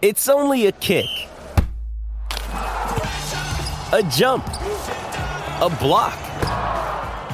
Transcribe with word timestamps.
It's 0.00 0.28
only 0.28 0.66
a 0.66 0.72
kick. 0.72 1.06
A 2.52 4.08
jump. 4.12 4.46
A 4.46 5.76
block. 5.80 6.16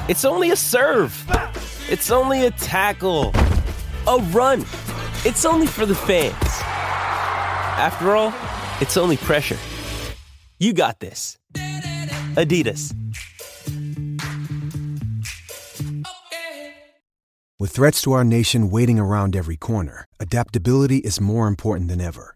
It's 0.09 0.25
only 0.25 0.49
a 0.49 0.55
serve. 0.55 1.13
It's 1.87 2.09
only 2.09 2.47
a 2.47 2.49
tackle. 2.49 3.33
A 4.07 4.17
run. 4.31 4.61
It's 5.25 5.45
only 5.45 5.67
for 5.67 5.85
the 5.85 5.93
fans. 5.93 6.33
After 7.77 8.15
all, 8.15 8.33
it's 8.81 8.97
only 8.97 9.17
pressure. 9.17 9.59
You 10.57 10.73
got 10.73 10.99
this. 10.99 11.37
Adidas. 12.33 12.95
With 17.59 17.69
threats 17.69 18.01
to 18.01 18.13
our 18.13 18.23
nation 18.23 18.71
waiting 18.71 18.97
around 18.97 19.35
every 19.35 19.55
corner, 19.55 20.05
adaptability 20.19 20.97
is 20.97 21.21
more 21.21 21.47
important 21.47 21.89
than 21.89 22.01
ever. 22.01 22.35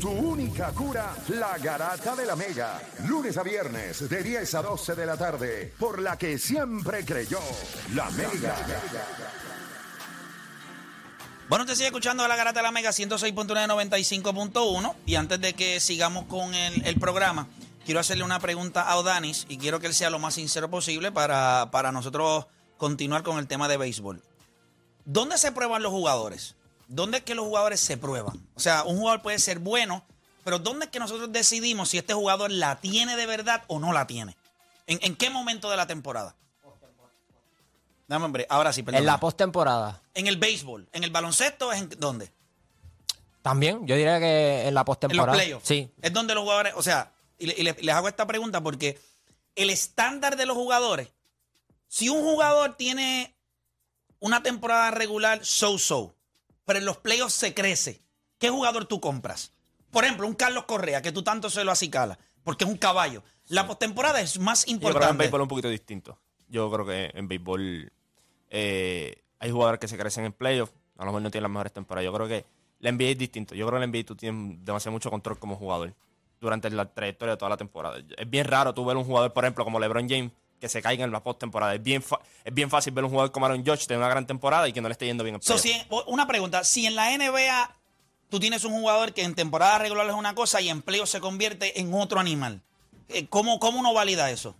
Tu 0.00 0.10
única 0.10 0.72
cura, 0.72 1.14
la 1.28 1.56
garata 1.58 2.16
de 2.16 2.26
la 2.26 2.34
Mega. 2.34 2.82
Lunes 3.06 3.38
a 3.38 3.44
viernes, 3.44 4.08
de 4.08 4.22
10 4.22 4.54
a 4.56 4.62
12 4.62 4.96
de 4.96 5.06
la 5.06 5.16
tarde, 5.16 5.72
por 5.78 6.02
la 6.02 6.18
que 6.18 6.36
siempre 6.36 7.04
creyó, 7.04 7.38
la 7.94 8.10
Mega. 8.10 8.56
Bueno, 11.48 11.64
te 11.64 11.76
sigue 11.76 11.86
escuchando 11.86 12.24
a 12.24 12.28
la 12.28 12.34
Garata 12.34 12.58
de 12.58 12.64
la 12.64 12.72
Mega 12.72 12.90
106.995.1 12.90 14.94
y 15.06 15.14
antes 15.14 15.40
de 15.40 15.54
que 15.54 15.78
sigamos 15.78 16.24
con 16.26 16.52
el, 16.54 16.84
el 16.84 16.98
programa, 16.98 17.46
quiero 17.84 18.00
hacerle 18.00 18.24
una 18.24 18.40
pregunta 18.40 18.82
a 18.82 18.96
Odanis 18.96 19.46
y 19.48 19.58
quiero 19.58 19.78
que 19.78 19.86
él 19.86 19.94
sea 19.94 20.10
lo 20.10 20.18
más 20.18 20.34
sincero 20.34 20.68
posible 20.68 21.12
para, 21.12 21.68
para 21.70 21.92
nosotros 21.92 22.46
continuar 22.76 23.22
con 23.22 23.38
el 23.38 23.46
tema 23.46 23.68
de 23.68 23.76
béisbol. 23.76 24.24
¿Dónde 25.04 25.38
se 25.38 25.52
prueban 25.52 25.84
los 25.84 25.92
jugadores? 25.92 26.56
¿Dónde 26.88 27.18
es 27.18 27.24
que 27.24 27.34
los 27.34 27.44
jugadores 27.44 27.80
se 27.80 27.96
prueban? 27.96 28.46
O 28.54 28.60
sea, 28.60 28.84
un 28.84 28.96
jugador 28.98 29.22
puede 29.22 29.38
ser 29.38 29.58
bueno, 29.58 30.04
pero 30.44 30.58
¿dónde 30.58 30.86
es 30.86 30.90
que 30.90 30.98
nosotros 30.98 31.32
decidimos 31.32 31.88
si 31.90 31.98
este 31.98 32.14
jugador 32.14 32.50
la 32.50 32.76
tiene 32.80 33.16
de 33.16 33.26
verdad 33.26 33.64
o 33.66 33.78
no 33.80 33.92
la 33.92 34.06
tiene? 34.06 34.36
¿En, 34.86 34.98
en 35.02 35.16
qué 35.16 35.30
momento 35.30 35.68
de 35.70 35.76
la 35.76 35.86
temporada? 35.86 36.36
Dame, 38.08 38.24
hombre, 38.24 38.46
ahora 38.48 38.72
sí, 38.72 38.84
perdón. 38.84 39.00
En 39.00 39.06
la 39.06 39.18
postemporada. 39.18 40.00
En 40.14 40.28
el 40.28 40.36
béisbol, 40.36 40.88
en 40.92 41.02
el 41.02 41.10
baloncesto, 41.10 41.72
¿es 41.72 41.80
en 41.82 41.90
dónde? 41.98 42.30
También, 43.42 43.84
yo 43.86 43.96
diría 43.96 44.18
que 44.20 44.60
en 44.60 44.62
la 44.62 44.68
En 44.68 44.74
los 44.74 44.84
postemporada. 44.84 45.32
playoffs. 45.32 45.66
Sí. 45.66 45.90
Es 46.02 46.12
donde 46.12 46.34
los 46.34 46.42
jugadores, 46.44 46.74
o 46.76 46.82
sea, 46.82 47.12
y, 47.38 47.46
le- 47.46 47.54
y 47.58 47.62
le- 47.64 47.76
les 47.80 47.94
hago 47.94 48.06
esta 48.08 48.26
pregunta 48.26 48.60
porque 48.60 49.00
el 49.56 49.70
estándar 49.70 50.36
de 50.36 50.46
los 50.46 50.56
jugadores, 50.56 51.08
si 51.88 52.08
un 52.08 52.22
jugador 52.22 52.76
tiene 52.76 53.34
una 54.20 54.42
temporada 54.42 54.90
regular 54.92 55.44
so-so, 55.44 56.14
pero 56.66 56.78
en 56.78 56.84
los 56.84 56.98
playoffs 56.98 57.32
se 57.32 57.54
crece, 57.54 58.02
¿qué 58.38 58.50
jugador 58.50 58.84
tú 58.84 59.00
compras? 59.00 59.52
Por 59.90 60.04
ejemplo, 60.04 60.26
un 60.26 60.34
Carlos 60.34 60.64
Correa, 60.64 61.00
que 61.00 61.12
tú 61.12 61.22
tanto 61.22 61.48
se 61.48 61.64
lo 61.64 61.72
acicala, 61.72 62.18
porque 62.44 62.64
es 62.64 62.70
un 62.70 62.76
caballo. 62.76 63.22
La 63.48 63.66
postemporada 63.66 64.20
es 64.20 64.38
más 64.38 64.66
Yo 64.66 64.66
creo 64.66 64.80
que 64.80 64.86
en 64.86 64.92
importante. 64.92 65.18
béisbol 65.18 65.40
es 65.40 65.42
un 65.44 65.48
poquito 65.48 65.68
distinto. 65.70 66.18
Yo 66.48 66.70
creo 66.70 66.84
que 66.84 67.10
en 67.14 67.28
béisbol 67.28 67.92
eh, 68.50 69.22
hay 69.38 69.50
jugadores 69.50 69.80
que 69.80 69.88
se 69.88 69.96
crecen 69.96 70.26
en 70.26 70.32
playoffs, 70.32 70.74
a 70.96 71.02
lo 71.02 71.06
mejor 71.06 71.22
no 71.22 71.30
tienen 71.30 71.44
las 71.44 71.52
mejores 71.52 71.72
temporadas. 71.72 72.04
Yo 72.04 72.12
creo 72.12 72.28
que 72.28 72.44
la 72.80 72.92
NBA 72.92 73.04
es 73.04 73.18
distinto. 73.18 73.54
Yo 73.54 73.66
creo 73.66 73.80
que 73.80 73.86
la 73.86 73.92
NBA 73.92 74.04
tú 74.04 74.16
tienes 74.16 74.64
demasiado 74.64 74.92
mucho 74.92 75.10
control 75.10 75.38
como 75.38 75.56
jugador 75.56 75.94
durante 76.40 76.68
la 76.70 76.92
trayectoria 76.92 77.32
de 77.32 77.38
toda 77.38 77.50
la 77.50 77.56
temporada. 77.56 77.98
Es 78.16 78.28
bien 78.28 78.46
raro 78.46 78.74
tú 78.74 78.84
ver 78.84 78.96
un 78.96 79.04
jugador, 79.04 79.32
por 79.32 79.44
ejemplo, 79.44 79.64
como 79.64 79.80
LeBron 79.80 80.08
James, 80.08 80.32
que 80.60 80.68
se 80.68 80.80
caiga 80.82 81.04
en 81.04 81.10
la 81.12 81.22
postemporada. 81.22 81.74
Es 81.74 81.82
bien, 81.82 82.02
es 82.44 82.54
bien 82.54 82.70
fácil 82.70 82.92
ver 82.92 83.04
un 83.04 83.10
jugador 83.10 83.30
como 83.32 83.46
Aaron 83.46 83.64
Judge 83.64 83.86
tener 83.86 83.98
una 83.98 84.08
gran 84.08 84.26
temporada 84.26 84.66
y 84.68 84.72
que 84.72 84.80
no 84.80 84.88
le 84.88 84.92
esté 84.92 85.06
yendo 85.06 85.22
bien 85.24 85.36
en 85.36 85.42
So, 85.42 85.58
si- 85.58 85.74
una 86.06 86.26
pregunta, 86.26 86.64
si 86.64 86.86
en 86.86 86.94
la 86.96 87.10
NBA 87.12 87.74
tú 88.30 88.40
tienes 88.40 88.64
un 88.64 88.72
jugador 88.72 89.12
que 89.12 89.22
en 89.22 89.34
temporada 89.34 89.78
regular 89.78 90.06
es 90.08 90.14
una 90.14 90.34
cosa 90.34 90.60
y 90.60 90.68
en 90.68 90.82
playoffs 90.82 91.10
se 91.10 91.20
convierte 91.20 91.78
en 91.80 91.92
otro 91.94 92.18
animal, 92.20 92.62
eh, 93.08 93.26
¿cómo, 93.28 93.58
cómo 93.60 93.80
uno 93.80 93.92
valida 93.94 94.30
eso? 94.30 94.56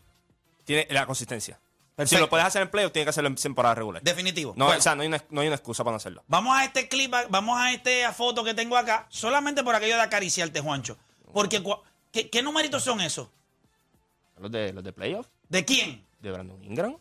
Tiene 0.64 0.86
la 0.90 1.06
consistencia. 1.06 1.58
Perfecto. 1.96 2.16
Si 2.16 2.20
lo 2.20 2.28
puedes 2.28 2.44
hacer 2.46 2.60
en 2.60 2.70
playoffs, 2.70 2.92
tienes 2.92 3.06
que 3.06 3.10
hacerlo 3.10 3.28
en 3.28 3.36
temporada 3.36 3.74
regular. 3.74 4.02
Definitivo. 4.02 4.52
No, 4.54 4.66
Bueno. 4.66 4.78
o 4.78 4.82
sea, 4.82 4.94
no 4.94 5.00
hay, 5.00 5.08
una, 5.08 5.24
no 5.30 5.40
hay 5.40 5.46
una 5.46 5.56
excusa 5.56 5.82
para 5.82 5.92
no 5.92 5.96
hacerlo. 5.96 6.22
Vamos 6.28 6.54
a 6.54 6.64
este 6.64 6.88
clip, 6.88 7.14
vamos 7.30 7.58
a 7.58 7.72
esta 7.72 8.12
foto 8.12 8.44
que 8.44 8.52
tengo 8.52 8.76
acá, 8.76 9.06
solamente 9.08 9.64
por 9.64 9.74
aquello 9.74 9.96
de 9.96 10.02
acariciarte, 10.02 10.60
Juancho. 10.60 10.98
Porque, 11.32 11.62
¿qué, 12.12 12.28
qué 12.28 12.42
numeritos 12.42 12.84
son 12.84 13.00
esos? 13.00 13.28
Los 14.38 14.50
de, 14.52 14.74
los 14.74 14.84
de 14.84 14.92
playoffs, 14.92 15.30
¿De 15.48 15.64
quién? 15.64 16.04
de 16.20 16.32
Brandon 16.32 16.62
Ingram. 16.64 16.96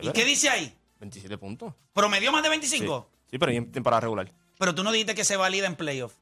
¿Y 0.00 0.10
qué 0.12 0.24
dice 0.24 0.48
ahí? 0.48 0.76
27 1.00 1.36
puntos. 1.38 1.74
¿Promedió 1.92 2.30
más 2.30 2.42
de 2.42 2.48
Sí. 2.48 2.50
25? 2.50 3.10
Sí, 3.30 3.38
pero 3.38 3.52
y 3.52 3.56
en 3.56 3.72
temporada 3.72 4.00
regular. 4.00 4.30
Pero 4.58 4.74
tú 4.74 4.84
no 4.84 4.92
dijiste 4.92 5.14
que 5.14 5.24
se 5.24 5.36
valida 5.36 5.66
en 5.66 5.74
playoff. 5.76 6.12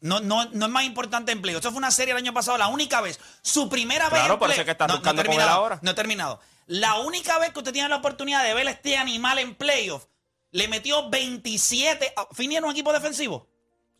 No, 0.00 0.18
no, 0.20 0.46
no 0.46 0.66
es 0.66 0.72
más 0.72 0.84
importante 0.84 1.30
en 1.30 1.40
playoff. 1.42 1.60
Eso 1.60 1.70
fue 1.70 1.78
una 1.78 1.90
serie 1.92 2.12
el 2.12 2.18
año 2.18 2.32
pasado, 2.32 2.58
la 2.58 2.66
única 2.68 3.00
vez. 3.00 3.20
Su 3.42 3.68
primera 3.68 4.08
vez 4.08 4.20
Claro, 4.24 4.46
es 4.48 4.64
que 4.64 4.70
estás 4.72 4.88
No, 4.88 4.94
buscando 4.94 5.22
con 5.22 5.26
él 5.30 5.36
terminado, 5.36 5.50
ahora. 5.60 5.78
No 5.82 5.90
he 5.92 5.94
terminado. 5.94 6.40
La 6.66 6.98
única 7.00 7.38
vez 7.38 7.52
que 7.52 7.58
usted 7.60 7.72
tiene 7.72 7.88
la 7.88 7.96
oportunidad 7.96 8.42
de 8.42 8.54
ver 8.54 8.66
a 8.66 8.70
este 8.72 8.96
animal 8.96 9.38
en 9.38 9.54
playoff, 9.54 10.06
le 10.50 10.66
metió 10.68 11.08
27. 11.10 12.12
a- 12.16 12.26
¿Fini 12.34 12.56
era 12.56 12.66
un 12.66 12.72
equipo 12.72 12.92
defensivo? 12.92 13.48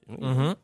No, 0.06 0.56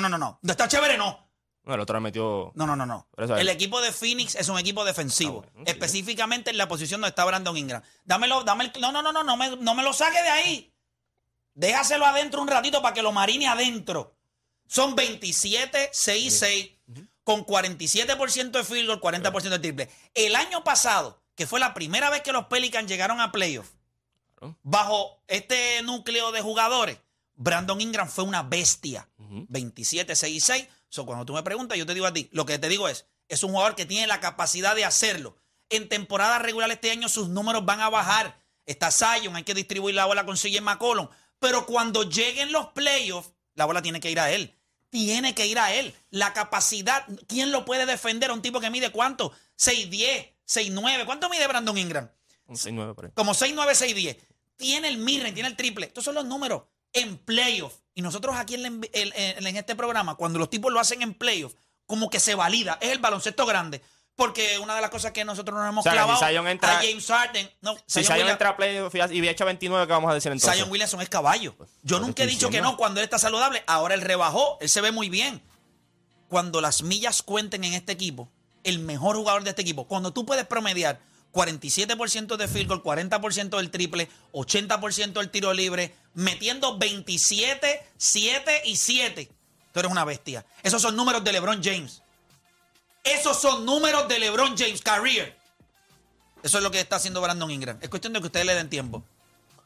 no, 0.00 0.08
no, 0.08 0.16
no. 0.18 0.38
¿No 0.40 0.50
está 0.50 0.68
chévere? 0.68 0.96
No. 0.96 1.27
No, 1.68 1.74
el 1.74 1.80
otro 1.80 2.00
metió. 2.00 2.50
No, 2.54 2.66
no, 2.66 2.74
no, 2.74 2.86
no. 2.86 3.06
El 3.36 3.48
equipo 3.50 3.80
de 3.82 3.92
Phoenix 3.92 4.34
es 4.36 4.48
un 4.48 4.58
equipo 4.58 4.84
defensivo. 4.86 5.44
Ah, 5.46 5.50
bueno, 5.52 5.64
sí. 5.66 5.70
específicamente 5.72 6.50
en 6.50 6.56
la 6.56 6.66
posición 6.66 7.00
donde 7.02 7.10
está 7.10 7.24
Brandon 7.26 7.56
Ingram. 7.56 7.82
Dámelo, 8.04 8.42
dame 8.42 8.64
el- 8.74 8.80
No, 8.80 8.90
no, 8.90 9.02
no, 9.02 9.12
no, 9.12 9.22
no 9.22 9.36
me, 9.36 9.54
no 9.56 9.74
me 9.74 9.82
lo 9.82 9.92
saque 9.92 10.22
de 10.22 10.28
ahí. 10.30 10.72
Déjaselo 11.54 12.06
adentro 12.06 12.40
un 12.40 12.48
ratito 12.48 12.80
para 12.80 12.94
que 12.94 13.02
lo 13.02 13.12
marine 13.12 13.48
adentro. 13.48 14.16
Son 14.66 14.94
27, 14.96 15.90
6, 15.92 16.38
6, 16.38 16.70
con 17.22 17.44
47% 17.44 18.50
de 18.58 18.64
field 18.64 18.86
goal, 18.88 19.00
40% 19.00 19.50
de 19.50 19.58
triple. 19.58 19.90
El 20.14 20.36
año 20.36 20.64
pasado, 20.64 21.22
que 21.34 21.46
fue 21.46 21.60
la 21.60 21.74
primera 21.74 22.08
vez 22.10 22.22
que 22.22 22.32
los 22.32 22.46
Pelicans 22.46 22.88
llegaron 22.88 23.20
a 23.20 23.30
playoff, 23.30 23.68
Claro. 24.36 24.56
bajo 24.62 25.22
este 25.26 25.82
núcleo 25.82 26.32
de 26.32 26.40
jugadores, 26.40 26.98
Brandon 27.34 27.80
Ingram 27.80 28.08
fue 28.08 28.24
una 28.24 28.42
bestia. 28.42 29.08
Ujú. 29.18 29.44
27, 29.48 30.16
6 30.16 30.34
y 30.36 30.40
6. 30.40 30.68
So, 30.88 31.04
cuando 31.04 31.24
tú 31.26 31.34
me 31.34 31.42
preguntas, 31.42 31.76
yo 31.76 31.86
te 31.86 31.94
digo 31.94 32.06
a 32.06 32.12
ti, 32.12 32.28
lo 32.32 32.46
que 32.46 32.58
te 32.58 32.68
digo 32.68 32.88
es, 32.88 33.06
es 33.28 33.42
un 33.42 33.50
jugador 33.50 33.74
que 33.74 33.86
tiene 33.86 34.06
la 34.06 34.20
capacidad 34.20 34.74
de 34.74 34.84
hacerlo. 34.84 35.36
En 35.68 35.88
temporada 35.88 36.38
regular 36.38 36.70
este 36.70 36.90
año 36.90 37.08
sus 37.08 37.28
números 37.28 37.64
van 37.66 37.80
a 37.80 37.90
bajar. 37.90 38.40
Está 38.64 38.90
Zion, 38.90 39.36
hay 39.36 39.44
que 39.44 39.54
distribuir 39.54 39.94
la 39.94 40.06
bola 40.06 40.24
con 40.24 40.36
CJ 40.36 40.60
McCollum. 40.62 41.08
Pero 41.38 41.66
cuando 41.66 42.04
lleguen 42.04 42.52
los 42.52 42.68
playoffs, 42.68 43.32
la 43.54 43.66
bola 43.66 43.82
tiene 43.82 44.00
que 44.00 44.10
ir 44.10 44.18
a 44.18 44.30
él. 44.30 44.54
Tiene 44.90 45.34
que 45.34 45.46
ir 45.46 45.58
a 45.58 45.74
él. 45.74 45.94
La 46.10 46.32
capacidad, 46.32 47.06
¿quién 47.26 47.52
lo 47.52 47.66
puede 47.66 47.84
defender 47.84 48.30
a 48.30 48.32
un 48.32 48.40
tipo 48.40 48.60
que 48.60 48.70
mide 48.70 48.90
cuánto? 48.90 49.32
6'10, 49.58 50.32
6'9. 50.46 51.04
¿Cuánto 51.04 51.28
mide 51.28 51.46
Brandon 51.46 51.76
Ingram? 51.76 52.10
Un 52.46 52.56
6-9 52.56 52.94
por 52.94 53.04
ahí. 53.04 53.10
Como 53.14 53.32
6'9, 53.32 53.54
6'10. 53.54 54.18
Tiene 54.56 54.88
el 54.88 54.96
midrange, 54.98 55.34
tiene 55.34 55.50
el 55.50 55.56
triple. 55.56 55.86
Estos 55.86 56.04
son 56.04 56.14
los 56.14 56.24
números 56.24 56.62
en 56.92 57.18
playoff. 57.18 57.74
Y 57.94 58.02
nosotros 58.02 58.36
aquí 58.36 58.54
en, 58.54 58.80
en- 58.92 59.56
este 59.56 59.74
programa, 59.74 60.14
cuando 60.14 60.38
los 60.38 60.50
tipos 60.50 60.72
lo 60.72 60.78
hacen 60.80 61.02
en 61.02 61.14
playoff, 61.14 61.54
como 61.86 62.10
que 62.10 62.20
se 62.20 62.34
valida. 62.34 62.78
Es 62.80 62.90
el 62.90 62.98
baloncesto 62.98 63.44
grande. 63.46 63.82
Porque 64.14 64.58
una 64.58 64.74
de 64.74 64.80
las 64.80 64.90
cosas 64.90 65.12
que 65.12 65.24
nosotros 65.24 65.56
nos 65.56 65.68
hemos 65.68 65.86
O 65.86 65.90
sea, 65.90 65.92
si 66.18 66.34
entra- 66.34 66.78
a 66.78 66.82
James 66.82 67.06
Harden. 67.06 67.50
No, 67.60 67.76
Si 67.86 68.02
Zion 68.02 68.18
Williams- 68.18 68.32
entra 68.32 68.48
a 68.50 68.56
playoff 68.56 68.94
y 68.94 69.00
había 69.00 69.30
hecho 69.30 69.44
29, 69.44 69.86
¿qué 69.86 69.92
vamos 69.92 70.10
a 70.10 70.14
decir 70.14 70.32
entonces? 70.32 70.56
Zion 70.58 70.70
Williamson 70.70 71.00
es 71.00 71.08
caballo. 71.08 71.54
Yo 71.82 71.96
pues 71.96 72.00
nunca 72.00 72.24
he 72.24 72.26
dicho 72.26 72.50
que 72.50 72.60
no 72.60 72.76
cuando 72.76 73.00
él 73.00 73.04
está 73.04 73.18
saludable. 73.18 73.62
Ahora 73.68 73.94
él 73.94 74.00
rebajó, 74.00 74.58
él 74.60 74.68
se 74.68 74.80
ve 74.80 74.90
muy 74.90 75.08
bien. 75.08 75.40
Cuando 76.28 76.60
las 76.60 76.82
millas 76.82 77.22
cuenten 77.22 77.64
en 77.64 77.74
este 77.74 77.92
equipo, 77.92 78.28
el 78.64 78.80
mejor 78.80 79.16
jugador 79.16 79.44
de 79.44 79.50
este 79.50 79.62
equipo, 79.62 79.86
cuando 79.86 80.12
tú 80.12 80.26
puedes 80.26 80.46
promediar 80.46 81.00
47% 81.32 82.36
de 82.36 82.48
field 82.48 82.68
goal, 82.68 82.82
40% 82.82 83.56
del 83.56 83.70
triple, 83.70 84.08
80% 84.32 85.12
del 85.12 85.30
tiro 85.30 85.52
libre, 85.52 85.94
metiendo 86.14 86.78
27, 86.78 87.86
7 87.96 88.62
y 88.64 88.76
7, 88.76 89.28
tú 89.72 89.80
eres 89.80 89.92
una 89.92 90.04
bestia. 90.04 90.44
Esos 90.62 90.82
son 90.82 90.96
números 90.96 91.22
de 91.24 91.32
LeBron 91.32 91.62
James. 91.62 92.02
Esos 93.04 93.40
son 93.40 93.64
números 93.64 94.08
de 94.08 94.18
LeBron 94.18 94.56
James 94.56 94.82
career. 94.82 95.36
Eso 96.42 96.58
es 96.58 96.64
lo 96.64 96.70
que 96.70 96.80
está 96.80 96.96
haciendo 96.96 97.20
Brandon 97.20 97.50
Ingram. 97.50 97.78
Es 97.80 97.88
cuestión 97.88 98.12
de 98.12 98.20
que 98.20 98.26
ustedes 98.26 98.46
le 98.46 98.54
den 98.54 98.68
tiempo. 98.68 99.02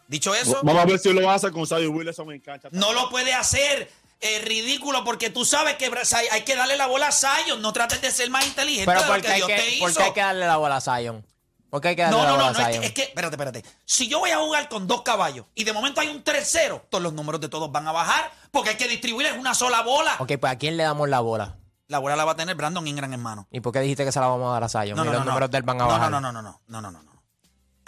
Dicho 0.09 0.35
eso, 0.35 0.61
Vamos 0.63 0.83
a 0.83 0.87
ver 0.87 0.99
si 0.99 1.13
lo 1.13 1.31
hace 1.31 1.51
con 1.51 1.67
Sadio 1.67 1.91
Wilson 1.91 2.33
en 2.33 2.41
cancha. 2.41 2.69
no 2.73 2.93
lo 2.93 3.09
puede 3.09 3.33
hacer. 3.33 3.91
Es 4.21 4.45
ridículo 4.45 5.03
porque 5.05 5.31
tú 5.31 5.45
sabes 5.45 5.75
que 5.77 5.91
hay 6.31 6.43
que 6.43 6.55
darle 6.55 6.77
la 6.77 6.87
bola 6.87 7.09
a 7.09 7.13
Zion. 7.13 7.61
No 7.61 7.73
trates 7.73 8.01
de 8.01 8.11
ser 8.11 8.31
más 8.31 8.47
inteligente 8.47 8.87
Pero 8.87 9.01
de 9.01 9.07
lo 9.07 9.13
¿por 9.13 9.21
qué, 9.21 9.27
que 9.27 9.33
hay 9.33 9.39
Dios 9.39 9.49
te 9.49 9.57
que, 9.57 9.71
hizo. 9.71 9.81
por 9.85 9.95
qué 9.95 10.03
hay 10.05 10.13
que 10.13 10.21
darle 10.21 10.47
la 10.47 10.57
bola 10.59 10.77
a 10.77 10.81
Zion? 10.81 11.27
¿Por 11.73 11.81
qué 11.81 11.89
hay 11.89 11.97
que 11.97 12.03
darle 12.03 12.19
No, 12.19 12.23
la 12.25 12.29
no, 12.29 12.37
bola 12.37 12.53
no, 12.53 12.53
no, 12.53 12.59
a 12.59 12.69
es 12.69 12.69
Zion? 12.69 12.81
que, 12.83 12.87
es 12.89 12.93
que, 12.93 13.03
espérate, 13.05 13.35
espérate. 13.35 13.65
Si 13.87 14.07
yo 14.07 14.19
voy 14.19 14.29
a 14.31 14.37
jugar 14.37 14.69
con 14.69 14.87
dos 14.87 15.01
caballos 15.01 15.47
y 15.55 15.65
de 15.65 15.73
momento 15.73 16.03
hay 16.03 16.09
un 16.09 16.23
tercero, 16.23 16.85
todos 16.91 17.03
los 17.03 17.15
números 17.15 17.41
de 17.41 17.49
todos 17.49 17.73
van 17.73 17.89
a 17.89 17.93
bajar 17.93 18.31
porque 18.51 18.69
hay 18.71 18.77
que 18.77 18.87
distribuir 18.89 19.29
en 19.29 19.41
una 19.41 19.55
sola 19.55 19.81
bola. 19.81 20.17
Ok, 20.19 20.33
pues 20.39 20.53
¿a 20.53 20.57
quién 20.59 20.77
le 20.77 20.83
damos 20.83 21.09
la 21.09 21.21
bola? 21.21 21.57
La 21.89 21.99
bola 21.99 22.15
la 22.15 22.27
va 22.27 22.33
a 22.33 22.37
tener 22.37 22.55
Brandon 22.57 22.87
Ingram 22.87 23.11
en 23.15 23.21
mano. 23.21 23.49
¿Y 23.51 23.61
por 23.61 23.73
qué 23.73 23.81
dijiste 23.81 24.05
que 24.05 24.13
se 24.13 24.21
la 24.21 24.27
vamos 24.27 24.51
a 24.51 24.53
dar 24.53 24.65
a 24.65 24.69
Zion? 24.69 24.97
No, 24.99 25.03
y 25.03 25.07
no, 25.07 25.13
los 25.13 25.21
no, 25.21 25.25
no. 25.25 25.31
números 25.31 25.51
de 25.51 25.57
él 25.57 25.63
van 25.63 25.81
a 25.81 25.85
no, 25.85 25.89
bajar. 25.89 26.11
no, 26.11 26.21
no, 26.21 26.31
no, 26.31 26.43
no, 26.43 26.61
no, 26.69 26.81
no, 26.83 26.91
no, 26.91 27.03
no. 27.03 27.12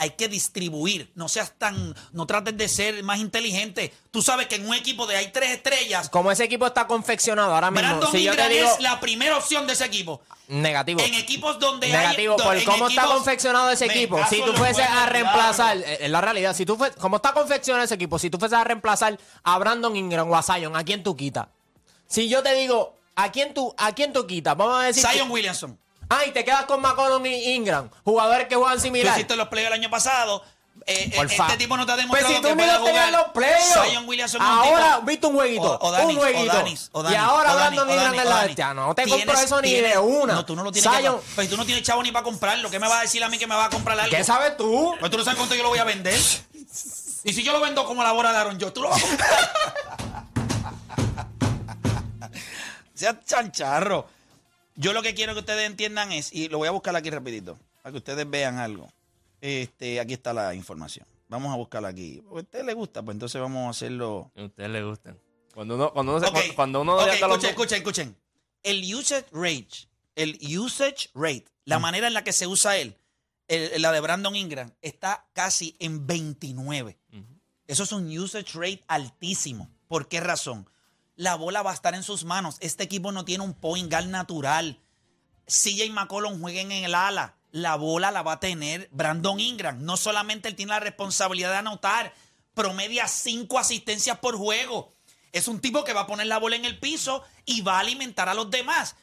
Hay 0.04 0.10
que 0.10 0.28
distribuir. 0.28 1.10
No 1.14 1.30
seas 1.30 1.54
tan, 1.56 1.94
no 2.12 2.26
trates 2.26 2.54
de 2.58 2.68
ser 2.68 3.02
más 3.02 3.20
inteligente. 3.20 3.90
Tú 4.10 4.20
sabes 4.20 4.48
que 4.48 4.56
en 4.56 4.68
un 4.68 4.74
equipo 4.74 5.06
de 5.06 5.16
hay 5.16 5.32
tres 5.32 5.50
estrellas, 5.52 6.10
Como 6.10 6.30
ese 6.30 6.44
equipo 6.44 6.66
está 6.66 6.86
confeccionado 6.86 7.54
ahora 7.54 7.70
mismo, 7.70 7.88
Brandon 7.88 8.12
si 8.12 8.22
yo 8.22 8.36
te 8.36 8.48
digo 8.50 8.68
es 8.70 8.80
la 8.80 9.00
primera 9.00 9.38
opción 9.38 9.66
de 9.66 9.72
ese 9.72 9.86
equipo. 9.86 10.20
negativo. 10.48 11.00
En 11.00 11.14
equipos 11.14 11.58
donde 11.58 11.88
Negativo, 11.88 12.36
hay. 12.38 12.62
por 12.64 12.64
cómo 12.74 12.88
está 12.88 13.06
confeccionado 13.06 13.70
ese 13.70 13.86
equipo. 13.86 14.20
Si 14.28 14.42
tú 14.42 14.52
fueses 14.52 14.86
a 14.86 15.06
reemplazar, 15.06 15.78
claro. 15.78 15.92
eh, 15.92 15.98
en 16.02 16.12
la 16.12 16.20
realidad, 16.20 16.54
si 16.54 16.66
tú 16.66 16.76
fues, 16.76 16.92
como 16.96 17.16
está 17.16 17.32
confeccionado 17.32 17.84
ese 17.86 17.94
equipo, 17.94 18.18
si 18.18 18.28
tú 18.28 18.38
fueses 18.38 18.58
a 18.58 18.64
reemplazar 18.64 19.18
a 19.42 19.58
Brandon 19.58 19.96
Ingram 19.96 20.30
o 20.30 20.36
a 20.36 20.42
Zion, 20.42 20.76
¿a 20.76 20.84
quién 20.84 21.02
tú 21.02 21.16
quitas? 21.16 21.48
Si 22.06 22.28
yo 22.28 22.42
te 22.42 22.54
digo, 22.54 22.98
¿a 23.16 23.32
quién 23.32 23.54
tú, 23.54 23.74
a 23.78 23.92
quién 23.92 24.12
tú 24.12 24.26
quitas? 24.26 24.54
Vamos 24.54 24.82
a 24.82 24.86
decir. 24.86 25.02
Zion 25.06 25.30
Williamson. 25.30 25.78
Ah, 26.08 26.24
y 26.26 26.32
te 26.32 26.44
quedas 26.44 26.64
con 26.66 26.80
McCollum 26.80 27.24
y 27.26 27.52
Ingram, 27.54 27.88
jugadores 28.04 28.46
que 28.48 28.54
juegan 28.56 28.76
Tú 28.76 28.82
similar. 28.82 29.14
hiciste 29.14 29.36
los 29.36 29.48
playoffs 29.48 29.74
el 29.74 29.80
año 29.80 29.90
pasado. 29.90 30.42
Eh, 30.86 31.08
eh, 31.14 31.26
este 31.30 31.56
tipo 31.56 31.76
no 31.78 31.86
te 31.86 31.92
ha 31.92 31.94
Pues 31.94 32.04
demostrado 32.04 32.34
si 32.34 32.42
tú 32.42 32.48
que 32.48 32.54
puede 32.56 32.76
jugar. 32.78 33.12
los 33.12 33.24
playoffs. 33.28 33.88
Zion 33.88 34.06
Williamson 34.08 34.42
es 34.42 34.46
un 34.48 34.54
Ahora, 34.54 34.94
tipo- 34.96 35.06
viste 35.06 35.26
un 35.28 35.34
jueguito. 35.34 35.78
O- 35.80 35.88
o 35.88 35.92
Danis, 35.92 36.16
un 36.16 36.22
jueguito. 36.22 36.52
o 36.52 36.56
Danis, 36.56 36.88
o 36.92 37.02
Danis, 37.02 37.18
y 37.18 37.22
ahora 37.22 37.54
Brandon 37.54 37.88
Ingram 37.90 38.14
en 38.14 38.28
la 38.28 38.42
bestia. 38.44 38.74
No 38.74 38.94
te 38.94 39.08
compro 39.08 39.32
eso 39.38 39.62
ni 39.62 39.68
tienes- 39.68 39.92
de 39.92 39.98
una. 39.98 40.34
No, 40.34 40.44
tú 40.44 40.54
no 40.56 40.62
lo 40.62 40.72
tienes 40.72 40.90
Zion, 40.90 41.16
que 41.20 41.24
Pues 41.36 41.48
tú 41.48 41.56
no 41.56 41.64
tienes 41.64 41.84
chavo 41.84 42.02
ni 42.02 42.12
para 42.12 42.24
comprarlo. 42.24 42.68
¿Qué 42.70 42.78
me 42.78 42.86
vas 42.88 42.98
a 42.98 43.02
decir 43.02 43.22
a 43.24 43.28
mí 43.30 43.38
que 43.38 43.46
me 43.46 43.54
va 43.54 43.66
a 43.66 43.70
comprar 43.70 43.98
algo? 43.98 44.14
¿Qué 44.14 44.24
sabes 44.24 44.56
tú? 44.58 44.94
Pues 45.00 45.10
tú 45.10 45.16
no 45.16 45.24
sabes 45.24 45.38
cuánto 45.38 45.54
yo 45.54 45.62
lo 45.62 45.70
voy 45.70 45.78
a 45.78 45.84
vender. 45.84 46.20
Y 47.26 47.32
si 47.32 47.42
yo 47.42 47.52
lo 47.52 47.60
vendo 47.60 47.86
como 47.86 48.02
la 48.02 48.12
bola 48.12 48.32
de 48.32 48.38
Aaron 48.38 48.58
George, 48.58 48.74
tú 48.74 48.82
lo 48.82 48.90
vas 48.90 49.02
a 49.02 49.06
comprar. 49.06 50.34
sea 52.94 53.18
chancharro. 53.24 54.06
Yo 54.76 54.92
lo 54.92 55.02
que 55.02 55.14
quiero 55.14 55.34
que 55.34 55.40
ustedes 55.40 55.66
entiendan 55.66 56.12
es, 56.12 56.32
y 56.32 56.48
lo 56.48 56.58
voy 56.58 56.68
a 56.68 56.72
buscar 56.72 56.94
aquí 56.96 57.10
rapidito, 57.10 57.58
para 57.82 57.92
que 57.92 57.98
ustedes 57.98 58.28
vean 58.28 58.58
algo. 58.58 58.88
Este, 59.40 60.00
aquí 60.00 60.14
está 60.14 60.32
la 60.32 60.54
información. 60.54 61.06
Vamos 61.28 61.52
a 61.52 61.56
buscarla 61.56 61.88
aquí. 61.88 62.22
A 62.30 62.34
usted 62.34 62.64
le 62.64 62.74
gusta, 62.74 63.02
pues 63.02 63.14
entonces 63.14 63.40
vamos 63.40 63.66
a 63.66 63.70
hacerlo. 63.70 64.30
A 64.36 64.44
ustedes 64.44 64.70
les 64.70 64.84
gustan. 64.84 65.18
Cuando 65.54 65.76
uno, 65.76 65.92
cuando 65.92 66.16
uno, 66.16 66.26
se- 66.26 66.30
Ok, 66.32 66.54
cuando 66.56 66.82
uno 66.82 66.96
ok, 66.96 67.04
de 67.04 67.10
acá 67.12 67.28
los 67.28 67.44
escuchen, 67.44 67.50
escuchen, 67.50 67.78
escuchen. 67.78 68.16
El 68.62 68.94
usage 68.94 69.26
rate, 69.32 69.88
el 70.16 70.38
usage 70.58 71.10
rate, 71.14 71.44
la 71.64 71.78
manera 71.78 72.06
en 72.08 72.14
la 72.14 72.24
que 72.24 72.32
se 72.32 72.46
usa 72.46 72.76
él, 72.78 72.96
el- 73.48 73.80
la 73.82 73.92
de 73.92 74.00
Brandon 74.00 74.34
Ingram, 74.34 74.70
está 74.82 75.26
casi 75.32 75.76
en 75.78 76.06
29. 76.06 76.98
Eso 77.66 77.82
es 77.84 77.92
un 77.92 78.06
usage 78.18 78.52
rate 78.54 78.82
altísimo. 78.88 79.70
¿Por 79.88 80.08
qué 80.08 80.20
razón? 80.20 80.68
La 81.16 81.36
bola 81.36 81.62
va 81.62 81.70
a 81.70 81.74
estar 81.74 81.94
en 81.94 82.02
sus 82.02 82.24
manos. 82.24 82.56
Este 82.60 82.82
equipo 82.82 83.12
no 83.12 83.24
tiene 83.24 83.44
un 83.44 83.54
point 83.54 83.90
guard 83.90 84.06
natural. 84.06 84.80
CJ 85.46 85.90
McCollum 85.90 86.40
jueguen 86.40 86.72
en 86.72 86.84
el 86.84 86.94
ala. 86.94 87.36
La 87.52 87.76
bola 87.76 88.10
la 88.10 88.22
va 88.22 88.32
a 88.32 88.40
tener 88.40 88.88
Brandon 88.90 89.38
Ingram. 89.38 89.84
No 89.84 89.96
solamente 89.96 90.48
él 90.48 90.56
tiene 90.56 90.70
la 90.70 90.80
responsabilidad 90.80 91.50
de 91.50 91.58
anotar, 91.58 92.12
promedia 92.54 93.06
cinco 93.06 93.58
asistencias 93.58 94.18
por 94.18 94.36
juego. 94.36 94.92
Es 95.32 95.46
un 95.46 95.60
tipo 95.60 95.84
que 95.84 95.92
va 95.92 96.02
a 96.02 96.06
poner 96.06 96.26
la 96.26 96.38
bola 96.38 96.56
en 96.56 96.64
el 96.64 96.80
piso 96.80 97.22
y 97.44 97.60
va 97.60 97.76
a 97.76 97.80
alimentar 97.80 98.28
a 98.28 98.34
los 98.34 98.50
demás. 98.50 98.96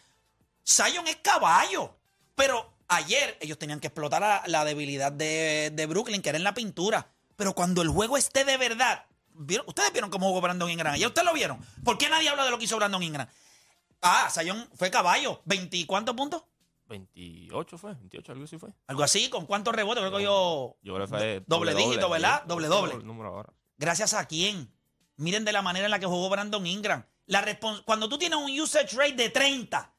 Zion 0.68 1.08
es 1.08 1.18
caballo. 1.18 1.96
Pero 2.36 2.74
ayer 2.88 3.38
ellos 3.40 3.58
tenían 3.58 3.80
que 3.80 3.88
explotar 3.88 4.22
la, 4.22 4.44
la 4.48 4.66
debilidad 4.66 5.12
de, 5.12 5.72
de 5.74 5.86
Brooklyn, 5.86 6.22
que 6.22 6.30
era 6.30 6.38
en 6.38 6.44
la 6.44 6.54
pintura. 6.54 7.10
Pero 7.38 7.54
cuando 7.56 7.82
el 7.82 7.90
juego 7.90 8.18
esté 8.18 8.44
de 8.44 8.58
verdad. 8.58 9.06
¿Vieron? 9.36 9.68
Ustedes 9.68 9.92
vieron 9.92 10.10
cómo 10.10 10.28
jugó 10.28 10.42
Brandon 10.42 10.70
Ingram 10.70 10.94
ayer. 10.94 11.08
Ustedes 11.08 11.26
lo 11.26 11.34
vieron. 11.34 11.60
¿Por 11.84 11.98
qué 11.98 12.10
nadie 12.10 12.30
habla 12.30 12.46
de 12.46 12.52
lo 12.52 12.58
que 12.58 12.66
hizo 12.66 12.78
Brandon 12.78 13.02
Ingram? 13.02 13.28
Ah, 14.02 14.30
Zion 14.32 14.68
fue 14.76 14.90
caballo. 14.90 15.42
¿20 15.46 15.70
y 15.72 15.86
cuántos 15.86 16.16
puntos? 16.16 16.44
28 16.88 17.78
fue, 17.78 17.94
28, 17.94 18.32
algo 18.34 18.44
así 18.44 18.58
fue. 18.58 18.70
Algo 18.88 19.04
así, 19.04 19.30
¿con 19.30 19.46
cuántos 19.46 19.74
rebotes? 19.74 20.04
Creo 20.04 20.18
que 20.18 20.24
yo. 20.24 20.78
Yo 20.82 20.94
creo 20.96 21.06
que 21.06 21.10
fue 21.10 21.44
Doble 21.48 21.74
dígito, 21.74 22.10
¿verdad? 22.10 22.44
Doble, 22.46 22.68
doble. 22.68 22.96
¿Gracias 23.78 24.14
a 24.14 24.28
quién? 24.28 24.72
Miren 25.16 25.46
de 25.46 25.54
la 25.54 25.62
manera 25.62 25.86
en 25.86 25.92
la 25.92 26.00
que 26.00 26.06
jugó 26.06 26.30
Brandon 26.30 26.66
Ingram. 26.66 27.06
La 27.28 27.46
Cuando 27.86 28.10
tú 28.10 28.18
tienes 28.18 28.38
un 28.38 28.60
usage 28.60 28.96
rate 28.98 29.14
de 29.14 29.30
30, 29.30 29.94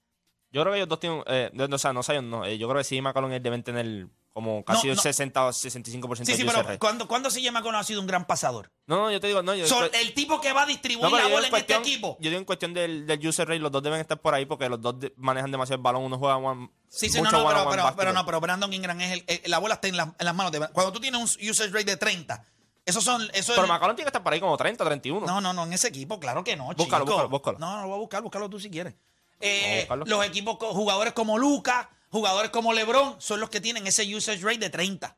Yo 0.51 0.61
creo 0.63 0.73
que 0.73 0.79
ellos 0.81 0.89
dos 0.89 1.01
tienen, 1.01 1.23
eh, 1.27 1.51
no, 1.55 1.67
no, 1.67 1.77
o 1.77 1.79
sea, 1.79 1.93
no 1.93 2.03
Zion, 2.03 2.29
no. 2.29 2.45
eh, 2.45 2.59
yo 2.59 2.69
creo 2.69 2.79
que 2.79 2.85
sí, 2.85 3.01
McCollum 3.01 3.31
deben 3.31 3.63
tener 3.63 4.09
como 4.33 4.65
casi 4.65 4.89
No, 4.89 4.95
no. 4.95 5.03
60 5.03 5.45
o 5.45 5.51
65% 5.51 6.25
sí, 6.25 6.35
sí, 6.37 6.45
pero. 6.45 6.79
¿cuándo, 6.79 7.07
¿cuándo 7.07 7.31
se 7.31 7.43
llama 7.43 7.63
que 7.63 7.71
no 7.71 7.79
ha 7.79 7.85
sido 7.85 8.01
un 8.01 8.07
gran 8.07 8.27
pasador? 8.27 8.71
No, 8.87 8.97
no, 8.97 9.11
yo 9.11 9.21
te 9.21 9.27
digo, 9.27 9.43
no, 9.43 9.55
yo, 9.55 9.67
Son 9.67 9.85
yo- 9.85 9.99
el 10.01 10.15
tipo 10.15 10.41
que 10.41 10.53
va 10.53 10.63
a 10.63 10.67
distribuir 10.67 11.11
no, 11.11 11.19
la 11.19 11.29
bola 11.29 11.47
en 11.47 11.51
cuestión- 11.51 11.83
este 11.83 11.91
equipo. 11.93 12.17
Yo 12.21 12.31
digo 12.31 12.39
en 12.39 12.45
cuestión 12.47 12.73
del, 12.73 13.07
del 13.07 13.27
user 13.27 13.47
rate, 13.47 13.61
los 13.61 13.71
dos 13.71 13.83
deben 13.83 14.01
estar 14.01 14.19
por 14.21 14.33
ahí 14.35 14.47
porque 14.47 14.69
los 14.69 14.81
dos 14.81 14.99
de- 14.99 15.13
manejan 15.17 15.51
demasiado 15.51 15.77
el 15.77 15.83
balón. 15.83 16.03
Uno 16.05 16.19
juega 16.19 16.37
one, 16.37 16.71
Sí, 16.89 17.09
sí, 17.11 17.21
no, 17.21 17.31
no, 17.31 17.49
pero, 17.71 17.95
pero, 17.97 18.13
no, 18.13 18.25
pero 18.25 18.41
Brandon 18.41 18.73
Ingram 18.73 19.01
es 19.03 19.13
el, 19.13 19.25
el- 19.27 19.51
la 19.51 19.59
bola 19.59 19.75
está 19.75 19.89
en, 19.89 19.97
las- 19.97 20.09
en 20.19 20.25
las 20.25 20.35
manos 20.35 20.51
de 20.53 20.61
Cuando 20.73 20.93
tú 20.93 21.01
tienes 21.01 21.21
un 21.21 21.51
usage 21.51 21.69
rate 21.71 21.85
de 21.85 21.97
30, 21.99 22.45
esos 22.87 23.05
son. 23.05 23.23
Eso 23.35 23.53
Pero 23.53 23.65
es- 23.65 23.69
McCollum 23.71 23.97
tiene 23.97 24.07
que 24.07 24.09
estar 24.11 24.23
por 24.23 24.33
ahí 24.33 24.41
como 24.41 24.57
30, 24.57 24.83
31. 24.85 25.27
No, 25.27 25.41
no, 25.43 25.53
no, 25.53 25.65
en 25.65 25.73
ese 25.75 25.89
equipo, 25.89 26.19
claro 26.19 26.43
que 26.43 26.57
no. 26.57 26.69
Búscalo, 26.75 27.05
chico. 27.05 27.05
búscalo, 27.05 27.29
búscalo. 27.29 27.59
No, 27.59 27.77
no 27.77 27.83
lo 27.83 27.89
voy 27.89 27.97
a 27.97 28.01
buscar, 28.01 28.23
búscalo 28.23 28.49
tú 28.49 28.59
si 28.59 28.71
quieres. 28.71 28.95
Eh, 29.41 29.87
los 30.07 30.25
equipos, 30.25 30.57
jugadores 30.59 31.13
como 31.13 31.37
Lucas, 31.37 31.87
jugadores 32.13 32.51
como 32.51 32.75
LeBron, 32.75 33.17
son 33.21 33.41
los 33.41 33.49
que 33.51 33.61
tienen 33.61 33.87
ese 33.87 34.15
usage 34.15 34.43
rate 34.43 34.59
de 34.59 34.71
30. 34.71 35.17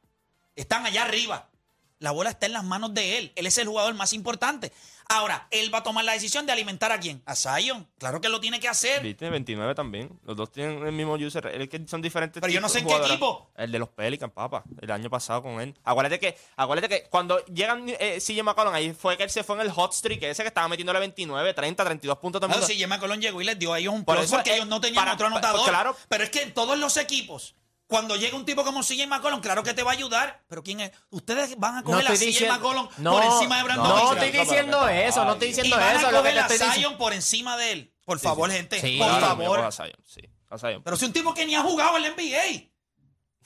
Están 0.55 0.87
allá 0.87 1.03
arriba. 1.03 1.51
La 1.99 2.13
bola 2.13 2.31
está 2.31 2.47
en 2.47 2.53
las 2.53 2.65
manos 2.65 2.95
de 2.95 3.19
él. 3.19 3.33
Él 3.35 3.47
es 3.47 3.59
el 3.59 3.67
jugador 3.67 3.95
más 3.95 4.13
importante. 4.13 4.73
Ahora, 5.09 5.47
él 5.51 5.73
va 5.73 5.79
a 5.79 5.83
tomar 5.83 6.05
la 6.05 6.13
decisión 6.13 6.47
de 6.47 6.53
alimentar 6.53 6.91
a 6.93 6.99
quién? 6.99 7.23
A 7.27 7.35
Zion. 7.37 7.87
Claro 7.99 8.21
que 8.21 8.29
lo 8.29 8.41
tiene 8.41 8.59
que 8.61 8.69
hacer. 8.69 9.03
Viste, 9.03 9.29
29 9.31 9.75
también. 9.75 10.19
Los 10.25 10.37
dos 10.37 10.51
tienen 10.51 10.85
el 10.87 10.93
mismo 10.93 11.15
user. 11.15 11.47
Es 11.47 11.69
que 11.69 11.83
son 11.87 12.01
diferentes. 12.03 12.41
Pero 12.41 12.53
yo 12.53 12.61
no 12.61 12.69
sé 12.69 12.81
en 12.81 12.87
qué 12.87 12.97
equipo. 12.97 13.51
El 13.57 13.71
de 13.73 13.79
los 13.79 13.89
Pelicans, 13.91 14.33
papá. 14.33 14.65
El 14.81 14.91
año 14.91 15.11
pasado 15.11 15.43
con 15.43 15.61
él. 15.61 15.75
Acuérdate 15.85 16.19
que, 16.19 16.37
acuérdate 16.57 16.89
que 16.89 17.09
cuando 17.09 17.45
llegan 17.47 17.85
eh, 17.89 18.19
CJ 18.21 18.43
McCollum, 18.43 18.75
ahí 18.75 18.93
fue 18.93 19.17
que 19.17 19.25
él 19.25 19.31
se 19.31 19.45
fue 19.45 19.57
en 19.57 19.63
el 19.63 19.71
hot 19.71 19.93
streak 19.93 20.23
ese 20.23 20.43
que 20.43 20.49
estaba 20.49 20.69
metiéndole 20.69 20.99
29, 21.01 21.55
30, 21.55 21.85
32 21.85 22.19
puntos 22.19 22.43
el 22.43 22.49
Claro, 22.49 22.67
Jemma 22.67 22.99
Colón 22.99 23.21
llegó 23.21 23.41
y 23.41 23.45
les 23.45 23.59
dio 23.59 23.73
a 23.73 23.79
ellos 23.79 23.95
un 23.95 24.05
Por 24.05 24.17
plus 24.17 24.27
eso, 24.27 24.37
porque 24.37 24.55
ellos 24.55 24.67
no 24.67 24.81
tenían 24.81 25.03
para- 25.03 25.15
otro 25.15 25.27
anotador. 25.27 25.69
claro. 25.69 25.97
Pero 26.09 26.25
es 26.25 26.31
que 26.31 26.43
en 26.43 26.55
todos 26.55 26.79
los 26.79 26.97
equipos, 26.97 27.55
cuando 27.87 28.17
llega 28.17 28.37
un 28.37 28.45
tipo 28.45 28.65
como 28.65 28.81
CJ 28.83 29.07
McCollum, 29.07 29.41
claro 29.41 29.63
que 29.63 29.75
te 29.75 29.83
va 29.83 29.91
a 29.93 29.95
ayudar. 29.95 30.43
Pero 30.49 30.63
¿quién 30.63 30.81
es? 30.81 30.91
Ustedes 31.11 31.59
van 31.59 31.77
a 31.77 31.81
No 31.81 31.85
coger 31.85 32.07
a 32.09 32.13
estoy 32.13 32.17
CJ 32.19 32.27
diciendo, 32.27 32.55
McCollum 32.55 32.89
no, 32.99 33.13
por 33.13 33.25
encima 33.25 33.57
de 33.59 33.63
Brandon 33.65 33.89
no 33.89 34.13
estoy 34.15 34.31
diciendo 34.31 34.89
eso, 34.89 35.25
no 35.25 35.33
estoy 35.33 35.49
Y 35.49 35.51
diciendo 35.53 35.77
van 35.77 35.97
eso. 35.97 36.07
a 36.09 36.11
coger 36.11 36.39
a 36.39 36.41
estoy 36.43 36.57
diciendo. 36.59 36.75
Zion 36.89 36.99
por 36.99 37.13
encima 37.13 37.57
de 37.57 37.73
él. 37.73 37.95
Por 38.05 38.19
favor, 38.19 38.51
gente. 38.51 38.81
Sí, 38.81 38.99
por 38.99 39.09
claro, 39.09 39.27
favor. 39.27 39.61
A 39.61 39.73
Zion, 39.73 39.93
sí. 40.05 40.21
A 40.51 40.59
Zion. 40.59 40.83
Pero 40.83 40.97
si 40.97 41.05
un 41.07 41.13
tipo 41.13 41.33
que 41.35 41.47
ni 41.47 41.55
ha 41.55 41.63
jugado 41.63 41.97
en 41.97 42.03
la 42.03 42.09
NBA. 42.11 42.71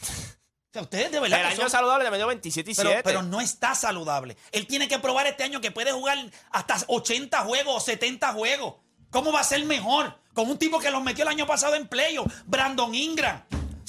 O 0.00 0.70
sea, 0.72 0.82
ustedes 0.82 1.10
de 1.10 1.20
verdad. 1.20 1.40
el 1.40 1.46
año 1.46 1.56
son- 1.62 1.70
saludable 1.70 2.04
le 2.04 2.10
metió 2.10 2.26
27 2.26 2.70
y 2.70 2.74
pero, 2.74 2.90
7. 2.90 3.02
pero 3.04 3.22
no 3.22 3.40
está 3.40 3.74
saludable. 3.74 4.36
Él 4.52 4.66
tiene 4.66 4.86
que 4.86 4.98
probar 4.98 5.26
este 5.26 5.42
año 5.44 5.60
que 5.60 5.70
puede 5.70 5.92
jugar 5.92 6.18
hasta 6.50 6.76
80 6.88 7.38
juegos 7.44 7.74
o 7.76 7.80
70 7.80 8.32
juegos. 8.34 8.74
¿Cómo 9.10 9.32
va 9.32 9.40
a 9.40 9.44
ser 9.44 9.64
mejor? 9.64 10.18
Con 10.34 10.50
un 10.50 10.58
tipo 10.58 10.78
que 10.78 10.90
los 10.90 11.02
metió 11.02 11.22
el 11.24 11.28
año 11.30 11.46
pasado 11.46 11.74
en 11.74 11.88
playoff, 11.88 12.26
Brandon 12.44 12.94
Ingram. 12.94 13.42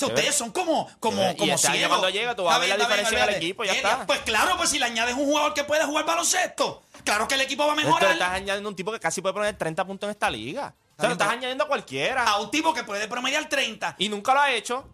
O 0.04 0.08
sea, 0.08 0.16
ustedes 0.16 0.36
son 0.36 0.52
como, 0.52 0.90
como. 1.00 1.32
Y 1.32 1.36
como 1.36 1.54
este 1.56 1.68
año 1.68 1.76
ciegos. 1.78 1.98
cuando 1.98 2.10
llega, 2.10 2.36
tú 2.36 2.44
vas 2.44 2.56
a 2.56 2.60
ver 2.60 2.70
la 2.70 2.76
bien, 2.78 2.82
está 2.90 2.96
bien, 2.96 3.06
diferencia 3.06 3.18
del 3.20 3.36
olvídate. 3.36 3.46
equipo, 3.46 3.64
ya 3.66 3.74
está. 3.74 4.06
Pues 4.06 4.20
claro, 4.22 4.58
pues 4.58 4.70
si 4.70 4.80
le 4.80 4.86
añades 4.86 5.16
un 5.16 5.26
jugador 5.26 5.54
que 5.54 5.64
puede 5.64 5.84
jugar 5.84 6.06
baloncesto, 6.06 6.84
claro 7.04 7.28
que 7.28 7.36
el 7.36 7.42
equipo 7.42 7.64
va 7.68 7.74
a 7.74 7.76
Entonces, 7.76 7.94
mejorar. 7.94 8.12
estás 8.14 8.32
añadiendo 8.32 8.70
un 8.70 8.76
tipo 8.76 8.92
que 8.92 9.00
casi 9.00 9.22
puede 9.22 9.34
poner 9.34 9.58
30 9.58 9.86
puntos 9.86 10.08
en 10.08 10.12
esta 10.12 10.30
liga. 10.30 10.74
O 10.98 11.02
sea, 11.02 11.10
lo 11.10 11.14
estás 11.14 11.30
añadiendo 11.30 11.64
a 11.64 11.68
cualquiera. 11.68 12.24
A 12.28 12.40
un 12.40 12.52
tipo 12.52 12.74
que 12.74 12.84
puede 12.84 13.08
promediar 13.08 13.48
30. 13.48 13.96
Y 14.00 14.10
nunca 14.10 14.34
lo 14.34 14.42
ha 14.42 14.52
hecho. 14.52 14.88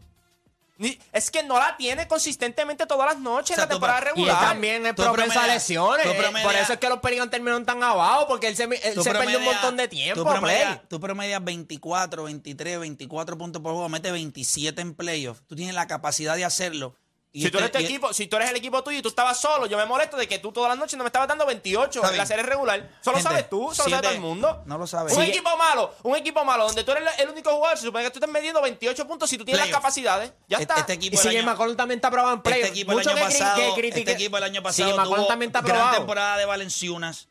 Ni- 0.77 1.00
es 1.13 1.32
que 1.32 1.41
no 1.44 1.58
la 1.58 1.77
tiene 1.77 2.08
consistentemente 2.08 2.86
todas 2.86 3.08
las 3.13 3.20
noches 3.22 3.51
O 3.51 3.55
sea, 3.55 3.63
en 3.63 3.70
la 3.70 3.75
tú- 3.75 3.79
temporada 3.79 4.00
y 4.00 4.03
Y 4.03 4.24
él 4.24 4.27
regular. 4.27 4.50
también 4.50 4.86
es 4.86 4.94
propenso 4.94 5.39
a 5.39 5.48
lesiones. 5.48 6.03
tú 6.03 6.10
eh, 6.12 6.44
Por 6.44 6.55
eso 6.55 6.74
es 6.74 6.79
que 6.79 6.89
los 6.89 7.00
Pelicans 7.00 7.32
terminaron 7.32 7.65
tan 7.65 7.82
abajo, 7.82 8.27
porque 8.27 8.48
él 8.48 8.58
se, 8.58 8.63
él 8.65 8.94
Tú 8.94 9.03
se 9.03 9.12
perdió 9.12 9.38
un 9.39 9.46
montón 9.46 9.77
de 9.77 9.88
tiempo. 9.88 10.24
Tú 10.24 10.29
promedias, 10.29 10.75
play. 10.75 10.82
tú 10.89 11.00
promedias 11.00 11.44
24, 11.44 12.24
23, 12.25 12.79
24 12.79 13.38
puntos 13.38 13.62
por 13.62 13.72
juego, 13.74 13.88
metes 13.89 14.12
27 14.12 14.82
en 14.82 14.94
playoff. 14.96 15.39
Tú 15.48 15.55
tienes 15.55 15.75
la 15.75 15.88
capacidad 15.88 16.36
de 16.36 16.44
hacerlo. 16.46 16.96
Y 17.38 17.42
Si 17.44 17.51
tú 17.51 17.58
eres 17.58 17.65
este- 17.68 17.80
tu 17.80 17.84
y- 17.84 17.88
equipo, 17.88 18.13
si 18.13 18.27
tú 18.27 18.38
eres 18.38 18.50
el 18.50 18.56
equipo 18.56 18.82
tuyo 18.82 19.00
y 19.00 19.01
tú 19.01 19.10
estabas 19.10 19.38
solo, 19.38 19.65
yo 19.65 19.77
me 19.77 19.86
molesto 19.86 20.15
de 20.15 20.25
que 20.25 20.39
tú 20.39 20.54
todas 20.54 20.70
las 20.70 20.77
noches 20.80 20.96
no 20.98 21.04
me 21.04 21.10
estabas 21.10 21.27
dando 21.27 21.46
28 21.46 22.00
Está 22.00 22.12
en 22.12 22.18
la 22.18 22.25
serie 22.25 22.44
regular. 22.44 22.89
Solo 23.01 23.18
Gente, 23.18 23.30
sabes 23.30 23.50
tú, 23.50 23.58
solo 23.58 23.74
siete- 23.74 23.89
sabe 23.92 24.01
todo 24.04 24.13
el 24.13 24.22
mundo. 24.22 24.63
no 24.65 24.77
lo 24.77 24.88
sabe. 24.88 25.12
Un 25.12 25.18
Sigue- 25.20 25.32
equipo 25.34 25.50
malo, 25.58 25.94
un 26.04 26.15
equipo 26.15 26.46
malo, 26.46 26.65
donde 26.65 26.86
tú 26.86 26.94
eres 26.94 27.04
el 27.18 27.27
único 27.27 27.51
jugador, 27.54 27.77
se 27.77 27.84
supone 27.88 28.06
que 28.06 28.12
tú 28.12 28.20
estás 28.20 28.30
midiendo 28.30 28.62
28 28.62 29.06
puntos 29.06 29.30
si 29.30 29.38
tú 29.38 29.44
tienes 29.44 29.60
Playoff. 29.63 29.74
las 29.74 29.82
capacidades. 29.82 30.32
Ya 30.48 30.60
Este- 30.60 30.63
está. 30.72 30.80
este 30.80 30.94
equipo 30.94 31.20
Y 31.22 31.27
año- 31.27 31.44
McCollum 31.44 31.75
también 31.75 31.98
está 31.98 32.10
probado 32.10 32.34
en 32.36 32.39
Este 32.39 32.50
playoffs. 32.51 32.72
equipo 32.72 32.92
el 32.94 33.00
año 33.00 33.15
que 33.15 33.22
pasado, 33.22 33.56
que 33.75 33.88
este 33.89 34.12
equipo 34.13 34.38
el 34.38 34.44
año 34.44 34.63
pasado 34.63 34.89
McCollum 34.96 35.15
tuvo 35.18 35.27
también 35.27 35.50
está 35.50 35.60
gran 35.62 35.75
probado. 35.75 35.98
temporada 35.98 36.38
de 36.38 36.46
Valenciunas. 36.46 37.27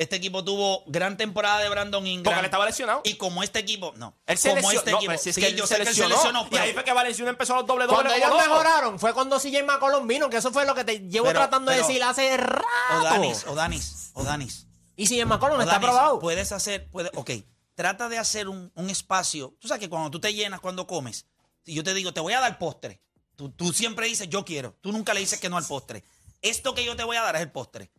Este 0.00 0.16
equipo 0.16 0.42
tuvo 0.42 0.82
gran 0.86 1.18
temporada 1.18 1.58
de 1.58 1.68
Brandon 1.68 2.06
Ingram. 2.06 2.24
Porque 2.24 2.38
él 2.38 2.44
estaba 2.46 2.64
lesionado. 2.64 3.02
Y 3.04 3.16
como 3.16 3.42
este 3.42 3.58
equipo, 3.58 3.92
no. 3.98 4.16
Él 4.24 4.38
se 4.38 4.48
como 4.48 4.62
lesionó. 4.62 4.78
este 4.78 4.90
no, 4.92 4.96
equipo, 4.96 5.10
pero 5.10 5.22
si 5.22 5.28
es 5.28 5.34
sí, 5.34 5.40
que 5.42 5.52
yo 5.54 5.66
se 5.66 5.76
sé 5.76 5.82
que 5.82 5.88
él 5.90 5.94
se 5.94 6.08
lesionó. 6.08 6.48
y 6.50 6.56
ahí 6.56 6.72
fue 6.72 6.84
que 6.84 6.92
Valenciuno 6.94 7.28
empezó 7.28 7.54
los 7.54 7.66
doble 7.66 7.84
doble 7.84 8.08
Cuando 8.08 8.14
ellos 8.14 8.34
mejoraron 8.34 8.98
fue 8.98 9.12
cuando 9.12 9.38
CJ 9.38 9.62
McCollum 9.62 10.06
vino, 10.06 10.30
que 10.30 10.38
eso 10.38 10.50
fue 10.52 10.64
lo 10.64 10.74
que 10.74 10.84
te 10.84 11.00
llevo 11.00 11.26
Pero- 11.26 11.40
tratando 11.40 11.70
de 11.70 11.76
decir 11.76 12.02
hace 12.02 12.34
rato. 12.38 12.64
O 12.98 13.02
Danis, 13.02 13.44
o 13.46 13.54
Danis, 13.54 14.10
o 14.14 14.24
Danis. 14.24 14.66
Y 14.96 15.06
CJ 15.06 15.26
McCollum 15.26 15.58
o 15.58 15.60
está 15.60 15.74
Danis, 15.74 15.88
aprobado. 15.90 16.18
Puedes 16.18 16.50
hacer, 16.50 16.88
puede, 16.88 17.10
ok, 17.14 17.32
trata 17.74 18.08
de 18.08 18.16
hacer 18.16 18.48
un, 18.48 18.72
un 18.74 18.88
espacio. 18.88 19.54
Tú 19.60 19.68
sabes 19.68 19.82
que 19.82 19.90
cuando 19.90 20.10
tú 20.10 20.18
te 20.18 20.32
llenas 20.32 20.60
cuando 20.60 20.86
comes, 20.86 21.26
si 21.62 21.74
yo 21.74 21.84
te 21.84 21.92
digo, 21.92 22.14
te 22.14 22.20
voy 22.20 22.32
a 22.32 22.40
dar 22.40 22.58
postre, 22.58 23.02
tú, 23.36 23.50
tú 23.50 23.74
siempre 23.74 24.06
dices, 24.06 24.30
yo 24.30 24.46
quiero. 24.46 24.78
Tú 24.80 24.92
nunca 24.92 25.12
le 25.12 25.20
dices 25.20 25.38
que 25.40 25.50
no 25.50 25.58
al 25.58 25.66
postre. 25.66 26.04
Esto 26.40 26.74
que 26.74 26.86
yo 26.86 26.96
te 26.96 27.04
voy 27.04 27.18
a 27.18 27.20
dar 27.20 27.36
es 27.36 27.42
el 27.42 27.52
postre. 27.52 27.90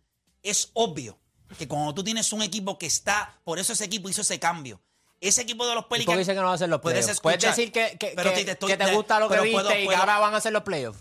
Es 0.42 0.72
obvio 0.74 1.21
que 1.58 1.68
cuando 1.68 1.94
tú 1.94 2.04
tienes 2.04 2.32
un 2.34 2.42
equipo 2.42 2.78
que 2.78 2.86
está, 2.88 3.36
por 3.44 3.60
eso 3.60 3.74
ese 3.74 3.86
equipo 3.86 4.10
hizo 4.10 4.22
ese 4.22 4.40
cambio. 4.40 4.80
Ese 5.20 5.42
equipo 5.44 5.68
de 5.68 5.76
los 5.76 5.84
¿Y 5.84 5.88
por 5.88 5.98
Pelicans. 5.98 6.26
que 6.28 6.34
no 6.34 6.44
va 6.46 6.52
a 6.52 6.54
hacer 6.56 6.70
los 6.70 6.82
puedes 6.82 7.06
playoffs? 7.06 7.22
Puedes 7.22 7.38
escuchar, 7.44 7.56
decir 7.56 7.72
que, 7.72 7.98
que, 7.98 8.14
pero 8.16 8.34
que- 8.34 8.44
te 8.46 8.52
estoy- 8.52 8.72
que 8.72 8.78
te 8.78 8.92
gusta 8.94 9.20
lo 9.20 9.30
que 9.30 9.40
viste 9.42 9.52
puedo- 9.62 9.80
y 9.80 9.88
que 9.88 9.96
ahora 9.96 10.18
van 10.20 10.34
a 10.34 10.38
hacer 10.38 10.52
los 10.52 10.64
playoffs. 10.64 11.00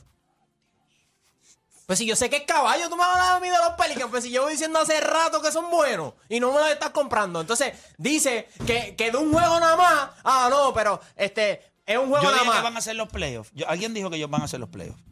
Pues 1.87 1.99
si 1.99 2.07
yo 2.07 2.15
sé 2.15 2.31
que 2.31 2.37
es 2.37 2.45
caballo, 2.45 2.89
tú 2.89 2.97
me 2.97 3.03
hablas 3.03 3.31
a 3.31 3.41
mí 3.41 3.49
de 3.49 3.57
los 3.59 3.71
Pelicans, 3.77 4.11
pues 4.11 4.23
si 4.23 4.31
llevo 4.31 4.47
diciendo 4.47 4.79
hace 4.79 5.01
rato 5.01 5.43
que 5.43 5.51
son 5.51 5.71
buenos 5.71 6.15
y 6.29 6.39
no 6.39 6.53
me 6.53 6.61
los 6.61 6.71
estás 6.71 6.91
comprando. 6.91 7.41
Entonces, 7.41 7.73
dice 7.99 8.49
que, 8.65 8.95
que 8.95 9.11
de 9.11 9.17
un 9.17 9.33
juego 9.33 9.59
nada 9.59 9.77
más, 9.77 10.11
ah, 10.23 10.47
no, 10.51 10.73
pero 10.73 11.01
este, 11.17 11.73
es 11.87 11.99
un 11.99 12.09
juego 12.09 12.23
Yo 12.23 12.31
nada 12.31 12.35
dije 12.35 12.45
que 12.45 12.55
más. 12.55 12.63
van 12.63 12.77
a 12.77 12.79
hacer 12.79 12.95
los 12.95 13.09
playoffs. 13.09 13.51
Yo- 13.55 13.69
alguien 13.69 13.93
dijo 13.93 14.09
que 14.09 14.17
ellos 14.19 14.31
van 14.31 14.43
a 14.43 14.45
hacer 14.45 14.61
los 14.61 14.69
playoffs. 14.69 15.03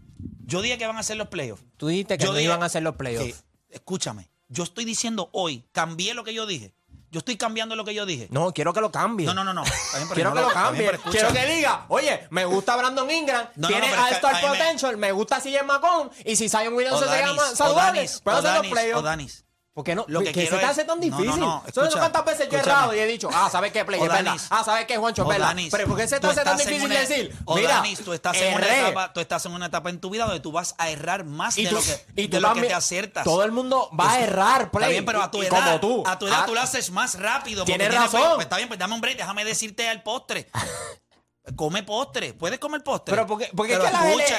Yo 0.45 0.63
dije 0.63 0.79
que 0.79 0.87
van 0.87 0.97
a 0.97 1.01
hacer 1.01 1.17
los 1.17 1.27
playoffs. 1.29 1.65
Tú 1.79 1.89
dijiste 1.89 2.17
que 2.17 2.25
Yo 2.25 2.31
no 2.31 2.37
dije 2.39 2.45
iban 2.47 2.63
a 2.63 2.67
hacer 2.67 2.83
los 2.85 2.95
playoffs. 2.95 3.43
que- 3.69 3.75
escúchame, 3.75 4.29
yo 4.49 4.65
estoy 4.65 4.85
diciendo 4.85 5.29
hoy, 5.33 5.65
cambié 5.73 6.15
lo 6.15 6.25
que 6.25 6.35
yo 6.35 6.47
dije. 6.47 6.75
Yo 7.11 7.21
estoy 7.21 7.39
cambiando 7.39 7.75
lo 7.75 7.87
que 7.87 7.95
yo 7.95 8.05
dije. 8.05 8.29
No, 8.31 8.53
quiero 8.53 8.75
que 8.75 8.83
lo 8.83 8.93
cambie. 8.93 9.25
No, 9.27 9.33
no, 9.33 9.43
no, 9.43 9.55
no. 9.55 9.65
Quiero 10.13 10.31
no 10.31 10.37
que 10.37 10.43
lo 10.43 10.49
cambie. 10.51 10.91
Quiero 11.11 11.33
que 11.33 11.47
diga, 11.47 11.87
oye, 11.89 12.27
me 12.29 12.45
gusta 12.45 12.77
Brandon 12.77 13.11
Ingram, 13.11 13.49
No, 13.57 13.69
tiene 13.69 13.91
no, 13.91 14.05
alto 14.05 14.29
me- 14.31 14.41
potential, 14.47 14.97
me 14.99 15.13
gusta 15.13 15.41
CJ 15.41 15.63
McCollum 15.65 16.11
y 16.27 16.37
si 16.37 16.51
Zion 16.51 16.75
Williamson 16.75 17.09
se 17.09 17.19
llama 17.19 17.47
saludable, 17.55 18.11
puede 18.23 18.39
hacer 18.39 18.55
los 18.57 18.67
playoffs. 18.67 19.45
Odanis. 19.79 19.79
¿Por 19.79 19.85
qué 19.85 19.95
no? 19.95 20.05
Lo 20.09 20.21
que 20.21 20.33
¿Qué 20.33 20.47
se 20.47 20.59
te 20.59 20.65
hace 20.65 20.85
tan 20.85 20.99
No, 20.99 21.07
no, 21.09 21.17
difícil? 21.17 21.41
no, 21.41 21.51
¿Sabes 21.61 21.69
escúchame, 21.69 22.01
cuántas 22.01 22.25
veces 22.25 22.49
yo 22.51 22.59
he 22.59 22.61
errado 22.61 22.95
y 22.95 22.99
he 22.99 23.07
dicho, 23.07 23.31
ah, 23.33 23.49
¿sabes 23.51 23.71
qué, 23.73 23.85
Play? 23.85 24.01
Es 24.01 24.09
verdad. 24.09 24.23
Odanis. 24.23 24.47
Ah, 24.51 24.65
¿sabes 24.65 24.87
qué, 24.87 24.97
Juancho? 24.97 25.23
Es 25.23 25.29
verdad. 25.29 25.47
Odanis, 25.49 25.71
Pero 25.71 25.87
¿por 25.87 25.97
qué 25.97 26.09
se 26.09 26.19
te 26.19 26.27
hace 26.27 26.43
tan 26.43 26.57
difícil 26.57 26.85
una- 26.85 26.99
decir, 26.99 27.37
mira, 27.55 27.71
Odanis, 27.77 28.01
tú 28.05 28.13
estás, 28.13 28.37
en 28.37 28.55
una 28.55 28.67
etapa, 28.79 29.13
tú 29.13 29.21
estás 29.21 29.47
en 29.47 29.53
una 29.53 29.67
etapa 29.67 29.91
en 29.91 30.01
tu 30.01 30.11
vida 30.11 30.25
donde 30.25 30.41
tú 30.41 30.51
vas 30.51 30.75
a 30.79 30.91
errar 30.91 31.25
más 31.25 31.57
y 31.59 31.63
de 31.65 31.71
tú, 31.71 31.77
lo 31.77 31.83
que, 31.83 32.07
y 32.17 32.23
de 32.27 32.29
tú 32.29 32.41
lo 32.43 32.49
que 32.49 32.55
también- 32.55 32.69
te 32.69 32.75
aciertas. 32.75 33.23
Todo 33.25 33.45
el 33.45 33.53
mundo 33.53 33.89
va 33.99 34.13
a 34.13 34.21
errar, 34.21 34.71
Play. 34.73 34.83
Está 34.83 34.89
bien, 34.91 35.05
pero 35.05 35.23
a 35.23 35.31
tu 35.31 35.43
edad, 35.43 35.79
como 35.79 35.81
tú. 35.81 36.03
a 36.07 36.19
tu 36.19 36.27
edad 36.27 36.41
Ah, 36.43 36.47
tú 36.47 36.55
lo 36.55 36.61
haces 36.61 36.91
más 36.91 37.19
rápido. 37.19 37.61
porque 37.65 37.73
Tienes 37.79 37.89
tienes- 37.91 38.13
razón. 38.13 38.35
Pues, 38.35 38.47
está 38.47 38.57
bien, 38.57 38.69
pues 38.69 38.81
dame 38.81 38.95
un 38.95 39.01
break, 39.01 39.17
déjame 39.17 39.45
decirte 39.45 39.89
al 39.89 40.03
postre. 40.03 40.49
Come 41.57 41.83
postre, 41.83 42.35
puedes 42.35 42.59
comer 42.59 42.83
postre. 42.83 43.15
Pero 43.15 43.27
porque- 43.27 43.51
porque 43.57 43.73
es 43.75 43.79
que 43.79 43.91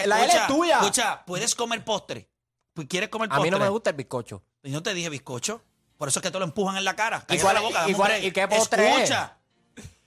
la 0.08 0.24
L- 0.24 0.25
es 0.34 0.48
tuya. 0.48 0.79
Escucha, 0.79 1.24
puedes 1.25 1.55
comer 1.55 1.84
postre. 1.84 2.29
¿Quieres 2.88 3.10
comer 3.10 3.27
A 3.31 3.36
postre? 3.36 3.51
mí 3.51 3.58
no 3.58 3.60
me 3.63 3.67
gusta 3.69 3.89
el 3.89 3.96
bizcocho. 3.96 4.43
Y 4.63 4.72
no 4.72 4.84
te 4.84 4.94
dije 4.94 5.10
bizcocho. 5.10 5.62
Por 5.98 6.08
eso 6.08 6.20
es 6.20 6.24
que 6.24 6.32
te 6.32 6.39
lo 6.39 6.46
empujan 6.46 6.78
en 6.78 6.86
la 6.86 6.96
cara. 6.96 7.25
¿Y 7.30 7.38
cuál- 7.39 7.56
la 7.56 7.62
boca, 7.62 7.89
y 7.89 7.94
cuál- 7.94 8.34
qué 8.34 8.48
postre 8.48 8.89
es? 8.89 8.96
Escucha. 9.04 9.38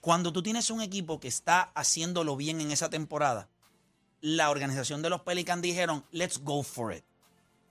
Cuando 0.01 0.33
tú 0.33 0.43
tienes 0.43 0.71
un 0.71 0.81
equipo 0.83 1.21
que 1.21 1.29
está 1.29 1.71
haciéndolo 1.75 2.37
bien 2.37 2.61
en 2.61 2.71
esa 2.73 2.91
temporada, 2.91 3.49
la 4.21 4.51
organización 4.51 5.03
de 5.03 5.11
los 5.11 5.21
Pelicans 5.23 5.63
dijeron, 5.63 6.05
let's 6.11 6.39
go 6.43 6.63
for 6.63 6.93
it. 6.95 7.05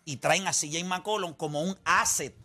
Y 0.05 0.17
traen 0.17 0.47
a 0.47 0.53
CJ 0.53 0.83
McCollum 0.85 1.33
como 1.33 1.61
un 1.61 1.77
asset. 1.83 2.35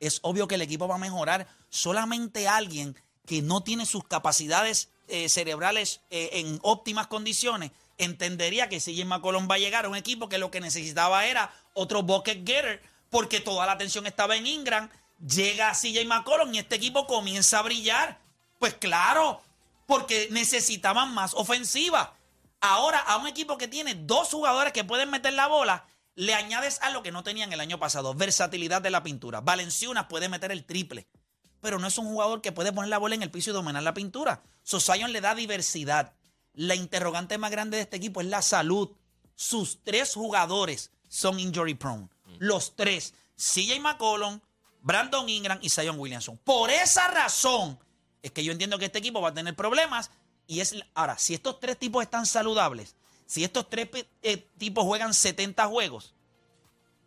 Es 0.00 0.18
obvio 0.22 0.48
que 0.48 0.54
el 0.56 0.62
equipo 0.62 0.88
va 0.88 0.96
a 0.96 0.98
mejorar. 0.98 1.46
Solamente 1.68 2.48
alguien 2.48 2.96
que 3.26 3.42
no 3.42 3.62
tiene 3.62 3.86
sus 3.86 4.04
capacidades 4.04 4.88
eh, 5.08 5.28
cerebrales 5.28 6.00
eh, 6.10 6.30
en 6.32 6.58
óptimas 6.62 7.06
condiciones 7.08 7.70
entendería 7.98 8.68
que 8.70 8.80
CJ 8.80 9.04
McCollum 9.04 9.48
va 9.50 9.56
a 9.56 9.58
llegar 9.58 9.84
a 9.84 9.88
un 9.88 9.96
equipo 9.96 10.28
que 10.30 10.38
lo 10.38 10.50
que 10.50 10.60
necesitaba 10.60 11.26
era 11.26 11.52
otro 11.74 12.02
bucket 12.02 12.46
getter 12.46 12.82
porque 13.14 13.38
toda 13.38 13.64
la 13.64 13.70
atención 13.70 14.08
estaba 14.08 14.34
en 14.34 14.44
Ingram. 14.44 14.90
Llega 15.20 15.70
CJ 15.70 16.04
McCollum 16.04 16.52
y 16.52 16.58
este 16.58 16.74
equipo 16.74 17.06
comienza 17.06 17.60
a 17.60 17.62
brillar. 17.62 18.18
Pues 18.58 18.74
claro, 18.74 19.40
porque 19.86 20.26
necesitaban 20.32 21.14
más 21.14 21.32
ofensiva. 21.34 22.16
Ahora, 22.60 22.98
a 22.98 23.18
un 23.18 23.28
equipo 23.28 23.56
que 23.56 23.68
tiene 23.68 23.94
dos 23.94 24.30
jugadores 24.30 24.72
que 24.72 24.82
pueden 24.82 25.10
meter 25.10 25.32
la 25.32 25.46
bola, 25.46 25.86
le 26.16 26.34
añades 26.34 26.80
a 26.82 26.90
lo 26.90 27.04
que 27.04 27.12
no 27.12 27.22
tenían 27.22 27.52
el 27.52 27.60
año 27.60 27.78
pasado, 27.78 28.14
versatilidad 28.14 28.82
de 28.82 28.90
la 28.90 29.04
pintura. 29.04 29.40
Valenciunas 29.40 30.06
puede 30.06 30.28
meter 30.28 30.50
el 30.50 30.64
triple, 30.64 31.06
pero 31.60 31.78
no 31.78 31.86
es 31.86 31.96
un 31.98 32.06
jugador 32.06 32.40
que 32.40 32.50
puede 32.50 32.72
poner 32.72 32.90
la 32.90 32.98
bola 32.98 33.14
en 33.14 33.22
el 33.22 33.30
piso 33.30 33.50
y 33.50 33.52
dominar 33.52 33.84
la 33.84 33.94
pintura. 33.94 34.42
So, 34.64 34.80
Zion 34.80 35.12
le 35.12 35.20
da 35.20 35.36
diversidad. 35.36 36.14
La 36.52 36.74
interrogante 36.74 37.38
más 37.38 37.52
grande 37.52 37.76
de 37.76 37.84
este 37.84 37.96
equipo 37.96 38.20
es 38.20 38.26
la 38.26 38.42
salud. 38.42 38.90
Sus 39.36 39.84
tres 39.84 40.14
jugadores 40.14 40.90
son 41.08 41.38
injury 41.38 41.74
prone. 41.74 42.08
Los 42.38 42.76
tres. 42.76 43.14
CJ 43.36 43.80
McCollum, 43.80 44.40
Brandon 44.80 45.28
Ingram 45.28 45.58
y 45.60 45.70
Zion 45.70 45.98
Williamson. 45.98 46.38
Por 46.38 46.70
esa 46.70 47.08
razón 47.08 47.78
es 48.22 48.30
que 48.30 48.44
yo 48.44 48.52
entiendo 48.52 48.78
que 48.78 48.86
este 48.86 48.98
equipo 48.98 49.20
va 49.20 49.30
a 49.30 49.34
tener 49.34 49.54
problemas. 49.54 50.10
Y 50.46 50.60
es 50.60 50.74
ahora, 50.94 51.18
si 51.18 51.34
estos 51.34 51.58
tres 51.58 51.78
tipos 51.78 52.02
están 52.02 52.26
saludables, 52.26 52.96
si 53.26 53.44
estos 53.44 53.68
tres 53.70 53.88
eh, 54.22 54.36
tipos 54.58 54.84
juegan 54.84 55.14
70 55.14 55.66
juegos, 55.66 56.14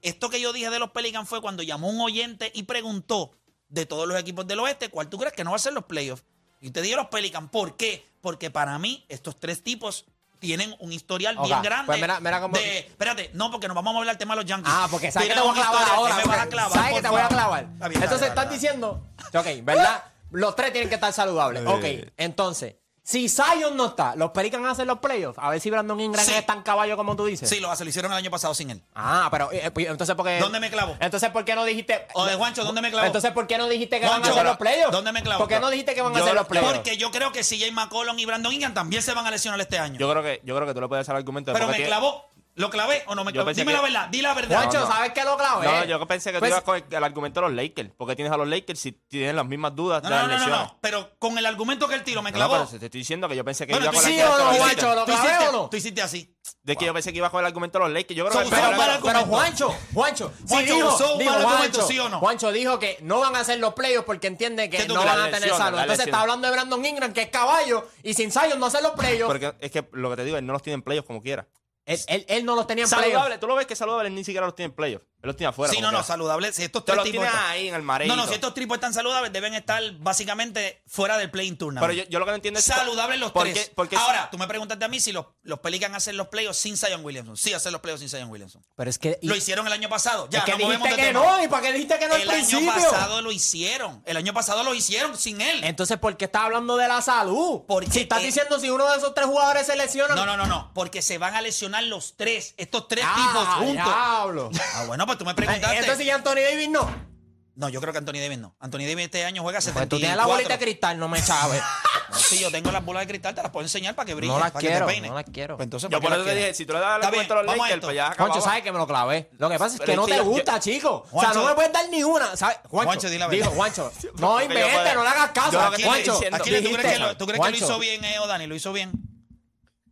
esto 0.01 0.29
que 0.29 0.41
yo 0.41 0.53
dije 0.53 0.69
de 0.69 0.79
los 0.79 0.91
Pelicans 0.91 1.27
fue 1.27 1.41
cuando 1.41 1.63
llamó 1.63 1.89
un 1.89 2.01
oyente 2.01 2.51
y 2.53 2.63
preguntó 2.63 3.31
de 3.69 3.85
todos 3.85 4.07
los 4.07 4.19
equipos 4.19 4.47
del 4.47 4.59
oeste, 4.59 4.89
¿cuál 4.89 5.09
tú 5.09 5.17
crees 5.17 5.33
que 5.33 5.43
no 5.43 5.51
va 5.51 5.57
a 5.57 5.59
ser 5.59 5.73
los 5.73 5.85
playoffs? 5.85 6.23
Y 6.61 6.71
te 6.71 6.81
dije 6.81 6.95
los 6.95 7.07
Pelicans, 7.07 7.49
¿por 7.51 7.77
qué? 7.77 8.07
Porque 8.21 8.49
para 8.49 8.79
mí 8.79 9.05
estos 9.09 9.39
tres 9.39 9.63
tipos 9.63 10.05
tienen 10.39 10.75
un 10.79 10.91
historial 10.93 11.37
bien 11.43 11.61
grande. 11.61 11.85
pues 11.87 11.99
mira- 12.01 12.19
mira 12.19 12.39
cómo- 12.41 12.57
de- 12.57 12.79
espérate, 12.79 13.31
no, 13.33 13.49
porque 13.51 13.67
nos 13.67 13.75
vamos 13.75 13.93
a 13.95 13.97
hablar 13.99 14.13
del 14.15 14.19
tema 14.19 14.35
de 14.35 14.41
los 14.41 14.49
Yankees. 14.49 14.73
Ah, 14.75 14.87
porque 14.89 15.11
sabes 15.11 15.27
que 15.29 15.33
te 15.35 15.39
voy 15.41 15.49
a 15.51 15.53
clavar 15.53 15.89
ahora. 15.89 16.15
¿qué 16.15 16.21
me 16.21 16.27
vas 16.27 16.37
a 16.37 16.39
porque 16.41 16.49
clavar, 16.55 16.71
Sabes 16.73 16.93
que 16.95 17.01
te 17.01 17.09
voy 17.09 17.21
a 17.21 17.27
clavar. 17.27 17.63
Está 17.73 17.87
bien, 17.87 18.03
Entonces 18.03 18.27
estás 18.29 18.49
diciendo, 18.49 19.07
ok, 19.33 19.47
¿verdad? 19.63 20.03
Los 20.31 20.55
tres 20.55 20.71
tienen 20.71 20.89
que 20.89 20.95
estar 20.95 21.13
saludables. 21.13 21.65
Ok, 21.65 22.11
entonces, 22.17 22.75
si 23.09 23.29
Zion 23.29 23.77
no 23.77 23.85
está, 23.85 24.17
¿los 24.17 24.31
Pelicans 24.31 24.65
hacen 24.67 24.85
los 24.85 24.99
playoffs? 24.99 25.39
A 25.41 25.49
ver 25.49 25.61
si 25.61 25.69
Brandon 25.71 25.97
Ingram 25.97 26.25
Sí. 26.25 26.33
es 26.33 26.45
tan 26.45 26.61
caballo 26.61 26.97
como 26.97 27.15
tú 27.15 27.25
dices. 27.25 27.47
Sí, 27.47 27.61
lo 27.61 27.71
hace, 27.71 27.85
lo 27.85 27.89
hicieron 27.89 28.11
el 28.11 28.17
año 28.17 28.29
pasado 28.29 28.53
sin 28.53 28.69
él. 28.69 28.83
Ah, 28.93 29.29
pero 29.31 29.49
eh, 29.53 29.71
pues, 29.71 29.87
entonces 29.87 30.13
¿por 30.13 30.25
qué? 30.25 30.39
¿Dónde 30.39 30.59
me 30.59 30.69
clavo? 30.69 30.97
Entonces 30.99 31.29
¿por 31.29 31.45
qué 31.45 31.55
no 31.55 31.63
dijiste? 31.63 32.05
O 32.15 32.25
de 32.25 32.35
Juancho, 32.35 32.65
¿dónde 32.65 32.81
me 32.81 32.91
clavo? 32.91 33.05
Entonces 33.07 33.31
¿por 33.31 33.47
qué 33.47 33.57
no 33.57 33.69
dijiste 33.69 34.01
que 34.01 34.05
van 34.07 34.15
a 34.15 34.17
Juancho, 34.17 34.31
hacer 34.33 34.45
los 34.45 34.57
playoffs? 34.57 34.91
¿dónde 34.91 35.11
me 35.13 35.23
clavo? 35.23 35.39
¿Por 35.39 35.47
qué 35.47 35.59
no 35.61 35.69
dijiste 35.69 35.95
que 35.95 36.01
van 36.01 36.11
a 36.13 36.17
Yo- 36.17 36.23
hacer 36.25 36.35
los 36.35 36.43
yo- 36.43 36.49
playoffs? 36.49 36.73
Porque 36.73 36.97
yo 36.97 37.09
creo 37.11 37.31
que 37.31 37.43
CJ 37.45 37.71
McCollum 37.71 38.19
y 38.19 38.25
Brandon 38.25 38.51
Ingram 38.51 38.73
también 38.73 39.01
se 39.01 39.13
van 39.13 39.25
a 39.25 39.31
lesionar 39.31 39.61
este 39.61 39.79
año. 39.79 39.97
Yo 39.97 40.11
creo 40.11 40.21
que, 40.21 40.41
yo 40.43 40.53
creo 40.57 40.67
que 40.67 40.73
tú 40.73 40.81
le 40.81 40.89
puedes 40.89 41.03
hacer 41.03 41.13
el 41.15 41.19
argumento. 41.19 41.51
de 41.51 41.53
Pero 41.53 41.65
por 41.67 41.71
me 41.71 41.77
tiene- 41.77 41.89
clavó. 41.89 42.26
¿Lo 42.57 42.71
clavé 42.71 43.03
o 43.05 43.13
no 43.13 43.23
me 43.23 43.31
clavé? 43.31 43.53
Dime 43.53 43.71
que- 43.71 43.75
la 43.77 43.81
verdad, 43.83 44.07
di 44.09 44.21
la 44.21 44.33
verdad. 44.33 44.57
Juancho, 44.63 44.79
no. 44.79 44.87
¿sabes 44.87 45.11
qué 45.13 45.23
lo 45.23 45.37
clavé? 45.37 45.65
No, 45.67 45.83
yo 45.85 46.07
pensé 46.07 46.31
que 46.31 46.39
Pues- 46.39 46.49
tú 46.49 46.55
ibas 46.55 46.63
con 46.63 46.75
el, 46.75 46.83
el 46.89 47.03
argumento 47.03 47.39
de 47.39 47.47
los 47.47 47.55
Lakers. 47.55 47.91
Porque 47.95 48.15
tienes 48.15 48.33
a 48.33 48.37
los 48.37 48.47
Lakers 48.47 48.79
si 48.79 48.93
tienen 48.93 49.35
las 49.35 49.45
mismas 49.45 49.75
dudas 49.75 50.01
No, 50.01 50.09
de 50.09 50.15
no, 50.15 50.27
las 50.27 50.41
no, 50.41 50.47
no, 50.47 50.63
no. 50.63 50.77
Pero 50.81 51.11
con 51.19 51.37
el 51.37 51.45
argumento 51.45 51.87
que 51.87 51.93
él 51.93 52.03
tiró, 52.03 52.23
me 52.23 52.31
No, 52.31 52.37
no, 52.39 52.45
clavó. 52.47 52.65
pero 52.65 52.79
te 52.79 52.85
estoy 52.87 52.99
diciendo 53.01 53.29
que 53.29 53.35
yo 53.35 53.45
pensé 53.45 53.67
que 53.67 53.73
Bueno, 53.73 53.85
iba 53.85 53.93
con 53.93 54.03
el 54.03 54.11
sí 54.11 54.19
argumento 54.19 54.35
o 54.35 54.39
no, 54.39 54.51
de 54.51 54.57
los 54.57 54.57
Juancho, 54.65 54.75
Lakers. 54.87 54.95
¿lo 54.95 55.05
tú 55.05 55.11
clavé 55.11 55.27
hiciste, 55.29 55.47
o 55.47 55.51
no? 55.51 55.69
Tú 55.69 55.77
hiciste 55.77 56.01
así. 56.01 56.33
De 56.63 56.75
que 56.75 56.85
yo 56.85 56.93
pensé 56.93 57.11
que 57.11 57.17
iba 57.19 57.29
con 57.29 57.39
el 57.41 57.45
argumento 57.45 57.77
de 57.77 57.83
los 57.85 57.93
Lakers. 57.93 58.17
Yo 58.17 58.25
creo 58.27 58.33
So, 58.43 58.49
que 58.49 58.55
el 58.55 58.61
pero, 58.61 58.77
pero 58.77 58.91
argumento. 58.91 59.25
Juancho, 59.27 59.75
Juancho, 59.93 60.33
sí 60.39 60.43
Juancho, 60.47 60.73
dijo, 60.75 60.95
usó 60.95 61.13
un 61.13 61.19
dijo, 61.19 61.31
mal 61.33 61.41
argumento, 61.45 61.77
Juancho, 61.77 61.87
¿sí 61.93 61.99
o 61.99 62.09
no? 62.09 62.19
Juancho 62.19 62.51
dijo 62.51 62.79
que 62.79 62.97
no 63.01 63.19
van 63.19 63.35
a 63.35 63.39
hacer 63.41 63.59
los 63.59 63.73
playoffs 63.75 64.05
porque 64.07 64.25
entiende 64.27 64.67
que 64.69 64.77
¿Qué 64.77 64.85
tú 64.85 64.95
no 64.95 65.01
crees? 65.01 65.15
van 65.15 65.25
a 65.27 65.31
tener 65.31 65.49
salud. 65.53 65.79
Entonces 65.79 66.05
está 66.07 66.21
hablando 66.21 66.47
de 66.47 66.53
Brandon 66.53 66.83
Ingram, 66.83 67.13
que 67.13 67.21
es 67.21 67.29
caballo, 67.29 67.87
y 68.01 68.15
sin 68.15 68.31
Zion 68.31 68.59
no 68.59 68.65
hacer 68.65 68.81
los 68.81 68.93
playoffs. 68.93 69.27
Porque 69.27 69.53
es 69.59 69.71
que 69.71 69.87
lo 69.91 70.09
que 70.09 70.15
te 70.15 70.23
digo, 70.25 70.37
él 70.37 70.45
no 70.45 70.53
los 70.53 70.63
tiene 70.63 70.75
en 70.75 70.81
playoffs 70.81 71.05
como 71.07 71.21
quiera. 71.21 71.45
Él, 71.87 71.99
él- 72.07 72.25
él 72.27 72.45
no 72.45 72.55
los 72.55 72.67
tenía 72.67 72.83
en 72.83 72.89
playoffs. 72.89 73.11
Saludable, 73.13 73.37
tú 73.39 73.47
lo 73.47 73.55
ves 73.55 73.65
que 73.65 73.75
saludable 73.75 74.09
él 74.09 74.15
ni 74.15 74.23
siquiera 74.23 74.45
los 74.45 74.53
tiene 74.55 74.67
en 74.69 74.75
playoffs. 74.75 75.05
Él 75.21 75.27
los 75.29 75.35
tiene 75.35 75.49
afuera. 75.49 75.73
Sí, 75.73 75.81
no, 75.81 75.87
no, 75.87 75.97
quiera. 75.97 76.03
saludable. 76.05 76.53
Si 76.53 76.63
estos 76.63 76.85
tres 76.85 76.95
los 76.95 77.05
tipos. 77.05 77.25
están- 77.25 77.45
ahí 77.45 77.67
en 77.69 77.73
el 77.75 77.81
mareito. 77.81 78.15
No, 78.15 78.21
no, 78.21 78.27
si 78.27 78.35
estos 78.35 78.53
tipos 78.53 78.75
están 78.77 78.93
saludables, 78.93 79.33
deben 79.33 79.53
estar 79.55 79.81
básicamente 79.97 80.81
fuera 80.87 81.17
del 81.17 81.31
play-in 81.31 81.57
tournament. 81.57 81.91
Pero 81.91 82.03
yo, 82.03 82.09
yo 82.09 82.19
lo 82.19 82.25
que 82.25 82.31
no 82.31 82.35
entiendo 82.35 82.59
es... 82.59 82.65
Saludables 82.65 83.19
los 83.19 83.31
¿por 83.31 83.43
tres. 83.49 83.71
por 83.75 83.89
qué- 83.89 83.95
Ahora, 83.95 84.29
tú 84.29 84.37
me 84.37 84.47
preguntaste 84.47 84.85
a 84.85 84.87
mí 84.87 84.99
si 84.99 85.11
los, 85.11 85.25
los 85.43 85.59
Pelicans 85.59 85.95
hacen 85.95 86.17
los 86.17 86.27
playoffs 86.27 86.59
sin 86.59 86.77
Zion 86.77 87.03
Williamson. 87.03 87.35
Sí, 87.35 87.53
hacen 87.53 87.71
los 87.71 87.81
playoffs 87.81 88.01
sin 88.01 88.09
Zion 88.09 88.29
Williamson. 88.29 88.63
Pero 88.75 88.89
es 88.89 88.99
que. 88.99 89.17
y- 89.21 89.27
Lo 89.27 89.35
hicieron 89.35 89.65
el 89.67 89.73
año 89.73 89.89
pasado. 89.89 90.27
Ya, 90.29 90.39
es 90.39 90.45
que 90.45 90.51
nos 90.51 90.61
movemos 90.61 90.83
dijiste 90.87 91.01
de 91.01 91.07
que 91.07 91.13
tema. 91.19 91.37
no, 91.37 91.43
¿y 91.43 91.47
para 91.47 91.61
qué 91.63 91.73
dijiste 91.73 91.97
que 91.99 92.07
no 92.07 92.13
al 92.15 92.21
El 92.21 92.29
año 92.29 92.37
principio? 92.37 92.73
pasado 92.73 93.21
lo 93.21 93.31
hicieron. 93.31 94.03
El 94.05 94.17
año 94.17 94.33
pasado 94.33 94.63
lo 94.63 94.73
hicieron 94.75 95.17
sin 95.17 95.41
él. 95.41 95.63
Entonces, 95.63 95.97
¿por 95.97 96.15
qué 96.15 96.25
estás 96.25 96.43
hablando 96.43 96.77
de 96.77 96.87
la 96.87 97.01
salud? 97.01 97.61
Porque, 97.67 97.89
si 97.91 98.01
estás 98.01 98.21
eh, 98.21 98.25
diciendo 98.27 98.59
si 98.59 98.69
uno 98.69 98.87
de 98.91 98.97
esos 98.97 99.13
tres 99.15 99.25
jugadores 99.25 99.65
se 99.65 99.75
lesiona. 99.75 100.13
No, 100.15 100.25
no, 100.27 100.37
no, 100.37 100.45
no. 100.45 100.71
Porque 100.75 101.01
se 101.01 101.17
van 101.17 101.33
a 101.35 101.41
lesionar 101.41 101.83
los 101.85 102.15
tres. 102.15 102.53
Estos 102.57 102.87
tres 102.87 103.03
Ah, 103.07 103.15
tipos 103.15 103.47
juntos. 103.55 103.73
diablo. 103.85 104.51
Ah, 104.75 104.83
bueno, 104.85 105.06
pues 105.07 105.17
tú 105.17 105.25
me 105.25 105.31
Eh, 105.31 105.35
preguntaste. 105.35 105.77
Entonces, 105.79 106.05
¿y 106.05 106.09
Anthony 106.11 106.35
Davis 106.47 106.69
no? 106.69 107.07
No, 107.55 107.69
yo 107.69 107.81
creo 107.81 107.91
que 107.91 107.97
Anthony 107.97 108.19
Davis 108.19 108.37
no. 108.37 108.55
Anthony 108.59 108.81
Davis 108.81 109.05
este 109.05 109.25
año 109.25 109.41
juega 109.41 109.59
74. 109.59 109.79
Pues 109.79 109.89
tú 109.89 109.97
tienes 109.99 110.15
la 110.15 110.27
bolita 110.27 110.57
de 110.57 110.63
cristal, 110.63 110.99
no 110.99 111.07
me 111.07 111.23
chaves. 111.23 111.61
No, 112.09 112.15
si 112.17 112.39
yo 112.39 112.49
tengo 112.49 112.71
las 112.71 112.85
bolas 112.85 113.01
de 113.01 113.07
cristal, 113.07 113.35
te 113.35 113.41
las 113.43 113.51
puedo 113.51 113.65
enseñar 113.65 113.93
para 113.93 114.05
que 114.05 114.13
brillen, 114.13 114.33
No 114.33 114.39
las 114.39 114.51
para 114.51 114.61
que 114.61 114.67
quiero, 114.69 114.85
te 114.87 115.01
no 115.01 115.13
las 115.13 115.25
quiero. 115.25 115.57
Pues 115.57 115.65
entonces, 115.65 115.89
Yo 115.89 115.99
¿para 115.99 116.15
por 116.15 116.19
eso 116.25 116.29
te 116.29 116.35
dije, 116.35 116.53
si 116.53 116.65
tú 116.65 116.71
le 116.71 116.79
das 116.79 116.99
bien, 116.99 117.05
argumento 117.05 117.33
a 117.33 117.43
los 117.43 117.57
Lakers, 117.57 117.81
pues 117.83 117.95
ya 117.97 118.05
Juancho, 118.05 118.23
acababa. 118.23 118.41
sabes 118.45 118.63
que 118.63 118.71
me 118.71 118.77
lo 118.77 118.87
clavé. 118.87 119.29
Lo 119.37 119.49
que 119.49 119.59
pasa 119.59 119.73
es 119.75 119.81
Pero 119.81 119.91
que 119.91 119.95
no 119.97 120.05
te 120.05 120.15
yo- 120.15 120.23
gusta, 120.23 120.57
chico. 120.61 121.05
O 121.11 121.19
sea, 121.19 121.31
Juancho- 121.31 121.41
no 121.41 121.45
me 121.49 121.55
puedes 121.55 121.73
dar 121.73 121.89
ni 121.89 122.03
una. 122.05 122.33
¿sabes? 122.37 122.59
Juancho, 122.69 122.85
Juancho, 122.91 123.09
di 123.09 123.17
la 123.17 123.27
verdad. 123.27 123.49
Juancho, 123.51 123.91
no 124.19 124.37
yo 124.39 124.45
inventes, 124.45 124.95
no 124.95 125.03
le 125.03 125.09
hagas 125.09 125.31
caso. 125.31 125.51
yo 125.51 125.65
estoy 125.65 125.83
Juancho, 125.83 126.13
Aquí, 126.31 126.49
¿tú 126.63 126.71
crees, 126.77 126.93
que 126.93 126.99
lo, 126.99 127.17
tú 127.17 127.25
crees 127.27 127.41
que 127.43 127.49
lo 127.51 127.57
hizo 127.57 127.65
Juancho, 127.65 127.79
bien, 127.81 128.05
eh, 128.05 128.19
o 128.19 128.27
Dani? 128.27 128.47
¿Lo 128.47 128.55
hizo 128.55 128.71
bien? 128.71 128.91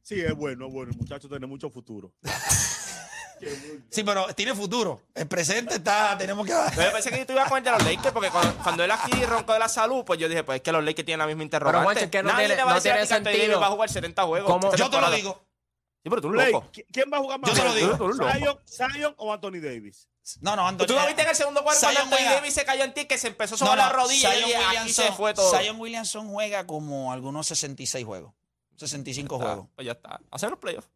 Sí, 0.01 0.21
es 0.21 0.33
bueno, 0.35 0.67
es 0.67 0.73
bueno. 0.73 0.91
El 0.93 0.97
muchacho 0.97 1.27
tiene 1.27 1.47
mucho 1.47 1.69
futuro. 1.69 2.13
Sí, 3.89 4.03
pero 4.03 4.27
tiene 4.33 4.53
futuro. 4.53 5.01
El 5.13 5.27
presente 5.27 5.75
está, 5.75 6.17
tenemos 6.17 6.45
que... 6.45 6.53
Pero 6.75 6.87
yo 6.89 6.93
pensé 6.93 7.09
que 7.11 7.25
tú 7.25 7.33
ibas 7.33 7.45
a 7.45 7.49
comer 7.49 7.63
de 7.63 7.71
los 7.71 7.83
Lakers 7.83 8.11
porque 8.11 8.29
cuando, 8.29 8.53
cuando 8.63 8.83
él 8.83 8.91
aquí 8.91 9.23
roncó 9.25 9.53
de 9.53 9.59
la 9.59 9.69
salud, 9.69 10.03
pues 10.05 10.19
yo 10.19 10.27
dije, 10.27 10.43
pues 10.43 10.57
es 10.57 10.61
que 10.61 10.71
los 10.71 10.83
Lakers 10.83 11.05
tienen 11.05 11.19
la 11.19 11.27
misma 11.27 11.43
interrogante. 11.43 11.83
Juancho, 11.83 12.03
es 12.05 12.11
que 12.11 12.23
no 12.23 12.29
Nadie 12.31 12.47
tiene- 12.47 12.55
te 12.55 12.63
va 12.63 12.69
a 12.71 12.73
no 12.73 12.75
decir 12.75 12.91
a 12.91 12.95
tiene 12.95 13.05
ti 13.05 13.09
que 13.09 13.15
Anthony 13.15 13.25
Davis 13.29 13.39
sentido. 13.41 13.59
va 13.59 13.67
a 13.67 13.71
jugar 13.71 13.89
70 13.89 14.23
juegos. 14.23 14.77
Yo 14.77 14.89
te 14.89 15.01
lo 15.01 15.11
digo. 15.11 15.41
Sí, 16.03 16.09
pero 16.09 16.21
tú 16.21 16.33
eres 16.35 16.51
loco. 16.51 16.67
¿qui- 16.71 16.85
¿quién 16.91 17.09
va 17.11 17.17
a 17.17 17.19
jugar 17.21 17.39
más? 17.39 17.49
Yo 17.51 17.55
te 17.57 17.63
lo 17.63 17.73
digo. 17.73 18.13
¿Zion, 18.13 18.59
Zion 18.93 19.13
o 19.17 19.33
Anthony 19.33 19.59
Davis? 19.61 20.07
No, 20.41 20.55
no, 20.55 20.67
Anthony... 20.67 20.87
¿Tú 20.87 20.93
no 20.95 21.05
viste 21.07 21.21
en 21.23 21.29
el 21.29 21.35
segundo 21.35 21.63
cuarto 21.63 21.81
cuando 21.81 21.99
Zion 21.99 22.03
Anthony 22.13 22.17
juega- 22.25 22.35
Davis 22.35 22.53
se 22.53 22.65
cayó 22.65 22.83
en 22.83 22.93
ti 22.93 23.05
que 23.05 23.17
se 23.17 23.27
empezó 23.27 23.57
sobre 23.57 23.71
No, 23.71 23.75
la 23.77 23.89
rodilla 23.89 24.31
Zion 24.31 24.49
y 24.49 24.53
aquí 24.53 24.93
se 24.93 25.11
fue 25.11 25.33
todo? 25.33 25.55
Zion 25.57 25.79
Williamson 25.79 26.27
juega 26.29 26.65
como 26.67 27.11
algunos 27.11 27.47
66 27.47 28.05
juegos. 28.05 28.33
65 28.75 29.35
Ah, 29.39 29.45
juegos. 29.45 29.67
Pues 29.75 29.85
ya 29.85 29.93
está. 29.93 30.19
Hacer 30.31 30.49
los 30.49 30.59
playoffs. 30.59 30.87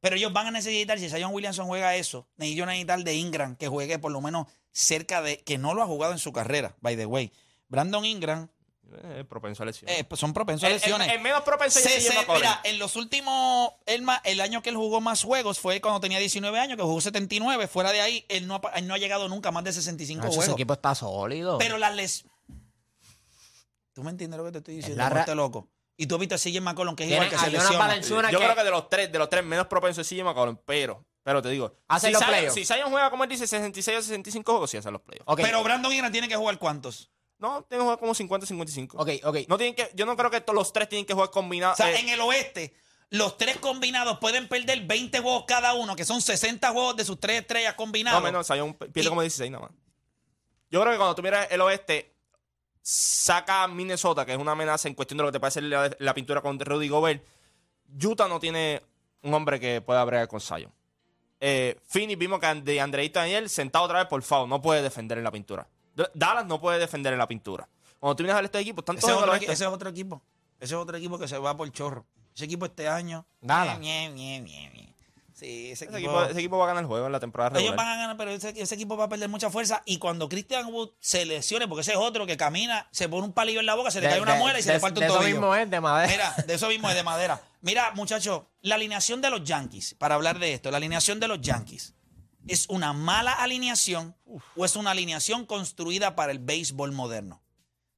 Pero 0.00 0.16
ellos 0.16 0.32
van 0.32 0.46
a 0.46 0.50
necesitar, 0.50 0.98
si 0.98 1.08
Zion 1.10 1.32
Williamson 1.32 1.66
juega 1.66 1.94
eso, 1.96 2.26
ellos 2.38 2.66
necesitar 2.66 3.02
de 3.04 3.14
Ingram 3.14 3.56
que 3.56 3.68
juegue 3.68 3.98
por 3.98 4.10
lo 4.12 4.20
menos 4.20 4.46
cerca 4.72 5.20
de, 5.22 5.38
que 5.42 5.58
no 5.58 5.74
lo 5.74 5.82
ha 5.82 5.86
jugado 5.86 6.12
en 6.12 6.18
su 6.18 6.32
carrera, 6.32 6.76
by 6.80 6.96
the 6.96 7.06
way. 7.06 7.32
Brandon 7.68 8.04
Ingram 8.04 8.48
Eh, 9.04 9.24
propenso 9.28 9.62
a 9.62 9.66
lesiones. 9.66 9.98
eh, 10.00 10.04
pues 10.04 10.18
son 10.20 10.32
propensos 10.32 10.64
a 10.64 10.66
el, 10.68 10.72
el- 10.74 10.80
lesiones. 10.80 11.12
el 11.12 11.20
menos 11.20 11.42
propenso 11.42 11.78
es 11.78 11.84
Se- 11.84 12.00
se- 12.00 12.26
mira, 12.34 12.60
en 12.64 12.78
los 12.80 12.96
últimos, 12.96 13.70
el, 13.86 14.04
el 14.24 14.40
año 14.40 14.62
que 14.62 14.70
él 14.70 14.76
jugó 14.76 15.00
más 15.00 15.22
juegos 15.22 15.60
fue 15.60 15.80
cuando 15.80 16.00
tenía 16.00 16.18
19 16.18 16.58
años, 16.58 16.76
que 16.76 16.82
jugó 16.82 17.00
79. 17.00 17.68
Fuera 17.68 17.92
de 17.92 18.00
ahí, 18.00 18.24
él 18.28 18.46
no 18.48 18.56
ha, 18.56 18.60
pa- 18.60 18.70
él 18.70 18.86
no 18.88 18.94
ha 18.94 18.98
llegado 18.98 19.28
nunca 19.28 19.50
a 19.50 19.52
más 19.52 19.62
de 19.64 19.72
65 19.72 20.18
Nacho, 20.22 20.30
ese 20.30 20.36
juegos. 20.38 20.54
equipo 20.54 20.72
está 20.72 20.94
sólido. 20.96 21.58
Pero 21.58 21.78
las 21.78 21.94
les... 21.94 22.24
¿Tú 23.92 24.02
me 24.02 24.10
entiendes 24.10 24.38
lo 24.38 24.44
que 24.46 24.52
te 24.52 24.58
estoy 24.58 24.76
diciendo? 24.76 24.96
la 25.02 25.08
ra- 25.08 25.16
Ponte 25.24 25.34
loco. 25.34 25.68
Y 26.02 26.06
tú 26.06 26.14
has 26.14 26.18
visto 26.20 26.34
a 26.34 26.38
CJ 26.38 26.62
McCollum, 26.62 26.96
que 26.96 27.02
es 27.04 27.08
Tiene 27.10 27.26
igual 27.26 27.38
que 27.38 27.44
se 27.44 27.50
lesiona. 27.52 28.30
Yo 28.30 28.38
que- 28.38 28.44
creo 28.46 28.56
que 28.56 28.64
de 28.64 28.70
los 28.70 28.88
tres, 28.88 29.12
de 29.12 29.18
los 29.18 29.28
tres 29.28 29.44
menos 29.44 29.66
propensos 29.66 30.00
es 30.00 30.08
CJ 30.08 30.24
McCollum, 30.24 30.56
pero, 30.64 31.04
pero 31.22 31.42
te 31.42 31.50
digo, 31.50 31.76
Hace 31.88 32.06
si 32.06 32.12
los 32.14 32.24
playoffs. 32.24 32.54
Si 32.54 32.64
Zion 32.64 32.90
juega 32.90 33.10
como 33.10 33.24
él 33.24 33.28
dice 33.28 33.46
66 33.46 33.98
o 33.98 34.00
65 34.02 34.50
juegos, 34.50 34.70
sí 34.70 34.78
hace 34.78 34.90
los 34.90 35.02
playoffs. 35.02 35.26
Pero 35.36 35.62
Brandon 35.62 35.92
Ingram 35.92 36.10
tiene 36.10 36.26
que 36.26 36.36
jugar 36.36 36.58
cuántos? 36.58 37.10
No, 37.38 37.64
tienen 37.64 37.80
que 37.80 37.84
jugar 37.84 37.98
como 37.98 38.14
50 38.14 38.46
55. 38.46 38.96
ok, 38.96 39.10
ok. 39.24 39.36
No 39.48 39.58
tienen 39.58 39.74
que, 39.74 39.90
yo 39.94 40.06
no 40.06 40.16
creo 40.16 40.30
que 40.30 40.40
todos 40.40 40.54
los 40.54 40.72
tres 40.72 40.88
tienen 40.88 41.04
que 41.04 41.12
jugar 41.12 41.28
combinados. 41.30 41.74
O 41.78 41.82
sea, 41.82 41.92
eh, 41.92 42.00
en 42.00 42.08
el 42.08 42.20
oeste, 42.22 42.74
los 43.10 43.36
tres 43.36 43.58
combinados 43.58 44.18
pueden 44.20 44.48
perder 44.48 44.80
20 44.86 45.18
juegos 45.20 45.44
cada 45.46 45.74
uno, 45.74 45.96
que 45.96 46.06
son 46.06 46.22
60 46.22 46.70
juegos 46.70 46.96
de 46.96 47.04
sus 47.04 47.20
tres 47.20 47.42
estrellas 47.42 47.74
no, 47.74 47.76
combinados. 47.76 48.22
menos, 48.22 48.46
Zion 48.46 48.72
pierde 48.72 49.02
Y- 49.02 49.08
como 49.08 49.20
16 49.20 49.50
nada 49.50 49.64
más. 49.66 49.72
Yo 50.70 50.80
creo 50.80 50.92
que 50.92 50.96
cuando 50.98 51.14
tú 51.14 51.22
miras 51.22 51.46
el 51.50 51.60
oeste, 51.60 52.14
saca 52.92 53.62
a 53.64 53.68
Minnesota, 53.68 54.26
que 54.26 54.32
es 54.32 54.38
una 54.38 54.52
amenaza 54.52 54.88
en 54.88 54.94
cuestión 54.94 55.18
de 55.18 55.22
lo 55.24 55.28
que 55.28 55.32
te 55.34 55.40
puede 55.40 55.48
hacer 55.48 55.62
la, 55.62 55.90
la 56.00 56.12
pintura 56.14 56.40
con 56.40 56.58
Rudy 56.58 56.88
Gobert. 56.88 57.24
Utah 58.02 58.26
no 58.28 58.40
tiene 58.40 58.82
un 59.22 59.32
hombre 59.34 59.60
que 59.60 59.80
pueda 59.80 60.04
bregar 60.04 60.26
con 60.26 60.40
Zion. 60.40 60.72
Eh, 61.40 61.78
Phoenix 61.86 62.18
vimos 62.18 62.40
que 62.40 62.52
de 62.54 62.80
Andreita 62.80 63.20
Daniel 63.20 63.48
sentado 63.48 63.84
otra 63.84 64.00
vez 64.00 64.08
por 64.08 64.22
favor, 64.22 64.48
no 64.48 64.60
puede 64.60 64.82
defender 64.82 65.18
en 65.18 65.24
la 65.24 65.30
pintura. 65.30 65.66
Dallas 66.14 66.46
no 66.46 66.60
puede 66.60 66.78
defender 66.78 67.12
en 67.12 67.18
la 67.18 67.28
pintura. 67.28 67.68
Cuando 67.98 68.16
tú 68.16 68.22
miras 68.24 68.34
a 68.34 68.38
ver 68.40 68.46
estos 68.46 68.60
equipos, 68.60 68.84
ese, 68.88 68.98
es 69.06 69.12
otro, 69.12 69.32
oeste. 69.32 69.46
equi- 69.46 69.52
ese 69.52 69.64
es 69.64 69.70
otro 69.70 69.88
equipo. 69.90 70.22
Ese 70.58 70.74
es 70.74 70.80
otro 70.80 70.96
equipo 70.96 71.18
que 71.18 71.28
se 71.28 71.38
va 71.38 71.56
por 71.56 71.70
chorro. 71.72 72.04
Ese 72.34 72.44
equipo 72.46 72.66
este 72.66 72.88
año. 72.88 73.24
Dallas. 73.40 73.78
ñe, 73.78 74.08
ñe, 74.10 74.40
ñe, 74.40 74.70
ñe. 74.70 74.94
Sí, 75.40 75.70
ese 75.70 75.86
Ese 75.86 75.96
equipo. 75.96 76.10
equipo, 76.12 76.24
ese 76.30 76.38
equipo 76.40 76.58
va 76.58 76.64
a 76.64 76.66
ganar 76.68 76.82
el 76.82 76.86
juego 76.86 77.06
en 77.06 77.12
la 77.12 77.18
temporada 77.20 77.58
ellos 77.58 77.70
regular. 77.70 77.86
van 77.86 77.96
a 77.96 78.00
ganar, 78.00 78.16
pero 78.18 78.30
ese, 78.30 78.52
ese 78.60 78.74
equipo 78.74 78.96
va 78.98 79.04
a 79.04 79.08
perder 79.08 79.28
mucha 79.30 79.48
fuerza. 79.50 79.82
Y 79.86 79.96
cuando 79.98 80.28
Christian 80.28 80.66
Wood 80.66 80.90
se 81.00 81.24
lesione, 81.24 81.66
porque 81.66 81.80
ese 81.80 81.92
es 81.92 81.96
otro 81.96 82.26
que 82.26 82.36
camina, 82.36 82.86
se 82.92 83.08
pone 83.08 83.24
un 83.26 83.32
palillo 83.32 83.60
en 83.60 83.66
la 83.66 83.74
boca, 83.74 83.90
se 83.90 84.00
le 84.02 84.06
De- 84.06 84.12
cae 84.12 84.20
una 84.20 84.34
de- 84.34 84.38
muela 84.38 84.58
y 84.58 84.62
se 84.62 84.74
le 84.74 84.80
falta 84.80 85.00
un 85.00 85.00
de 85.00 85.06
eso 85.06 85.14
tobillo. 85.16 85.34
mismo 85.36 85.54
es, 85.54 85.70
de 85.70 85.80
madera. 85.80 86.12
Mira, 86.12 86.34
de 86.46 86.54
eso 86.54 86.68
mismo 86.68 86.90
es 86.90 86.94
de 86.94 87.02
madera. 87.02 87.40
Mira, 87.62 87.90
muchachos, 87.94 88.42
la 88.60 88.74
alineación 88.74 89.22
de 89.22 89.30
los 89.30 89.42
Yankees, 89.44 89.94
para 89.98 90.14
hablar 90.14 90.38
de 90.38 90.52
esto, 90.52 90.70
la 90.70 90.76
alineación 90.76 91.20
de 91.20 91.28
los 91.28 91.40
Yankees, 91.40 91.94
¿es 92.46 92.68
una 92.68 92.92
mala 92.92 93.32
alineación 93.32 94.14
o 94.56 94.64
es 94.66 94.76
una 94.76 94.90
alineación 94.90 95.46
construida 95.46 96.14
para 96.16 96.32
el 96.32 96.38
béisbol 96.38 96.92
moderno? 96.92 97.40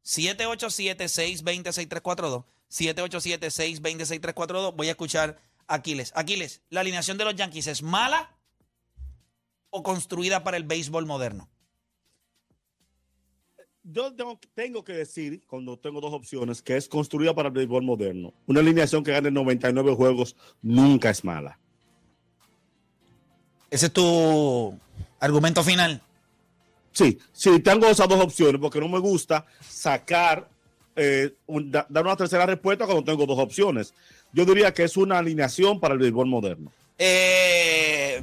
787-620-6342. 0.04 2.44
787-620-6342. 2.70 4.74
Voy 4.74 4.88
a 4.88 4.92
escuchar 4.92 5.38
Aquiles. 5.66 6.12
Aquiles, 6.14 6.62
¿la 6.70 6.80
alineación 6.80 7.18
de 7.18 7.24
los 7.24 7.34
Yankees 7.34 7.66
es 7.66 7.82
mala 7.82 8.36
o 9.70 9.82
construida 9.82 10.44
para 10.44 10.56
el 10.56 10.64
béisbol 10.64 11.06
moderno? 11.06 11.48
Yo 13.84 14.14
tengo, 14.14 14.38
tengo 14.54 14.84
que 14.84 14.92
decir, 14.92 15.44
cuando 15.46 15.76
tengo 15.76 16.00
dos 16.00 16.12
opciones, 16.12 16.62
que 16.62 16.76
es 16.76 16.88
construida 16.88 17.34
para 17.34 17.48
el 17.48 17.54
béisbol 17.54 17.82
moderno. 17.82 18.32
Una 18.46 18.60
alineación 18.60 19.02
que 19.02 19.10
gane 19.10 19.30
99 19.30 19.94
juegos 19.94 20.36
nunca 20.62 21.10
es 21.10 21.24
mala. 21.24 21.58
Ese 23.70 23.86
es 23.86 23.92
tu 23.92 24.78
argumento 25.18 25.64
final. 25.64 26.02
Sí, 26.92 27.18
sí, 27.32 27.58
tengo 27.60 27.86
esas 27.86 28.06
dos 28.06 28.20
opciones 28.20 28.60
porque 28.60 28.78
no 28.78 28.88
me 28.88 28.98
gusta 28.98 29.46
sacar, 29.66 30.48
eh, 30.96 31.32
un- 31.46 31.70
da- 31.70 31.86
dar 31.88 32.04
una 32.04 32.16
tercera 32.16 32.46
respuesta 32.46 32.84
cuando 32.86 33.04
tengo 33.04 33.26
dos 33.26 33.38
opciones. 33.38 33.94
Yo 34.32 34.44
diría 34.44 34.72
que 34.72 34.84
es 34.84 34.96
una 34.96 35.18
alineación 35.18 35.78
para 35.80 35.94
el 35.94 36.00
béisbol 36.00 36.26
moderno. 36.26 36.70
Eh, 36.98 38.22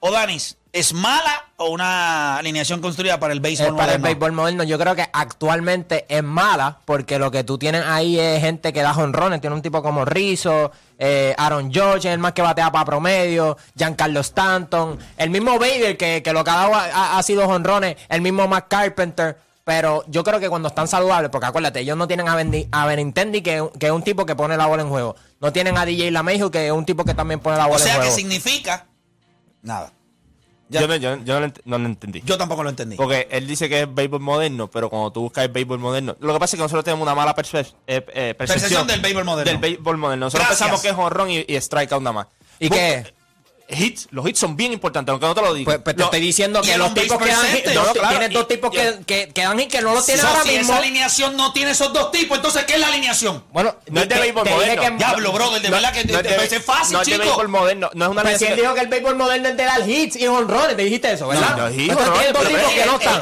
Odanis, 0.00 0.56
¿es 0.72 0.92
mala 0.92 1.44
o 1.56 1.70
una 1.70 2.36
alineación 2.36 2.80
construida 2.80 3.18
para 3.18 3.32
el 3.32 3.40
béisbol 3.40 3.66
Es 3.66 3.72
para 3.72 3.94
el 3.94 3.98
moderno? 3.98 4.04
béisbol 4.04 4.32
moderno. 4.32 4.62
Yo 4.64 4.78
creo 4.78 4.94
que 4.94 5.04
actualmente 5.12 6.04
es 6.08 6.22
mala 6.22 6.78
porque 6.84 7.18
lo 7.18 7.32
que 7.32 7.42
tú 7.42 7.58
tienes 7.58 7.82
ahí 7.84 8.16
es 8.18 8.40
gente 8.40 8.72
que 8.72 8.80
da 8.82 8.94
jonrones. 8.94 9.40
Tiene 9.40 9.56
un 9.56 9.62
tipo 9.62 9.82
como 9.82 10.04
Rizzo, 10.04 10.70
eh, 11.00 11.34
Aaron 11.36 11.72
George, 11.72 12.12
el 12.12 12.18
más 12.20 12.32
que 12.32 12.42
batea 12.42 12.70
para 12.70 12.84
promedio, 12.84 13.56
Giancarlo 13.76 14.20
Stanton, 14.20 14.98
el 15.16 15.30
mismo 15.30 15.58
Bader 15.58 15.96
que, 15.96 16.22
que 16.22 16.32
lo 16.32 16.44
que 16.44 16.50
ha 16.50 16.54
dado 16.56 16.74
ha, 16.76 16.84
ha- 16.84 17.18
ha 17.18 17.22
sido 17.24 17.46
jonrones, 17.46 17.96
el 18.08 18.20
mismo 18.20 18.46
Matt 18.46 18.68
Carpenter. 18.68 19.36
Pero 19.68 20.02
yo 20.08 20.24
creo 20.24 20.40
que 20.40 20.48
cuando 20.48 20.68
están 20.68 20.88
saludables, 20.88 21.30
porque 21.30 21.46
acuérdate, 21.46 21.80
ellos 21.80 21.94
no 21.94 22.08
tienen 22.08 22.26
a, 22.26 22.34
Bendi- 22.34 22.68
a 22.72 22.86
Benintendi, 22.86 23.42
que, 23.42 23.68
que 23.78 23.84
es 23.88 23.92
un 23.92 24.02
tipo 24.02 24.24
que 24.24 24.34
pone 24.34 24.56
la 24.56 24.64
bola 24.64 24.82
en 24.82 24.88
juego. 24.88 25.14
No 25.42 25.52
tienen 25.52 25.76
a 25.76 25.84
DJ 25.84 26.10
LaMejo, 26.10 26.50
que 26.50 26.68
es 26.68 26.72
un 26.72 26.86
tipo 26.86 27.04
que 27.04 27.12
también 27.12 27.38
pone 27.38 27.58
la 27.58 27.66
bola 27.66 27.76
O 27.76 27.78
sea 27.78 27.96
en 27.96 28.00
que 28.00 28.06
juego. 28.06 28.16
significa 28.16 28.86
nada. 29.60 29.92
Ya- 30.70 30.80
Yo, 30.80 30.88
no, 30.88 30.96
yo, 30.96 31.16
yo 31.22 31.38
no, 31.38 31.46
lo 31.48 31.52
no 31.66 31.78
lo 31.80 31.84
entendí. 31.84 32.22
Yo 32.24 32.38
tampoco 32.38 32.62
lo 32.62 32.70
entendí. 32.70 32.96
Porque 32.96 33.28
él 33.30 33.46
dice 33.46 33.68
que 33.68 33.82
es 33.82 33.94
béisbol 33.94 34.20
moderno, 34.20 34.70
pero 34.70 34.88
cuando 34.88 35.12
tú 35.12 35.20
buscas 35.20 35.44
el 35.44 35.50
béisbol 35.52 35.78
moderno, 35.78 36.16
lo 36.18 36.32
que 36.32 36.38
pasa 36.40 36.56
es 36.56 36.58
que 36.60 36.62
nosotros 36.62 36.84
tenemos 36.86 37.02
una 37.02 37.14
mala 37.14 37.34
perce- 37.36 37.60
eh, 37.86 38.02
eh, 38.14 38.34
percepción, 38.34 38.36
Percepción 38.36 38.86
del 38.86 39.00
béisbol 39.02 39.24
moderno. 39.26 39.50
Del 39.52 39.60
béisbol 39.60 39.98
moderno. 39.98 40.24
Nosotros 40.26 40.48
Gracias. 40.48 40.66
pensamos 40.70 40.80
que 40.80 40.88
es 40.88 40.94
honrón 41.06 41.30
y, 41.30 41.44
y 41.46 41.60
strikeout 41.60 42.02
nada 42.02 42.14
más. 42.14 42.26
¿Y 42.58 42.68
Bu- 42.70 42.74
qué? 42.74 43.14
Hits, 43.70 44.08
los 44.12 44.26
hits 44.26 44.38
son 44.38 44.56
bien 44.56 44.72
importantes, 44.72 45.10
aunque 45.12 45.26
no 45.26 45.34
te 45.34 45.42
lo 45.42 45.52
digo. 45.52 45.66
Pues, 45.66 45.78
pues 45.84 45.94
te 45.94 46.00
Lo- 46.00 46.06
estoy 46.06 46.20
diciendo 46.20 46.62
que 46.62 46.78
los 46.78 46.94
tipos 46.94 47.18
que 47.18 47.26
dan 47.26 47.46
hit, 47.46 47.64
percentage. 47.64 47.74
dos- 47.74 47.86
No, 47.88 47.92
claro, 47.92 48.08
tienes 48.08 48.32
dos 48.32 48.48
tipos 48.48 48.70
y- 48.72 48.76
que, 48.76 48.98
que, 49.06 49.28
que 49.34 49.42
dan 49.42 49.58
hit 49.58 49.70
que 49.70 49.80
no 49.82 49.94
los 49.94 50.06
tienen 50.06 50.22
So, 50.24 50.28
ahora 50.30 50.42
si 50.42 50.48
mismo. 50.56 50.72
esa 50.72 50.76
alineación 50.78 51.36
no 51.36 51.52
tiene 51.52 51.70
esos 51.72 51.92
dos 51.92 52.10
tipos, 52.10 52.38
entonces 52.38 52.64
¿qué 52.64 52.74
es 52.74 52.80
la 52.80 52.86
alineación? 52.88 53.44
Bueno, 53.52 53.76
No 53.90 54.00
es 54.00 54.08
de 54.08 54.14
béisbol 54.18 54.48
moderno. 54.48 54.96
Diablo, 54.96 55.32
brother, 55.32 55.60
de 55.60 55.68
verdad 55.70 55.92
que 55.92 56.04
parece 56.06 56.60
fácil, 56.60 56.94
no 56.94 57.02
es 57.02 57.08
de 57.08 57.18
béisbol 57.18 57.48
moderno, 57.48 57.90
no 57.92 58.04
es 58.06 58.10
una 58.10 58.22
Pues 58.22 58.38
si 58.38 58.44
él 58.46 58.52
alineación- 58.52 58.62
dijo 58.62 58.74
que 58.74 58.80
el 58.80 58.88
béisbol 58.88 59.16
moderno 59.16 59.48
es 59.50 59.56
de 59.58 59.64
dar 59.64 59.88
hits 59.88 60.16
y 60.16 60.26
honrones, 60.26 60.74
te 60.76 60.84
dijiste 60.84 61.12
eso, 61.12 61.28
¿verdad? 61.28 61.50
No, 61.56 61.68
no, 61.68 61.68
hits, 61.70 61.94
tipos 61.94 62.06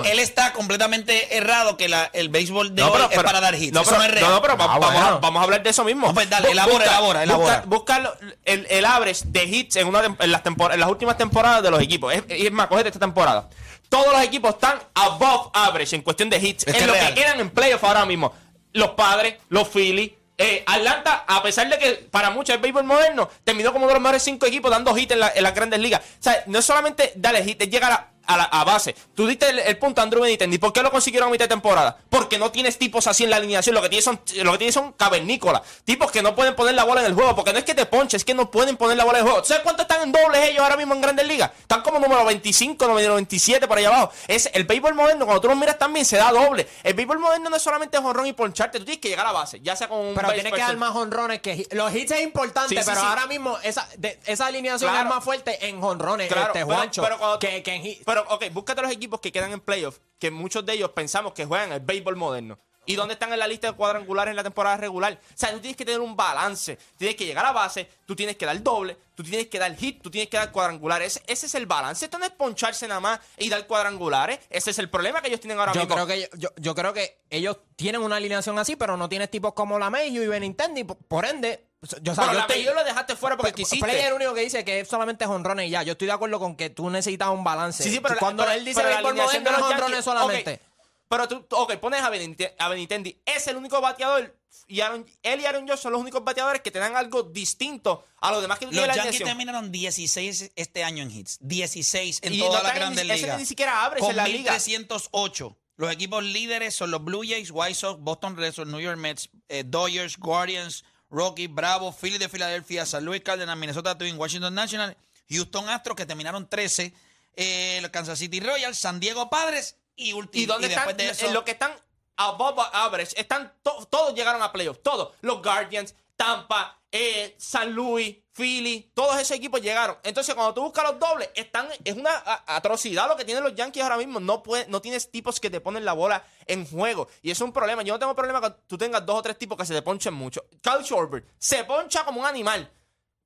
él- 0.04 0.18
está 0.20 0.52
completamente 0.52 1.36
errado 1.36 1.76
que 1.76 1.86
el 2.12 2.28
béisbol 2.28 2.74
de 2.74 2.82
hoy 2.82 3.00
es 3.10 3.16
para 3.22 3.40
dar 3.40 3.54
hits. 3.54 3.72
No, 3.72 3.82
pero, 3.84 4.02
es 4.04 4.22
Ah, 4.58 4.78
vamos, 5.20 5.40
a, 5.40 5.42
hablar 5.42 5.62
de 5.62 5.70
eso 5.70 5.84
mismo. 5.84 6.06
No, 6.08 6.14
pues 6.14 6.28
dale, 6.30 6.50
elabora, 6.50 6.84
elabora, 6.84 7.22
elabora. 7.22 7.62
Busca, 7.66 8.16
el, 8.44 8.84
average 8.84 9.22
de 9.26 9.44
hits 9.44 9.76
en, 9.76 9.88
una, 9.88 10.02
las 10.42 10.74
en 10.74 10.80
las 10.80 10.88
últimas 10.90 11.16
temporadas 11.16 11.62
de 11.62 11.70
los 11.70 11.80
equipos. 11.80 12.12
Es, 12.14 12.24
es 12.28 12.52
más, 12.52 12.66
cógete 12.68 12.88
esta 12.88 13.00
temporada. 13.00 13.48
Todos 13.88 14.12
los 14.12 14.22
equipos 14.22 14.54
están 14.54 14.78
above 14.94 15.50
average 15.54 15.94
en 15.96 16.02
cuestión 16.02 16.28
de 16.30 16.38
hits. 16.38 16.66
Es 16.66 16.74
que 16.74 16.80
en 16.80 16.86
lo 16.88 16.92
real. 16.92 17.14
que 17.14 17.20
quedan 17.22 17.40
en 17.40 17.50
playoff 17.50 17.82
ahora 17.84 18.04
mismo. 18.04 18.32
Los 18.72 18.90
padres, 18.90 19.36
los 19.48 19.68
Phillies. 19.68 20.12
eh, 20.38 20.62
Atlanta, 20.66 21.24
a 21.26 21.42
pesar 21.42 21.68
de 21.70 21.78
que 21.78 21.92
para 22.10 22.28
muchos 22.30 22.54
el 22.54 22.60
béisbol 22.60 22.84
moderno 22.84 23.28
terminó 23.42 23.72
como 23.72 23.84
uno 23.84 23.88
de 23.88 23.94
los 23.94 24.02
mejores 24.02 24.22
cinco 24.22 24.44
equipos 24.44 24.70
dando 24.70 24.96
hits 24.98 25.12
en, 25.12 25.20
la- 25.20 25.32
en 25.34 25.42
las 25.42 25.54
grandes 25.54 25.80
ligas. 25.80 26.00
O 26.02 26.22
sea, 26.22 26.42
no 26.46 26.58
es 26.58 26.64
solamente 26.64 27.12
darle 27.16 27.40
hits, 27.40 27.64
es 27.64 27.70
llegar 27.70 27.90
a, 27.92 28.10
a, 28.26 28.36
la, 28.36 28.44
a 28.44 28.64
base. 28.64 28.94
Tú 29.14 29.26
diste 29.26 29.48
el, 29.50 29.58
el 29.60 29.78
punto 29.78 30.00
a 30.00 30.04
Andrew 30.04 30.22
Benintendi. 30.22 30.58
¿Por 30.58 30.72
qué 30.72 30.82
lo 30.82 30.90
consiguieron 30.90 31.28
a 31.28 31.32
mitad 31.32 31.44
de 31.44 31.48
temporada? 31.48 31.98
Porque 32.10 32.38
no 32.38 32.50
tienes 32.50 32.78
tipos 32.78 33.06
así 33.06 33.24
en 33.24 33.30
la 33.30 33.36
alineación. 33.36 33.74
Lo 33.74 33.82
que 33.82 33.88
tienes 33.88 34.04
son, 34.04 34.20
lo 34.42 34.52
que 34.52 34.58
tienes 34.58 34.74
son 34.74 34.92
cavernícolas. 34.92 35.62
Tipos 35.84 36.10
que 36.10 36.22
no 36.22 36.34
pueden 36.34 36.54
poner 36.54 36.74
la 36.74 36.84
bola 36.84 37.00
en 37.00 37.06
el 37.06 37.14
juego. 37.14 37.34
Porque 37.36 37.52
no 37.52 37.58
es 37.58 37.64
que 37.64 37.74
te 37.74 37.86
ponches, 37.86 38.20
es 38.22 38.24
que 38.24 38.34
no 38.34 38.50
pueden 38.50 38.76
poner 38.76 38.96
la 38.96 39.04
bola 39.04 39.18
en 39.18 39.24
el 39.26 39.30
juego. 39.30 39.44
¿Sabes 39.44 39.62
cuánto 39.62 39.82
están 39.82 40.02
en 40.02 40.12
dobles 40.12 40.48
ellos 40.48 40.62
ahora 40.62 40.76
mismo 40.76 40.94
en 40.94 41.00
Grandes 41.00 41.26
Ligas? 41.26 41.50
Están 41.58 41.82
como 41.82 41.98
número 41.98 42.24
25, 42.24 42.86
número 42.86 43.14
27 43.14 43.66
por 43.68 43.78
allá 43.78 43.88
abajo. 43.88 44.12
Es 44.28 44.50
el 44.52 44.64
béisbol 44.64 44.94
moderno, 44.94 45.24
cuando 45.26 45.40
tú 45.40 45.48
lo 45.48 45.56
miras 45.56 45.78
también 45.78 46.04
se 46.04 46.16
da 46.16 46.30
doble. 46.32 46.66
El 46.82 46.94
béisbol 46.94 47.18
moderno 47.18 47.50
no 47.50 47.56
es 47.56 47.62
solamente 47.62 47.98
jonrón 47.98 48.26
y 48.26 48.32
poncharte, 48.32 48.78
tú 48.78 48.84
tienes 48.84 49.00
que 49.00 49.08
llegar 49.08 49.26
a 49.26 49.32
base, 49.32 49.60
ya 49.60 49.76
sea 49.76 49.88
con 49.88 49.98
un 49.98 50.14
Pero 50.14 50.28
base 50.28 50.40
tiene 50.40 50.52
que 50.56 50.60
dar 50.62 50.76
más 50.76 50.94
honrones 50.94 51.40
que. 51.40 51.66
Los 51.72 51.94
hits 51.94 52.12
es 52.12 52.22
importante, 52.22 52.74
Sí, 52.74 52.80
sí, 52.80 52.82
pero 52.86 53.00
sí. 53.00 53.06
ahora 53.06 53.26
mismo 53.26 53.58
esa, 53.62 53.88
de- 53.96 54.18
esa 54.26 54.46
alineación 54.46 54.90
Claro. 54.90 55.08
es 55.08 55.14
más 55.14 55.24
fuerte 55.24 55.68
en 55.68 55.82
honrones, 55.82 56.28
Claro, 56.28 56.46
este, 56.48 56.64
pero- 56.64 56.66
Juancho, 56.66 57.02
pero 57.02 57.18
cuando- 57.18 57.38
que, 57.38 57.62
que 57.62 57.74
en 57.74 57.82
hit. 57.82 58.02
Pero, 58.16 58.30
ok, 58.30 58.50
búscate 58.50 58.80
los 58.80 58.90
equipos 58.90 59.20
que 59.20 59.30
quedan 59.30 59.52
en 59.52 59.60
playoff, 59.60 59.98
que 60.18 60.30
muchos 60.30 60.64
de 60.64 60.72
ellos 60.72 60.90
pensamos 60.92 61.34
que 61.34 61.44
juegan 61.44 61.70
el 61.72 61.80
béisbol 61.80 62.16
moderno. 62.16 62.58
¿Y 62.86 62.94
dónde 62.94 63.12
están 63.12 63.30
en 63.30 63.38
la 63.38 63.46
lista 63.46 63.66
de 63.66 63.72
cuadrangulares 63.74 64.30
en 64.30 64.36
la 64.36 64.42
temporada 64.42 64.78
regular? 64.78 65.20
O 65.22 65.32
sea, 65.34 65.52
tú 65.52 65.60
tienes 65.60 65.76
que 65.76 65.84
tener 65.84 66.00
un 66.00 66.16
balance. 66.16 66.78
Tienes 66.96 67.14
que 67.14 67.26
llegar 67.26 67.44
a 67.44 67.52
base, 67.52 67.90
tú 68.06 68.16
tienes 68.16 68.36
que 68.36 68.46
dar 68.46 68.62
doble, 68.62 68.96
tú 69.14 69.22
tienes 69.22 69.48
que 69.48 69.58
dar 69.58 69.76
hit, 69.76 70.00
tú 70.00 70.10
tienes 70.10 70.30
que 70.30 70.38
dar 70.38 70.50
cuadrangulares. 70.50 71.16
Ese, 71.16 71.24
ese 71.30 71.46
es 71.46 71.54
el 71.56 71.66
balance. 71.66 72.06
Esto 72.06 72.18
no 72.18 72.24
es 72.24 72.30
poncharse 72.30 72.88
nada 72.88 73.00
más 73.00 73.20
y 73.36 73.50
dar 73.50 73.66
cuadrangulares. 73.66 74.38
Ese 74.48 74.70
es 74.70 74.78
el 74.78 74.88
problema 74.88 75.20
que 75.20 75.28
ellos 75.28 75.40
tienen 75.40 75.58
ahora 75.58 75.74
Yo 75.74 75.80
mismo. 75.80 75.94
creo, 75.94 76.06
que, 76.06 76.30
yo, 76.56 76.74
creo 76.74 76.94
que 76.94 77.18
ellos 77.28 77.58
tienen 77.74 78.00
una 78.00 78.16
alineación 78.16 78.58
así, 78.58 78.76
pero 78.76 78.96
no 78.96 79.10
tienes 79.10 79.30
tipos 79.30 79.52
como 79.52 79.78
la 79.78 79.90
Mayhew 79.90 80.22
y 80.22 80.28
Benintendi. 80.28 80.84
Por 80.84 81.26
ende, 81.26 81.65
yo, 82.02 82.12
o 82.12 82.14
sea, 82.14 82.24
Pero 82.24 82.26
yo 82.32 82.32
la 82.34 82.40
estoy- 82.40 82.56
Mayhew 82.58 82.74
lo 82.74 82.84
dejaste 82.84 83.16
fuera 83.16 83.36
porque 83.36 83.52
Play 83.52 83.64
quisiste. 83.64 83.98
es 84.00 84.06
el 84.06 84.12
único 84.14 84.34
que 84.34 84.40
dice 84.42 84.64
que 84.64 84.80
es 84.80 84.88
solamente 84.88 85.24
honrones 85.26 85.66
y 85.68 85.70
ya. 85.70 85.82
Yo 85.82 85.92
estoy 85.92 86.06
de 86.06 86.12
acuerdo 86.12 86.38
con 86.38 86.56
que 86.56 86.70
tú 86.70 86.88
necesitas 86.90 87.28
un 87.28 87.44
balance. 87.44 87.82
Sí, 87.82 87.90
sí, 87.90 88.00
pero 88.00 88.14
la- 88.14 88.20
cuando 88.20 88.42
pero- 88.44 88.54
él 88.56 88.64
dice 88.64 88.76
pero 88.80 88.88
la 88.90 88.96
béisbol 88.96 89.10
alineación 89.12 89.42
moderno 89.44 89.56
de 89.56 89.62
los 89.62 89.70
es 89.70 89.74
honrones 89.82 90.04
solamente. 90.04 90.52
ok, 90.54 90.60
pero 91.08 91.28
tú, 91.28 91.46
ok, 91.50 91.74
pones 91.76 92.02
a, 92.02 92.10
Beninte- 92.10 92.54
a 92.58 92.68
Benitendi, 92.68 93.16
es 93.24 93.46
el 93.46 93.56
único 93.56 93.80
bateador. 93.80 94.34
Y 94.68 94.80
Aaron- 94.80 95.06
él 95.22 95.40
y 95.40 95.46
Aaron 95.46 95.68
Josh 95.68 95.78
son 95.78 95.92
los 95.92 96.00
únicos 96.00 96.24
bateadores 96.24 96.60
que 96.62 96.70
te 96.72 96.78
dan 96.80 96.96
algo 96.96 97.22
distinto 97.22 98.04
a 98.20 98.32
los 98.32 98.42
demás 98.42 98.58
que 98.58 98.66
tú 98.66 98.72
Los 98.72 98.80
la 98.80 98.86
Yankees 98.94 99.00
alineación. 99.02 99.28
terminaron 99.28 99.70
16 99.70 100.50
este 100.56 100.82
año 100.82 101.02
en 101.04 101.10
hits. 101.12 101.38
16 101.40 102.18
en 102.22 102.34
Y 102.34 102.38
toda 102.40 102.58
no 102.58 102.62
la 102.64 102.70
en- 102.70 102.74
Grandes 102.76 103.04
ese 103.04 103.14
Ligas. 103.14 103.38
ni 103.38 103.44
siquiera 103.46 103.84
abres 103.84 104.00
Con 104.00 104.10
en 104.10 104.16
la 104.16 104.26
liga. 104.26 104.52
1308. 104.52 105.56
Los 105.76 105.92
equipos 105.92 106.24
líderes 106.24 106.74
son 106.74 106.90
los 106.90 107.04
Blue 107.04 107.22
Jays, 107.22 107.50
White 107.52 107.74
Sox, 107.74 108.00
Boston 108.00 108.36
Red 108.36 108.54
Sox, 108.54 108.66
New 108.66 108.80
York 108.80 108.98
Mets, 108.98 109.28
eh, 109.48 109.62
Dodgers, 109.64 110.16
Guardians, 110.18 110.84
Rockies, 111.10 111.52
Bravo, 111.52 111.92
Philly 111.92 112.18
de 112.18 112.28
Filadelfia, 112.28 112.84
San 112.86 113.04
Luis 113.04 113.22
Cardinals, 113.22 113.58
Minnesota 113.58 113.96
Twins, 113.96 114.16
Washington 114.18 114.54
National, 114.54 114.96
Houston 115.30 115.68
Astros 115.68 115.96
que 115.96 116.06
terminaron 116.06 116.48
13, 116.48 116.92
eh, 117.36 117.78
los 117.82 117.90
Kansas 117.90 118.18
City 118.18 118.40
Royals, 118.40 118.76
San 118.78 118.98
Diego 119.00 119.28
Padres 119.30 119.76
y 119.96 120.12
último. 120.12 120.42
¿Y 120.42 120.46
dónde 120.46 120.68
después 120.68 120.88
están? 120.90 121.06
de 121.06 121.12
eso, 121.12 121.26
En 121.26 121.34
lo 121.34 121.44
que 121.44 121.52
están 121.52 121.72
above 122.16 122.58
average, 122.72 123.18
están 123.20 123.52
to- 123.62 123.86
todos 123.90 124.14
llegaron 124.14 124.42
a 124.42 124.52
playoffs. 124.52 124.82
Todos. 124.82 125.14
Los 125.20 125.42
Guardians, 125.42 125.94
Tampa, 126.16 126.78
eh, 126.90 127.34
San 127.38 127.72
Luis, 127.72 128.16
Philly, 128.36 128.92
todos 128.92 129.16
esos 129.16 129.34
equipos 129.34 129.62
llegaron. 129.62 129.96
Entonces, 130.02 130.34
cuando 130.34 130.52
tú 130.52 130.60
buscas 130.62 130.84
los 130.84 130.98
dobles, 130.98 131.30
están, 131.34 131.68
es 131.84 131.94
una 131.94 132.10
atrocidad 132.46 133.08
lo 133.08 133.16
que 133.16 133.24
tienen 133.24 133.42
los 133.42 133.54
Yankees 133.54 133.82
ahora 133.82 133.96
mismo. 133.96 134.20
No, 134.20 134.42
puede, 134.42 134.66
no 134.68 134.82
tienes 134.82 135.10
tipos 135.10 135.40
que 135.40 135.48
te 135.48 135.60
ponen 135.60 135.86
la 135.86 135.94
bola 135.94 136.22
en 136.46 136.66
juego. 136.66 137.08
Y 137.22 137.30
es 137.30 137.40
un 137.40 137.50
problema. 137.50 137.82
Yo 137.82 137.94
no 137.94 137.98
tengo 137.98 138.14
problema 138.14 138.42
que 138.42 138.50
tú 138.66 138.76
tengas 138.76 139.06
dos 139.06 139.18
o 139.18 139.22
tres 139.22 139.38
tipos 139.38 139.56
que 139.56 139.64
se 139.64 139.72
te 139.72 139.80
ponchen 139.80 140.12
mucho. 140.12 140.44
Kyle 140.62 140.84
Schwarber 140.84 141.24
se 141.38 141.64
poncha 141.64 142.04
como 142.04 142.20
un 142.20 142.26
animal. 142.26 142.70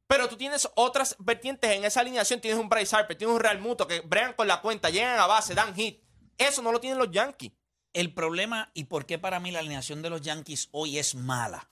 Pero 0.06 0.28
tú 0.28 0.36
tienes 0.36 0.68
otras 0.76 1.16
vertientes 1.18 1.68
en 1.72 1.84
esa 1.84 2.00
alineación. 2.00 2.40
Tienes 2.40 2.60
un 2.60 2.68
Bryce 2.68 2.94
Harper, 2.94 3.18
tienes 3.18 3.34
un 3.34 3.40
Real 3.40 3.58
Muto 3.58 3.88
que 3.88 4.00
bregan 4.00 4.34
con 4.34 4.46
la 4.46 4.60
cuenta, 4.60 4.90
llegan 4.90 5.18
a 5.18 5.26
base, 5.26 5.54
dan 5.54 5.74
hit. 5.74 6.04
Eso 6.38 6.62
no 6.62 6.70
lo 6.70 6.80
tienen 6.80 6.98
los 6.98 7.10
Yankees. 7.10 7.50
El 7.92 8.14
problema 8.14 8.70
y 8.74 8.84
por 8.84 9.06
qué 9.06 9.18
para 9.18 9.40
mí 9.40 9.50
la 9.50 9.58
alineación 9.58 10.02
de 10.02 10.10
los 10.10 10.20
Yankees 10.20 10.68
hoy 10.70 10.98
es 10.98 11.16
mala 11.16 11.68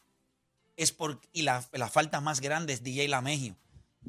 es 0.78 0.92
por 0.92 1.20
y 1.32 1.42
la, 1.42 1.62
la 1.72 1.90
falta 1.90 2.22
más 2.22 2.40
grande 2.40 2.72
es 2.72 2.82
DJ 2.82 3.08
LaMegio. 3.08 3.56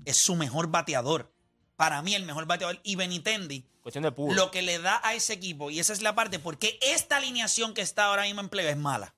Es 0.06 0.16
su 0.16 0.36
mejor 0.36 0.68
bateador. 0.68 1.34
Para 1.76 2.02
mí 2.02 2.16
el 2.16 2.26
mejor 2.26 2.46
bateador 2.46 2.80
y 2.84 2.96
Benitendi 2.96 3.66
Cuestión 3.82 4.04
de 4.04 4.12
puro. 4.12 4.36
lo 4.36 4.52
que 4.52 4.62
le 4.62 4.80
da 4.80 5.02
a 5.04 5.14
ese 5.14 5.34
equipo 5.34 5.72
y 5.72 5.80
esa 5.80 5.94
es 5.94 6.02
la 6.02 6.14
parte 6.14 6.38
porque 6.38 6.78
esta 6.82 7.18
alineación 7.18 7.74
que 7.74 7.82
está 7.82 8.06
ahora 8.06 8.24
mismo 8.24 8.42
en 8.42 8.50
play 8.50 8.68
es 8.68 8.78
mala. 8.78 9.16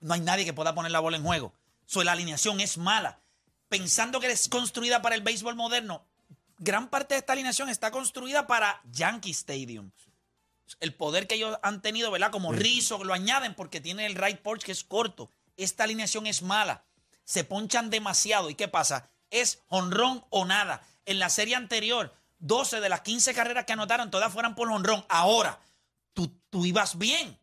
No 0.00 0.14
hay 0.14 0.20
nadie 0.20 0.44
que 0.44 0.52
pueda 0.52 0.74
poner 0.74 0.90
la 0.90 1.00
bola 1.00 1.16
en 1.16 1.24
juego. 1.24 1.52
So, 1.86 2.04
la 2.04 2.12
alineación 2.12 2.60
es 2.60 2.78
mala. 2.78 3.20
Pensando 3.68 4.20
que 4.20 4.30
es 4.30 4.48
construida 4.48 5.02
para 5.02 5.14
el 5.14 5.22
béisbol 5.22 5.56
moderno, 5.56 6.06
gran 6.58 6.88
parte 6.88 7.14
de 7.14 7.20
esta 7.20 7.32
alineación 7.34 7.68
está 7.68 7.90
construida 7.90 8.46
para 8.46 8.80
Yankee 8.90 9.30
Stadium. 9.30 9.90
El 10.80 10.94
poder 10.94 11.26
que 11.26 11.34
ellos 11.34 11.58
han 11.62 11.82
tenido, 11.82 12.10
¿verdad? 12.10 12.30
Como 12.30 12.52
Rizzo, 12.52 13.02
lo 13.04 13.12
añaden 13.12 13.54
porque 13.54 13.80
tiene 13.80 14.06
el 14.06 14.14
right 14.14 14.38
porch 14.38 14.62
que 14.62 14.72
es 14.72 14.84
corto. 14.84 15.30
Esta 15.58 15.84
alineación 15.84 16.26
es 16.26 16.40
mala. 16.40 16.84
Se 17.24 17.44
ponchan 17.44 17.90
demasiado. 17.90 18.48
¿Y 18.48 18.54
qué 18.54 18.68
pasa? 18.68 19.10
Es 19.30 19.60
honrón 19.68 20.24
o 20.30 20.46
nada. 20.46 20.82
En 21.04 21.18
la 21.18 21.28
serie 21.28 21.54
anterior, 21.56 22.14
12 22.38 22.80
de 22.80 22.88
las 22.88 23.02
15 23.02 23.34
carreras 23.34 23.66
que 23.66 23.74
anotaron, 23.74 24.10
todas 24.10 24.32
fueran 24.32 24.54
por 24.54 24.70
honrón. 24.70 25.04
Ahora, 25.10 25.60
tú, 26.14 26.28
tú 26.48 26.64
ibas 26.64 26.96
bien. 26.96 27.38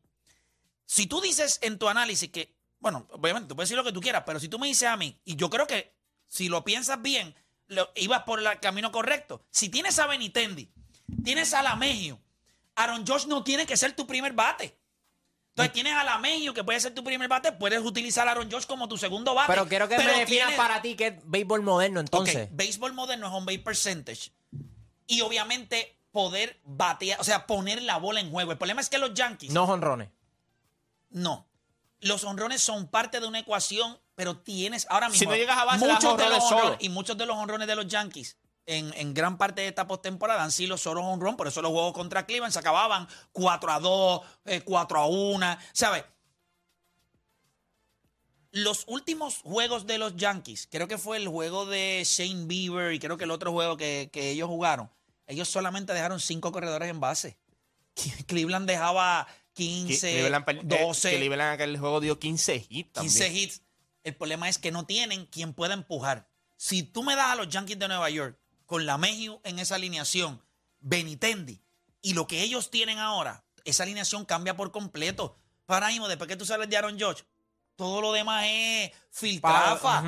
Si 0.85 1.05
tú 1.07 1.21
dices 1.21 1.59
en 1.61 1.77
tu 1.77 1.87
análisis 1.89 2.29
que, 2.31 2.55
bueno, 2.79 3.07
obviamente 3.11 3.47
tú 3.49 3.55
puedes 3.55 3.69
decir 3.69 3.77
lo 3.77 3.83
que 3.83 3.91
tú 3.91 4.01
quieras, 4.01 4.23
pero 4.25 4.39
si 4.39 4.47
tú 4.47 4.57
me 4.59 4.67
dices 4.67 4.87
a 4.87 4.97
mí, 4.97 5.19
y 5.25 5.35
yo 5.35 5.49
creo 5.49 5.67
que 5.67 5.93
si 6.27 6.47
lo 6.47 6.63
piensas 6.63 7.01
bien, 7.01 7.35
lo- 7.67 7.91
ibas 7.95 8.23
por 8.23 8.39
el 8.39 8.59
camino 8.59 8.91
correcto. 8.91 9.41
Si 9.51 9.69
tienes 9.69 9.97
a 9.99 10.05
Benitendi, 10.07 10.69
tienes 11.23 11.53
a 11.53 11.63
Lamegio, 11.63 12.19
Aaron 12.75 13.05
Josh 13.05 13.25
no 13.25 13.43
tiene 13.43 13.65
que 13.65 13.77
ser 13.77 13.95
tu 13.95 14.05
primer 14.05 14.33
bate. 14.33 14.77
Entonces 15.55 15.71
tienes 15.71 15.93
a 15.93 16.03
Lamegio 16.03 16.53
que 16.53 16.65
puede 16.65 16.81
ser 16.81 16.93
tu 16.93 17.01
primer 17.01 17.29
bate, 17.29 17.53
puedes 17.53 17.79
utilizar 17.79 18.27
a 18.27 18.31
Aaron 18.31 18.51
Josh 18.51 18.65
como 18.65 18.89
tu 18.89 18.97
segundo 18.97 19.33
bate. 19.33 19.47
Pero 19.53 19.65
quiero 19.69 19.87
que 19.87 19.97
me 19.97 20.03
definas 20.03 20.27
tienes- 20.27 20.55
para 20.57 20.81
ti 20.81 20.95
qué 20.97 21.07
es 21.07 21.13
béisbol 21.23 21.61
moderno 21.61 22.01
entonces. 22.01 22.49
Béisbol 22.51 22.91
moderno 22.93 23.27
es 23.27 23.33
home 23.33 23.45
base 23.45 23.59
percentage. 23.59 24.31
Y 25.07 25.21
obviamente 25.21 25.97
poder 26.11 26.59
batear, 26.65 27.21
o 27.21 27.23
sea, 27.23 27.47
poner 27.47 27.81
la 27.83 27.97
bola 27.99 28.19
en 28.19 28.31
juego. 28.31 28.51
El 28.51 28.57
problema 28.57 28.81
es 28.81 28.89
que 28.89 28.97
los 28.97 29.13
Yankees 29.13 29.53
No 29.53 29.63
honrones. 29.63 30.09
no. 31.09 31.47
Los 32.01 32.25
honrones 32.25 32.61
son 32.61 32.87
parte 32.87 33.21
de 33.21 33.25
una 33.27 33.39
ecuación, 33.39 33.97
pero 34.15 34.37
tienes 34.37 34.85
ahora 34.89 35.07
mismo. 35.07 35.29
no 35.31 35.37
llegas 35.37 35.57
a 35.57 35.63
base, 35.63 35.79
muchos 35.87 36.17
de 36.17 36.29
los 36.29 36.33
honrones 36.33 36.43
honrones, 36.43 36.63
solo. 36.65 36.77
y 36.81 36.89
muchos 36.89 37.17
de 37.17 37.25
los 37.25 37.37
honrones 37.37 37.67
de 37.67 37.75
los 37.77 37.87
Yankees 37.87 38.37
en, 38.67 38.93
en 38.95 39.13
gran 39.13 39.37
parte 39.37 39.61
de 39.61 39.67
esta 39.67 39.87
postemporada 39.87 40.43
han 40.43 40.51
sido 40.51 40.77
solo 40.77 41.01
honrón, 41.01 41.37
por 41.37 41.47
eso 41.47 41.61
los 41.61 41.71
juegos 41.71 41.93
contra 41.93 42.25
Cleveland 42.25 42.53
se 42.53 42.59
acababan 42.59 43.07
4 43.31 43.71
a 43.71 43.79
2, 43.79 44.21
eh, 44.45 44.61
4 44.61 44.99
a 44.99 45.05
1, 45.05 45.57
¿sabes? 45.73 46.03
Los 48.51 48.85
últimos 48.87 49.39
juegos 49.39 49.85
de 49.85 49.97
los 49.97 50.15
Yankees, 50.15 50.67
creo 50.71 50.87
que 50.87 50.97
fue 50.97 51.17
el 51.17 51.27
juego 51.27 51.65
de 51.65 52.01
Shane 52.05 52.45
Bieber 52.45 52.93
y 52.93 52.99
creo 52.99 53.17
que 53.17 53.25
el 53.25 53.31
otro 53.31 53.51
juego 53.51 53.75
que, 53.75 54.09
que 54.13 54.29
ellos 54.31 54.47
jugaron, 54.47 54.89
ellos 55.27 55.49
solamente 55.49 55.93
dejaron 55.93 56.19
cinco 56.21 56.51
corredores 56.53 56.89
en 56.89 56.99
base. 57.01 57.37
Cleveland 58.27 58.65
dejaba 58.67 59.27
15, 59.53 59.99
Cleveland, 60.11 60.45
per- 60.45 60.57
eh, 60.57 60.61
12, 60.63 61.17
Cleveland 61.17 61.53
aquel 61.53 61.77
juego 61.77 61.99
dio 61.99 62.17
15 62.17 62.65
hits 62.69 62.93
también. 62.93 63.11
15 63.13 63.33
hits. 63.33 63.61
El 64.03 64.15
problema 64.15 64.47
es 64.47 64.57
que 64.57 64.71
no 64.71 64.85
tienen 64.85 65.25
quien 65.25 65.53
pueda 65.53 65.73
empujar. 65.73 66.29
Si 66.55 66.83
tú 66.83 67.03
me 67.03 67.15
das 67.15 67.31
a 67.31 67.35
los 67.35 67.49
Yankees 67.49 67.77
de 67.79 67.87
Nueva 67.89 68.09
York 68.09 68.39
con 68.65 68.85
la 68.85 68.97
Mejio 68.97 69.41
en 69.43 69.59
esa 69.59 69.75
alineación, 69.75 70.41
Benitendi 70.79 71.61
y 72.01 72.13
lo 72.13 72.27
que 72.27 72.41
ellos 72.41 72.69
tienen 72.69 72.99
ahora, 72.99 73.43
esa 73.63 73.83
alineación 73.83 74.25
cambia 74.25 74.55
por 74.55 74.71
completo. 74.71 75.37
Para 75.65 75.87
mismo, 75.87 76.07
después 76.07 76.27
que 76.27 76.35
tú 76.35 76.45
sales 76.45 76.69
de 76.69 76.77
Aaron 76.77 76.97
George, 76.97 77.23
todo 77.75 78.01
lo 78.01 78.11
demás 78.13 78.45
es 78.47 78.91
filtrafa. 79.11 80.03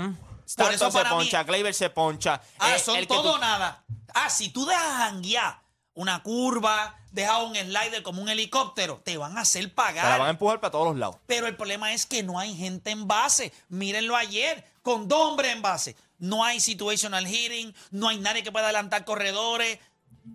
Por 0.55 0.73
eso 0.73 0.91
se 0.91 1.03
mí, 1.03 1.09
poncha, 1.09 1.43
Gleyber 1.43 1.73
se 1.73 1.89
poncha. 1.89 2.41
Ah, 2.59 2.75
Eh, 2.75 2.79
son 2.79 2.95
el 2.97 3.07
todo 3.07 3.33
tú- 3.33 3.39
nada. 3.39 3.83
Ah, 4.13 4.29
si 4.29 4.49
tú 4.49 4.65
dejas 4.65 4.97
janguear 4.97 5.61
una 5.93 6.21
curva, 6.21 6.95
dejas 7.11 7.41
un 7.41 7.55
slider 7.55 8.03
como 8.03 8.21
un 8.21 8.29
helicóptero, 8.29 9.01
te 9.03 9.17
van 9.17 9.37
a 9.37 9.41
hacer 9.41 9.63
Te 9.63 9.69
la 9.69 9.75
pagar. 9.75 10.19
van 10.19 10.27
a 10.27 10.31
empujar 10.31 10.59
para 10.61 10.71
todos 10.71 10.87
los 10.87 10.95
lados. 10.97 11.17
Pero 11.25 11.47
el 11.47 11.55
problema 11.57 11.91
es 11.93 12.05
que 12.05 12.21
no 12.23 12.37
hay 12.39 12.55
gente 12.55 12.91
en 12.91 13.07
base. 13.07 13.51
Mírenlo 13.69 14.15
ayer, 14.15 14.63
con 14.83 15.07
dos 15.07 15.19
hombres 15.27 15.51
en 15.51 15.61
base. 15.63 15.95
No 16.19 16.43
hay 16.43 16.59
situational 16.59 17.27
hitting, 17.27 17.73
no 17.91 18.09
hay 18.09 18.17
nadie 18.19 18.43
que 18.43 18.51
pueda 18.51 18.65
adelantar 18.65 19.05
corredores. 19.05 19.79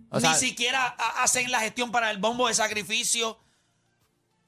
O 0.09 0.17
ni 0.17 0.21
sea- 0.21 0.33
siquiera 0.35 0.85
ha- 0.97 1.23
hacen 1.23 1.51
la 1.51 1.59
gestión 1.59 1.91
para 1.91 2.09
el 2.11 2.17
bombo 2.17 2.47
de 2.47 2.53
sacrificio. 2.53 3.37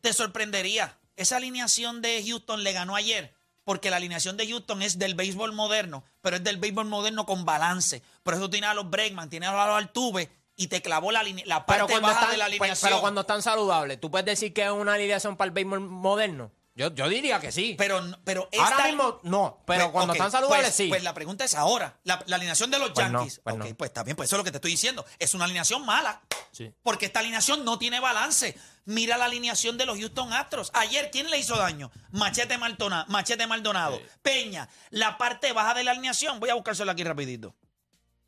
Te 0.02 0.14
sorprendería. 0.14 0.98
Esa 1.18 1.38
alineación 1.38 2.02
de 2.02 2.24
Houston 2.26 2.64
le 2.64 2.74
ganó 2.74 2.96
ayer. 2.96 3.34
Porque 3.64 3.90
la 3.90 3.96
alineación 3.96 4.38
de 4.38 4.48
Houston 4.48 4.84
es 4.84 5.00
del 5.00 5.16
béisbol 5.16 5.52
moderno, 5.52 6.04
pero 6.22 6.36
es 6.36 6.44
del 6.44 6.58
béisbol 6.58 6.86
moderno 6.86 7.26
con 7.26 7.46
balance. 7.46 8.04
Por 8.22 8.36
eso 8.36 8.48
tiene 8.48 8.68
a 8.68 8.76
los 8.76 8.88
Bregman, 8.92 9.28
tiene 9.32 9.48
a 9.48 9.52
los 9.54 9.76
Altuve 9.78 10.30
y 10.56 10.68
te 10.68 10.84
clavó 10.84 11.12
la, 11.12 11.24
la 11.24 11.66
parte 11.66 12.00
baja 12.00 12.14
están, 12.14 12.30
de 12.32 12.38
la 12.38 12.46
pues, 12.46 12.60
alineación. 12.62 12.90
pero 12.90 13.02
cuando 13.02 13.22
están 13.22 13.42
saludables, 13.42 14.00
¿tú 14.00 14.12
puedes 14.12 14.26
decir 14.28 14.54
que 14.54 14.64
es 14.66 14.70
una 14.70 14.94
alineación 14.94 15.36
para 15.36 15.48
el 15.48 15.52
béisbol 15.52 15.80
moderno? 15.80 16.52
Yo, 16.78 16.94
yo 16.94 17.08
diría 17.08 17.40
que 17.40 17.54
sí. 17.54 17.76
Pero, 17.78 18.04
pero 18.26 18.50
Ahora 18.60 18.86
mismo 18.86 19.20
no, 19.24 19.62
pero 19.66 19.84
Pues, 19.86 19.92
cuando 19.94 20.12
ok, 20.12 20.18
están 20.18 20.32
saludables 20.32 20.66
pues- 20.68 20.76
sí. 20.76 20.88
Pues 20.90 21.04
la 21.04 21.14
pregunta 21.14 21.46
es 21.46 21.56
ahora. 21.56 21.98
La, 22.04 22.22
la 22.28 22.36
alineación 22.36 22.70
de 22.70 22.80
los 22.80 22.92
Pues 22.92 23.10
no, 23.10 23.20
Yankees. 23.20 23.40
pues 23.42 23.56
ok, 23.56 23.64
no. 23.70 23.76
pues 23.76 23.90
está 23.90 24.04
bien, 24.04 24.18
pues 24.18 24.28
eso 24.28 24.36
es 24.36 24.38
lo 24.40 24.44
que 24.44 24.52
te 24.52 24.58
estoy 24.58 24.72
diciendo. 24.72 25.06
Es 25.18 25.34
una 25.34 25.46
alineación 25.46 25.86
mala. 25.86 26.22
Sí. 26.52 26.74
Porque 26.84 27.06
esta 27.06 27.22
alineación 27.22 27.64
no 27.64 27.80
tiene 27.80 28.02
balance. 28.02 28.58
Mira 28.84 29.18
la 29.18 29.26
alineación 29.26 29.78
de 29.78 29.86
los 29.86 29.98
Houston 29.98 30.34
Astros. 30.34 30.70
Ayer, 30.74 31.10
¿quién 31.12 31.30
le 31.30 31.38
hizo 31.40 31.56
daño? 31.56 31.92
Machete, 32.12 32.58
Maldonado, 32.58 33.06
Machete 33.08 33.48
Maldonado. 33.48 34.00
Peña. 34.22 34.68
La 34.90 35.18
parte 35.18 35.54
baja 35.54 35.74
de 35.76 35.86
la 35.86 35.92
alineación. 35.92 36.42
Voy 36.42 36.50
a 36.50 36.56
buscárselo 36.56 36.92
aquí 36.92 37.04
rapidito. 37.06 37.56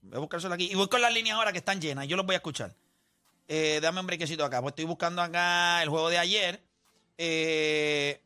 Voy 0.02 0.16
a 0.16 0.20
buscárselo 0.20 0.54
aquí. 0.54 0.70
Y 0.72 0.76
voy 0.76 0.88
con 0.88 1.02
las 1.02 1.14
líneas 1.14 1.36
ahora 1.36 1.52
que 1.52 1.58
están 1.58 1.82
llenas. 1.82 2.08
Yo 2.08 2.16
los 2.16 2.26
voy 2.26 2.36
a 2.36 2.38
escuchar. 2.38 2.74
Eh, 3.50 3.80
dame 3.82 4.00
un 4.00 4.08
brequecito 4.08 4.46
acá. 4.46 4.62
Pues 4.62 4.72
estoy 4.72 4.86
buscando 4.86 5.22
acá 5.22 5.84
el 5.84 5.90
juego 5.90 6.10
de 6.10 6.18
ayer. 6.18 6.64
Eh, 7.18 8.22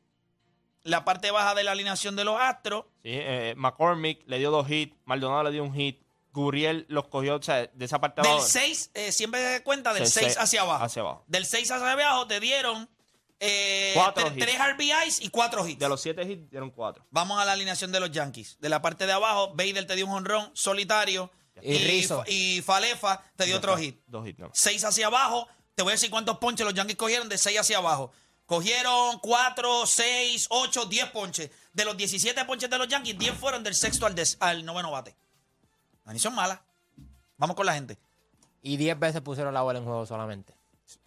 la 0.84 1.06
parte 1.06 1.32
baja 1.32 1.54
de 1.56 1.64
la 1.64 1.72
alineación 1.72 2.16
de 2.16 2.24
los 2.24 2.40
Astros. 2.40 2.86
Sí, 3.04 3.10
eh, 3.14 3.54
McCormick 3.58 4.24
le 4.28 4.40
dio 4.40 4.52
dos 4.52 4.70
hits, 4.70 4.96
Maldonado 5.06 5.44
le 5.44 5.52
dio 5.52 5.64
un 5.64 5.74
hit, 5.74 6.02
Gurriel 6.34 6.86
los 6.90 7.08
cogió, 7.08 7.36
o 7.36 7.42
sea, 7.42 7.68
de 7.68 7.86
esa 7.86 8.00
parte 8.00 8.22
Del 8.22 8.32
abajo. 8.32 8.48
6, 8.48 8.92
siempre 9.12 9.58
se 9.58 9.64
cuenta 9.64 9.94
del 9.94 10.08
Sí, 10.08 10.20
6 10.22 10.34
sí, 10.34 10.40
hacia 10.40 10.62
abajo. 10.62 10.84
hacia 10.84 11.02
abajo. 11.02 11.24
Del 11.28 11.46
6 11.46 11.70
hacia 11.72 11.92
abajo 11.92 12.26
te 12.28 12.40
dieron 12.40 12.90
eh, 13.44 13.92
Cuatro 13.96 14.28
tre- 14.28 14.36
hits. 14.38 14.46
tres 14.46 14.58
RBIs 14.60 15.22
y 15.22 15.30
cuatro 15.30 15.68
hits. 15.68 15.80
De 15.80 15.90
los 15.90 16.00
siete 16.00 16.22
hits 16.24 16.50
dieron 16.52 16.70
cuatro. 16.70 17.06
Vamos 17.10 17.40
a 17.42 17.46
la 17.46 17.54
alineación 17.54 17.92
de 17.92 18.00
los 18.00 18.12
Yankees. 18.12 18.58
De 18.60 18.70
la 18.70 18.82
parte 18.84 19.08
de 19.08 19.14
abajo, 19.14 19.54
Bader 19.56 19.88
te 19.88 19.96
dio 19.96 20.06
un 20.06 20.12
honrón 20.14 20.52
solitario. 20.54 21.32
Y 21.64 21.78
Rizzo. 21.80 22.24
y 22.28 22.62
Falefa 22.62 23.22
te 23.36 23.46
dio 23.46 23.58
otro 23.58 23.76
hit. 23.78 24.00
Dos 24.08 24.28
hits, 24.28 24.40
no. 24.40 24.52
6 24.54 24.84
hacia 24.86 25.08
abajo. 25.08 25.48
Te 25.76 25.82
voy 25.84 25.92
a 25.92 25.94
decir 25.96 26.10
cuántos 26.12 26.38
ponches 26.38 26.66
los 26.66 26.74
Yankees 26.76 26.96
cogieron 26.98 27.30
de 27.30 27.38
6 27.40 27.60
hacia 27.60 27.78
abajo. 27.80 28.12
Cogieron 28.52 29.18
4, 29.20 29.86
6, 29.86 30.48
8, 30.50 30.86
10 30.88 31.06
ponches. 31.12 31.50
De 31.72 31.86
los 31.86 31.96
17 31.96 32.44
ponches 32.44 32.70
de 32.70 32.78
los 32.78 32.86
Yankees, 32.90 33.18
10 33.18 33.34
fueron 33.38 33.64
del 33.64 33.74
sexto 33.74 34.06
al, 34.06 34.14
des- 34.14 34.36
al 34.42 34.66
noveno 34.66 34.92
bate. 34.92 35.16
La 36.04 36.12
alineación 36.12 36.36
mala. 36.36 36.62
Vamos 37.38 37.56
con 37.56 37.66
la 37.66 37.74
gente. 37.76 37.98
Y 38.62 38.76
10 38.76 39.00
veces 39.00 39.22
pusieron 39.22 39.54
la 39.54 39.62
bola 39.62 39.80
en 39.80 39.86
juego 39.86 40.06
solamente. 40.06 40.54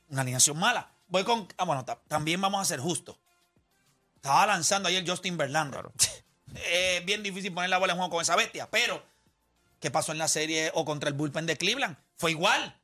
Una 0.08 0.22
alineación 0.22 0.56
mala. 0.58 0.90
Voy 1.08 1.22
con. 1.24 1.46
Ah, 1.58 1.66
bueno, 1.66 1.84
ta- 1.84 2.00
también 2.08 2.40
vamos 2.40 2.62
a 2.62 2.64
ser 2.64 2.80
justos. 2.80 3.16
Estaba 4.16 4.46
lanzando 4.46 4.88
ayer 4.88 5.04
Justin 5.06 5.36
Verlander. 5.36 5.90
Es 6.54 7.04
bien 7.04 7.22
difícil 7.22 7.52
poner 7.52 7.68
la 7.68 7.76
bola 7.76 7.92
en 7.92 7.98
juego 7.98 8.10
con 8.12 8.22
esa 8.22 8.36
bestia, 8.36 8.70
pero 8.70 9.02
¿qué 9.80 9.90
pasó 9.90 10.12
en 10.12 10.18
la 10.18 10.28
serie 10.28 10.70
o 10.72 10.86
contra 10.86 11.10
el 11.10 11.14
bullpen 11.14 11.44
de 11.44 11.58
Cleveland? 11.58 11.98
Fue 12.16 12.30
igual. 12.30 12.80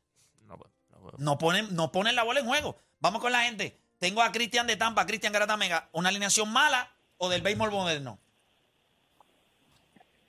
No, 0.47 0.59
no. 0.91 1.13
No 1.17 1.39
ponen, 1.39 1.75
no 1.75 1.91
ponen 1.93 2.15
la 2.15 2.25
bola 2.25 2.41
en 2.41 2.47
juego. 2.47 2.77
Vamos 2.99 3.23
con 3.23 3.33
la 3.33 3.45
gente. 3.45 3.80
Tengo 4.01 4.23
a 4.23 4.33
Cristian 4.33 4.67
de 4.67 4.77
Tampa, 4.77 5.05
Cristian 5.07 5.35
Mega. 5.59 5.89
¿Una 5.93 6.09
alineación 6.09 6.51
mala 6.51 6.89
o 7.19 7.29
del 7.29 7.43
béisbol 7.43 7.71
moderno? 7.71 8.19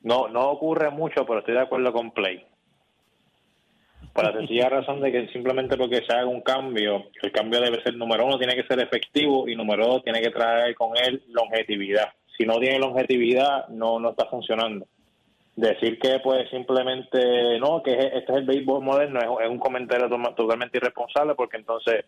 No, 0.02 0.28
no 0.28 0.50
ocurre 0.50 0.90
mucho, 0.90 1.26
pero 1.26 1.40
estoy 1.40 1.54
de 1.54 1.62
acuerdo 1.62 1.94
con 1.94 2.12
Play. 2.12 2.46
Por 4.14 4.26
la 4.26 4.34
sencilla 4.38 4.68
razón 4.68 5.00
de 5.00 5.12
que 5.14 5.28
simplemente 5.30 5.78
porque 5.78 6.04
se 6.06 6.14
haga 6.14 6.26
un 6.26 6.42
cambio, 6.42 7.06
el 7.22 7.32
cambio 7.32 7.62
debe 7.62 7.82
ser, 7.82 7.96
número 7.96 8.26
uno, 8.26 8.38
tiene 8.38 8.56
que 8.56 8.68
ser 8.68 8.82
efectivo 8.82 9.48
y 9.48 9.56
número 9.56 9.88
dos, 9.88 10.04
tiene 10.04 10.22
que 10.22 10.32
traer 10.32 10.76
con 10.76 10.98
él 10.98 11.24
longevidad. 11.30 12.10
Si 12.38 12.46
no 12.46 12.58
tiene 12.60 12.78
longevidad, 12.78 13.70
no, 13.70 14.00
no 14.00 14.10
está 14.10 14.26
funcionando. 14.26 14.86
Decir 15.56 15.98
que 15.98 16.20
pues 16.20 16.50
simplemente, 16.50 17.58
no, 17.60 17.82
que 17.84 17.92
es- 17.94 18.14
este 18.16 18.32
es 18.34 18.38
el 18.40 18.46
béisbol 18.46 18.84
moderno, 18.84 19.20
es, 19.40 19.46
es 19.46 19.50
un 19.50 19.60
comentario 19.60 20.10
totalmente 20.10 20.78
irresponsable 20.78 21.36
porque 21.36 21.58
entonces 21.58 22.04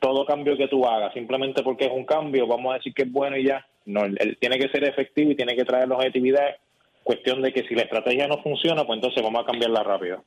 todo 0.00 0.26
cambio 0.26 0.56
que 0.56 0.68
tú 0.68 0.86
hagas, 0.86 1.12
simplemente 1.12 1.62
porque 1.62 1.84
es 1.84 1.92
un 1.92 2.04
cambio, 2.04 2.46
vamos 2.46 2.72
a 2.72 2.76
decir 2.78 2.92
que 2.94 3.02
es 3.02 3.12
bueno 3.12 3.36
y 3.36 3.44
ya. 3.44 3.66
No, 3.84 4.04
él, 4.04 4.16
él 4.20 4.36
tiene 4.40 4.58
que 4.58 4.68
ser 4.68 4.84
efectivo 4.84 5.30
y 5.30 5.36
tiene 5.36 5.54
que 5.54 5.64
traer 5.64 5.88
longevidad. 5.88 6.56
Cuestión 7.02 7.42
de 7.42 7.52
que 7.52 7.66
si 7.66 7.74
la 7.74 7.82
estrategia 7.82 8.26
no 8.26 8.42
funciona, 8.42 8.86
pues 8.86 8.96
entonces 8.96 9.22
vamos 9.22 9.42
a 9.42 9.46
cambiarla 9.46 9.82
rápido. 9.82 10.24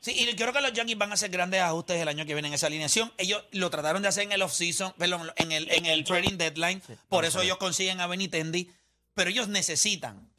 Sí, 0.00 0.14
y 0.18 0.36
creo 0.36 0.52
que 0.52 0.60
los 0.60 0.72
Yankees 0.72 0.98
van 0.98 1.10
a 1.10 1.14
hacer 1.14 1.30
grandes 1.30 1.60
ajustes 1.60 2.00
el 2.00 2.08
año 2.08 2.24
que 2.26 2.34
viene 2.34 2.48
en 2.48 2.54
esa 2.54 2.68
alineación. 2.68 3.10
Ellos 3.18 3.44
lo 3.52 3.70
trataron 3.70 4.02
de 4.02 4.08
hacer 4.08 4.24
en 4.24 4.32
el 4.32 4.42
off-season, 4.42 4.92
perdón, 4.98 5.30
en 5.36 5.52
el, 5.52 5.70
en 5.72 5.86
el 5.86 6.04
trading 6.04 6.36
deadline. 6.36 6.80
por 7.08 7.24
eso 7.24 7.42
ellos 7.42 7.56
consiguen 7.56 8.00
a 8.00 8.06
Benitendi. 8.06 8.70
Pero 9.14 9.30
ellos 9.30 9.48
necesitan 9.48 10.30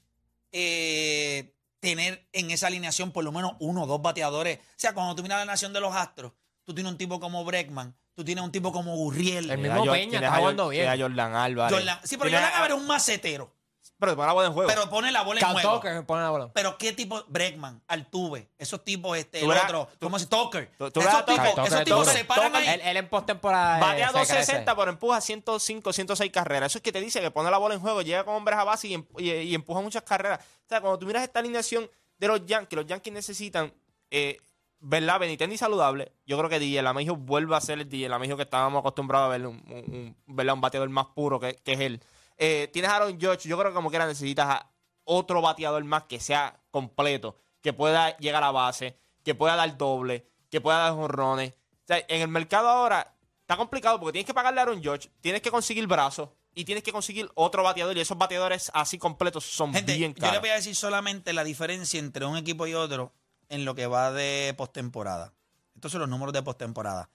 eh, 0.51 1.51
tener 1.79 2.27
en 2.31 2.51
esa 2.51 2.67
alineación 2.67 3.11
por 3.11 3.23
lo 3.23 3.31
menos 3.31 3.53
uno 3.59 3.83
o 3.83 3.87
dos 3.87 4.01
bateadores. 4.01 4.59
O 4.59 4.61
sea, 4.77 4.93
cuando 4.93 5.15
tú 5.15 5.23
miras 5.23 5.39
la 5.39 5.45
nación 5.45 5.73
de 5.73 5.81
los 5.81 5.95
Astros, 5.95 6.33
tú 6.63 6.73
tienes 6.73 6.91
un 6.91 6.97
tipo 6.97 7.19
como 7.19 7.43
Breckman, 7.43 7.95
tú 8.17 8.25
tienes 8.25 8.43
un 8.43 8.51
tipo 8.51 8.71
como 8.73 8.95
Gurriel. 8.95 9.51
El 9.51 9.59
mismo 9.59 9.85
Peña 9.85 10.17
está 10.19 10.35
jugando 10.37 10.69
bien. 10.69 10.85
tienes 10.85 10.99
a 10.99 11.03
Jordan 11.03 11.35
Álvarez. 11.35 11.77
Jordan- 11.77 11.99
sí, 12.03 12.17
pero 12.17 12.31
Jordan 12.31 12.43
a- 12.51 12.55
Álvarez 12.55 12.75
es 12.75 12.81
un 12.81 12.87
macetero. 12.87 13.53
Pero 13.99 14.11
te 14.11 14.15
pone 14.15 14.27
la 14.27 14.33
bola 14.33 14.47
en 14.47 14.53
juego. 14.53 14.69
Pero 14.69 14.89
pone 14.91 15.11
la 15.11 15.21
bola 15.23 15.39
en 15.39 15.45
Cal 15.45 15.53
juego. 15.53 15.73
Tucker 15.75 16.05
pone 16.05 16.21
la 16.21 16.29
bola. 16.29 16.51
Pero 16.53 16.77
qué 16.77 16.93
tipo, 16.93 17.23
Bregman, 17.29 17.81
Altuve, 17.87 18.49
esos 18.57 18.83
tipos, 18.83 19.17
este, 19.17 19.39
Tú 19.39 19.45
el 19.45 19.51
verás- 19.51 19.63
otro, 19.65 19.89
tú- 19.99 20.05
como 20.05 20.19
si 20.19 20.25
Tucker. 20.27 20.71
tú- 20.77 20.91
tú 20.91 20.99
esos 20.99 21.11
verás 21.11 21.15
a 21.15 21.25
tipos, 21.25 21.35
Tucker, 21.37 21.49
Tucker 21.55 21.65
esos 21.67 21.79
es 21.79 21.85
tipos 21.85 22.05
duro. 22.05 22.17
se 22.17 22.25
paran 22.25 22.51
Tucker- 22.51 22.61
ahí. 22.69 22.75
Él, 22.75 22.81
él 22.83 22.97
en 22.97 23.09
postemporada. 23.09 23.79
Batea 23.79 24.05
eh, 24.05 24.07
se 24.07 24.13
crece. 24.13 24.33
260, 24.33 24.75
pero 24.75 24.91
empuja 24.91 25.21
105, 25.21 25.93
106 25.93 26.31
carreras. 26.31 26.71
Eso 26.71 26.77
es 26.79 26.83
que 26.83 26.91
te 26.91 26.99
dice 27.01 27.21
que 27.21 27.31
pone 27.31 27.49
la 27.49 27.57
bola 27.57 27.73
en 27.75 27.81
juego, 27.81 28.01
llega 28.03 28.23
con 28.23 28.35
hombres 28.35 28.57
a 28.59 28.63
base 28.63 28.87
y, 28.87 28.93
em- 28.93 29.05
y- 29.17 29.31
y 29.31 29.55
empuja 29.55 29.81
muchas 29.81 30.03
carreras. 30.03 30.39
O 30.41 30.69
sea, 30.69 30.79
cuando 30.81 30.99
tú 30.99 31.05
miras 31.07 31.23
esta 31.23 31.39
alineación 31.39 31.89
de 32.19 32.27
los 32.27 32.45
Yankees, 32.45 32.77
los 32.77 32.85
Yankees 32.85 33.13
necesitan, 33.13 33.73
eh, 34.11 34.37
¿verdad? 34.79 35.19
Benitendi 35.19 35.57
saludable. 35.57 36.11
Yo 36.25 36.37
creo 36.37 36.49
que 36.49 36.59
DJ 36.59 36.81
Lamegio 36.81 37.15
vuelve 37.15 37.55
a 37.55 37.61
ser 37.61 37.79
el 37.79 37.89
DJ 37.89 38.09
Lamegio 38.09 38.37
que 38.37 38.43
estábamos 38.43 38.79
acostumbrados 38.79 39.25
a 39.27 39.29
ver, 39.29 39.47
un, 39.47 39.55
un- 39.67 39.95
un- 39.95 40.35
¿verdad? 40.35 40.53
un 40.55 40.61
bateador 40.61 40.89
más 40.89 41.07
puro 41.07 41.39
que, 41.39 41.55
que 41.63 41.73
es 41.73 41.79
él. 41.79 42.01
Eh, 42.37 42.69
tienes 42.71 42.91
a 42.91 42.97
Aaron 42.97 43.19
George, 43.19 43.49
yo 43.49 43.57
creo 43.57 43.71
que 43.71 43.75
como 43.75 43.89
quiera 43.89 44.05
necesitas 44.05 44.47
a 44.47 44.71
otro 45.03 45.41
bateador 45.41 45.83
más 45.83 46.03
que 46.03 46.19
sea 46.19 46.59
completo, 46.71 47.35
que 47.61 47.73
pueda 47.73 48.15
llegar 48.17 48.43
a 48.43 48.47
la 48.47 48.51
base, 48.51 48.97
que 49.23 49.33
pueda 49.33 49.55
dar 49.55 49.77
doble, 49.77 50.27
que 50.51 50.61
pueda 50.61 50.77
dar. 50.79 50.91
O 50.93 51.37
sea, 51.85 52.03
en 52.07 52.21
el 52.21 52.27
mercado 52.27 52.67
ahora 52.69 53.15
está 53.41 53.57
complicado 53.57 53.99
porque 53.99 54.13
tienes 54.13 54.27
que 54.27 54.33
pagarle 54.33 54.59
a 54.59 54.63
Aaron 54.63 54.83
George, 54.83 55.09
tienes 55.21 55.41
que 55.41 55.49
conseguir 55.49 55.87
brazos 55.87 56.29
y 56.53 56.65
tienes 56.65 56.83
que 56.83 56.91
conseguir 56.91 57.29
otro 57.35 57.63
bateador 57.63 57.95
y 57.97 58.01
esos 58.01 58.17
bateadores 58.17 58.69
así 58.73 58.97
completos 58.97 59.45
son 59.45 59.73
Gente, 59.73 59.95
bien 59.95 60.13
yo 60.13 60.21
le 60.21 60.27
caros. 60.27 60.41
voy 60.41 60.49
a 60.49 60.55
decir 60.55 60.75
solamente 60.75 61.31
la 61.33 61.43
diferencia 61.43 61.99
entre 61.99 62.25
un 62.25 62.35
equipo 62.37 62.67
y 62.67 62.73
otro 62.73 63.13
en 63.49 63.65
lo 63.65 63.75
que 63.75 63.87
va 63.87 64.11
de 64.11 64.53
postemporada. 64.57 65.33
Estos 65.75 65.91
son 65.91 66.01
los 66.01 66.09
números 66.09 66.33
de 66.33 66.43
postemporada. 66.43 67.09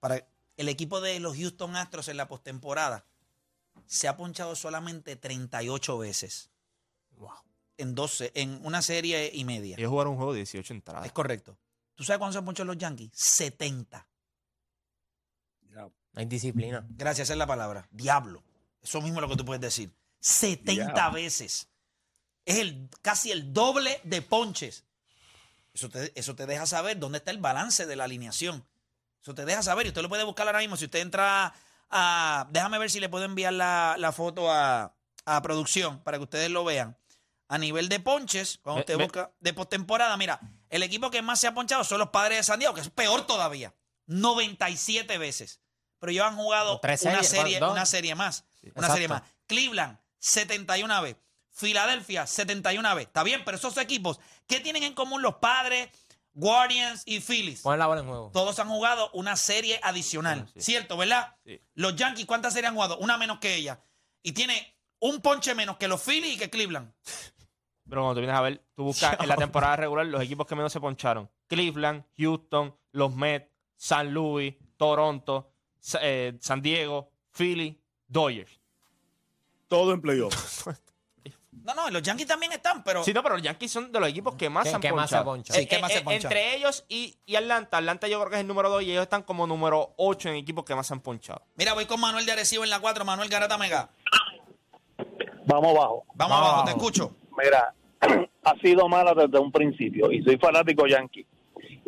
Para 0.00 0.26
el 0.56 0.68
equipo 0.68 1.00
de 1.00 1.18
los 1.20 1.36
Houston 1.36 1.76
Astros 1.76 2.08
en 2.08 2.16
la 2.16 2.28
postemporada 2.28 3.06
se 3.86 4.08
ha 4.08 4.16
ponchado 4.16 4.54
solamente 4.56 5.16
38 5.16 5.98
veces. 5.98 6.50
En 7.76 7.94
12, 7.94 8.32
en 8.34 8.60
una 8.64 8.82
serie 8.82 9.30
y 9.34 9.44
media. 9.44 9.76
Ellos 9.76 9.90
jugaron 9.90 10.12
un 10.12 10.16
juego 10.18 10.32
de 10.32 10.38
18 10.38 10.74
entradas. 10.74 11.06
Es 11.06 11.12
correcto. 11.12 11.58
¿Tú 11.96 12.04
sabes 12.04 12.18
cuándo 12.18 12.32
se 12.32 12.38
han 12.38 12.44
ponchado 12.44 12.66
los 12.66 12.78
Yankees? 12.78 13.10
70. 13.14 14.06
No 15.70 15.92
hay 16.14 16.26
disciplina. 16.26 16.86
Gracias, 16.90 17.26
esa 17.26 17.32
es 17.32 17.38
la 17.38 17.46
palabra. 17.46 17.88
Diablo. 17.90 18.44
Eso 18.80 19.00
mismo 19.00 19.18
es 19.18 19.22
lo 19.22 19.28
que 19.28 19.36
tú 19.36 19.44
puedes 19.44 19.60
decir. 19.60 19.92
70 20.20 20.92
Diablo. 20.92 21.12
veces. 21.12 21.68
Es 22.44 22.58
el, 22.58 22.88
casi 23.02 23.32
el 23.32 23.52
doble 23.52 24.00
de 24.04 24.22
ponches. 24.22 24.84
Eso 25.74 25.88
te, 25.88 26.12
eso 26.18 26.34
te 26.36 26.46
deja 26.46 26.66
saber 26.66 26.98
dónde 26.98 27.18
está 27.18 27.30
el 27.32 27.38
balance 27.38 27.84
de 27.86 27.96
la 27.96 28.04
alineación. 28.04 28.64
Eso 29.20 29.34
te 29.34 29.44
deja 29.44 29.62
saber 29.62 29.86
y 29.86 29.88
usted 29.88 30.02
lo 30.02 30.08
puede 30.08 30.22
buscar 30.24 30.46
ahora 30.46 30.60
mismo. 30.60 30.76
Si 30.76 30.84
usted 30.84 31.00
entra 31.00 31.52
a... 31.90 32.46
Déjame 32.50 32.78
ver 32.78 32.90
si 32.90 33.00
le 33.00 33.08
puedo 33.08 33.24
enviar 33.24 33.52
la, 33.52 33.96
la 33.98 34.12
foto 34.12 34.50
a, 34.52 34.94
a 35.24 35.42
producción 35.42 36.00
para 36.04 36.18
que 36.18 36.24
ustedes 36.24 36.50
lo 36.50 36.64
vean. 36.64 36.96
A 37.48 37.58
nivel 37.58 37.88
de 37.88 38.00
ponches, 38.00 38.58
cuando 38.62 38.76
Me- 38.76 38.80
usted 38.82 38.96
me- 38.96 39.04
busca 39.04 39.32
de 39.40 39.52
postemporada, 39.52 40.16
mira, 40.16 40.40
el 40.70 40.82
equipo 40.82 41.10
que 41.10 41.22
más 41.22 41.40
se 41.40 41.46
ha 41.46 41.54
ponchado 41.54 41.84
son 41.84 41.98
los 41.98 42.08
padres 42.10 42.38
de 42.38 42.42
San 42.44 42.58
Diego, 42.58 42.72
que 42.74 42.80
es 42.80 42.90
peor 42.90 43.26
todavía. 43.26 43.74
97 44.06 45.18
veces. 45.18 45.60
Pero 45.98 46.10
ellos 46.12 46.26
han 46.26 46.36
jugado 46.36 46.80
una 46.82 46.96
series, 46.96 47.28
serie, 47.28 47.58
una 47.72 47.86
serie 47.86 48.14
más. 48.14 48.44
una 48.62 48.70
exacto. 48.70 48.92
serie 48.92 49.08
más. 49.08 49.22
Cleveland, 49.46 49.98
71 50.18 51.02
veces. 51.02 51.22
Filadelfia, 51.54 52.26
71 52.26 52.94
veces. 52.96 53.06
Está 53.06 53.22
bien, 53.22 53.42
pero 53.44 53.56
esos 53.56 53.76
equipos, 53.78 54.18
¿qué 54.48 54.58
tienen 54.58 54.82
en 54.82 54.92
común 54.92 55.22
los 55.22 55.36
padres, 55.36 55.88
Guardians 56.32 57.04
y 57.06 57.20
Phillies? 57.20 57.60
Pon 57.62 57.78
la 57.78 57.86
bola 57.86 58.00
en 58.00 58.08
juego. 58.08 58.30
Todos 58.32 58.58
han 58.58 58.68
jugado 58.68 59.08
una 59.12 59.36
serie 59.36 59.78
adicional. 59.84 60.48
Sí. 60.54 60.60
¿Cierto, 60.60 60.96
verdad? 60.96 61.36
Sí. 61.46 61.60
Los 61.74 61.94
Yankees, 61.94 62.26
¿cuántas 62.26 62.54
series 62.54 62.70
han 62.70 62.74
jugado? 62.74 62.98
Una 62.98 63.16
menos 63.16 63.38
que 63.38 63.54
ella. 63.54 63.80
Y 64.20 64.32
tiene 64.32 64.76
un 64.98 65.20
ponche 65.20 65.54
menos 65.54 65.76
que 65.76 65.86
los 65.86 66.02
Phillies 66.02 66.34
y 66.34 66.38
que 66.38 66.50
Cleveland. 66.50 66.92
Pero 67.88 68.02
cuando 68.02 68.14
tú 68.14 68.20
vienes 68.20 68.36
a 68.36 68.40
ver, 68.40 68.64
tú 68.74 68.82
buscas 68.82 69.16
en 69.20 69.28
la 69.28 69.36
temporada 69.36 69.76
regular 69.76 70.06
los 70.06 70.22
equipos 70.22 70.46
que 70.46 70.56
menos 70.56 70.72
se 70.72 70.80
poncharon. 70.80 71.30
Cleveland, 71.46 72.04
Houston, 72.16 72.74
los 72.90 73.14
Mets, 73.14 73.48
San 73.76 74.12
Luis, 74.12 74.54
Toronto, 74.76 75.52
eh, 76.00 76.36
San 76.40 76.62
Diego, 76.62 77.12
Philly, 77.30 77.80
Dodgers. 78.08 78.58
Todo 79.68 79.92
en 79.92 80.00
playoff. 80.00 80.66
No, 81.64 81.74
no, 81.74 81.88
los 81.90 82.02
Yankees 82.02 82.26
también 82.26 82.52
están, 82.52 82.84
pero... 82.84 83.02
Sí, 83.02 83.12
no, 83.14 83.22
pero 83.22 83.36
los 83.36 83.42
Yankees 83.42 83.72
son 83.72 83.90
de 83.90 83.98
los 83.98 84.08
equipos 84.10 84.34
que 84.36 84.50
más 84.50 84.64
¿Qué- 84.64 84.68
se 84.70 84.76
han 84.76 84.82
qué 84.82 84.92
más 84.92 85.08
se 85.10 85.16
ponchado. 85.22 85.58
se 85.88 86.02
ponchan? 86.02 86.12
Entre 86.12 86.56
ellos 86.56 86.84
y, 86.88 87.16
y 87.24 87.36
Atlanta. 87.36 87.78
Atlanta 87.78 88.06
yo 88.06 88.18
creo 88.20 88.28
que 88.30 88.36
es 88.36 88.42
el 88.42 88.46
número 88.46 88.68
2 88.68 88.82
y 88.82 88.90
ellos 88.90 89.02
están 89.02 89.22
como 89.22 89.46
número 89.46 89.94
8 89.96 90.28
en 90.28 90.34
equipos 90.36 90.64
que 90.64 90.74
más 90.74 90.86
se 90.86 90.92
han 90.94 91.00
ponchado. 91.00 91.42
Mira, 91.56 91.72
voy 91.72 91.86
con 91.86 91.98
Manuel 92.00 92.26
de 92.26 92.32
Arecibo 92.32 92.64
en 92.64 92.70
la 92.70 92.80
4. 92.80 93.04
Manuel 93.06 93.30
Garata 93.30 93.56
Mega. 93.56 93.88
Vamos 95.46 95.76
abajo. 95.76 96.04
Vamos 96.14 96.16
Vamos 96.16 96.36
abajo, 96.38 96.64
te 96.64 96.70
abajo. 96.70 96.76
escucho. 96.76 97.16
Mira, 97.42 97.74
ha 98.44 98.54
sido 98.60 98.88
mala 98.88 99.14
desde 99.14 99.38
un 99.38 99.50
principio 99.50 100.10
y 100.12 100.22
soy 100.22 100.36
fanático 100.38 100.86
yankee. 100.86 101.26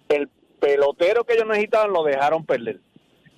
El 0.09 0.29
pelotero 0.61 1.25
que 1.25 1.35
ellos 1.35 1.47
necesitaban 1.47 1.93
lo 1.93 2.03
dejaron 2.05 2.45
perder. 2.45 2.81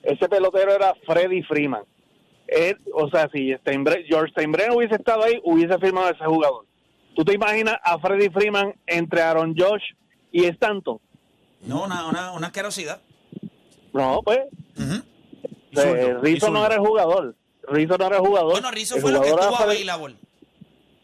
Ese 0.02 0.28
pelotero 0.28 0.72
era 0.72 0.94
Freddy 1.06 1.42
Freeman. 1.42 1.82
O 2.94 3.08
sea, 3.10 3.28
si 3.32 3.50
Steinbre- 3.54 4.04
George 4.06 4.32
Steinbrenner 4.32 4.76
hubiese 4.76 4.94
estado 4.94 5.24
ahí, 5.24 5.40
hubiese 5.44 5.78
firmado 5.78 6.06
a 6.06 6.10
ese 6.10 6.24
jugador. 6.24 6.66
¿Tú 7.14 7.24
te 7.24 7.34
imaginas 7.34 7.76
a 7.82 7.98
Freddy 7.98 8.30
Freeman 8.30 8.74
entre 8.86 9.20
Aaron 9.22 9.54
Josh 9.56 9.82
y 10.32 10.44
Stanton? 10.46 10.98
No, 11.62 11.84
una, 11.84 12.06
una, 12.06 12.32
una 12.32 12.46
asquerosidad. 12.46 13.00
No, 13.92 14.22
pues, 14.22 14.38
eh, 14.78 15.02
y 15.72 16.24
Rizzo 16.24 16.50
no 16.50 16.64
era 16.64 16.76
el 16.76 16.80
jugador. 16.80 17.34
Rizzo 17.68 17.98
no 17.98 18.06
era 18.06 18.16
el 18.16 18.22
jugador. 18.22 18.52
Bueno, 18.52 18.70
Rizzo 18.70 18.96
El 18.96 19.02
fue 19.02 19.12
lo 19.12 19.20
que 19.20 19.28
estuvo 19.28 19.56
a 19.56 19.66
bailar. 19.66 19.98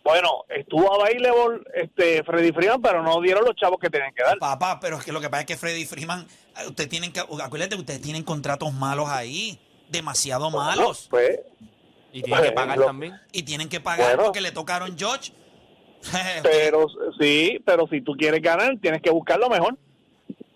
Bueno, 0.04 0.44
estuvo 0.50 0.94
available 1.02 1.62
este, 1.74 2.22
Freddy 2.24 2.52
Freeman, 2.52 2.80
pero 2.83 3.02
no 3.02 3.20
dieron 3.22 3.44
los 3.44 3.57
chavos 3.57 3.78
que 3.80 3.88
tenían 3.88 4.12
que 4.14 4.22
dar. 4.22 4.38
Papá, 4.38 4.78
pero 4.78 4.98
es 4.98 5.04
que 5.04 5.12
lo 5.12 5.20
que 5.20 5.30
pasa 5.30 5.40
es 5.40 5.46
que 5.46 5.57
Freddy 5.57 5.87
Freeman, 5.87 6.26
eh, 6.59 6.68
ustedes 6.68 6.90
tienen 6.90 7.11
que, 7.11 7.20
acuérdate 7.20 7.70
que 7.74 7.80
ustedes 7.80 8.02
tienen 8.02 8.22
contratos 8.22 8.72
malos 8.74 9.09
ahí, 9.09 9.59
demasiado 9.88 10.51
malos. 10.51 11.07
Pues, 11.11 11.40
Y 12.12 12.23
tiene 12.23 12.42
que 12.42 12.53
pagar 12.53 12.79
Lo- 12.79 12.87
también. 12.87 13.18
Y 13.33 13.42
tienen 13.42 13.68
que 13.68 13.81
pagar 13.81 14.09
Bueno. 14.09 14.25
porque 14.25 14.40
le 14.40 14.53
tocaron 14.53 14.97
George. 14.97 15.33
pero 16.42 16.87
sí, 17.18 17.61
pero 17.64 17.88
si 17.88 18.01
tú 18.03 18.12
quieres 18.12 18.42
ganar, 18.42 18.77
tienes 18.81 19.01
que 19.03 19.11
buscar 19.11 19.38
lo 19.38 19.49
mejor. 19.49 19.77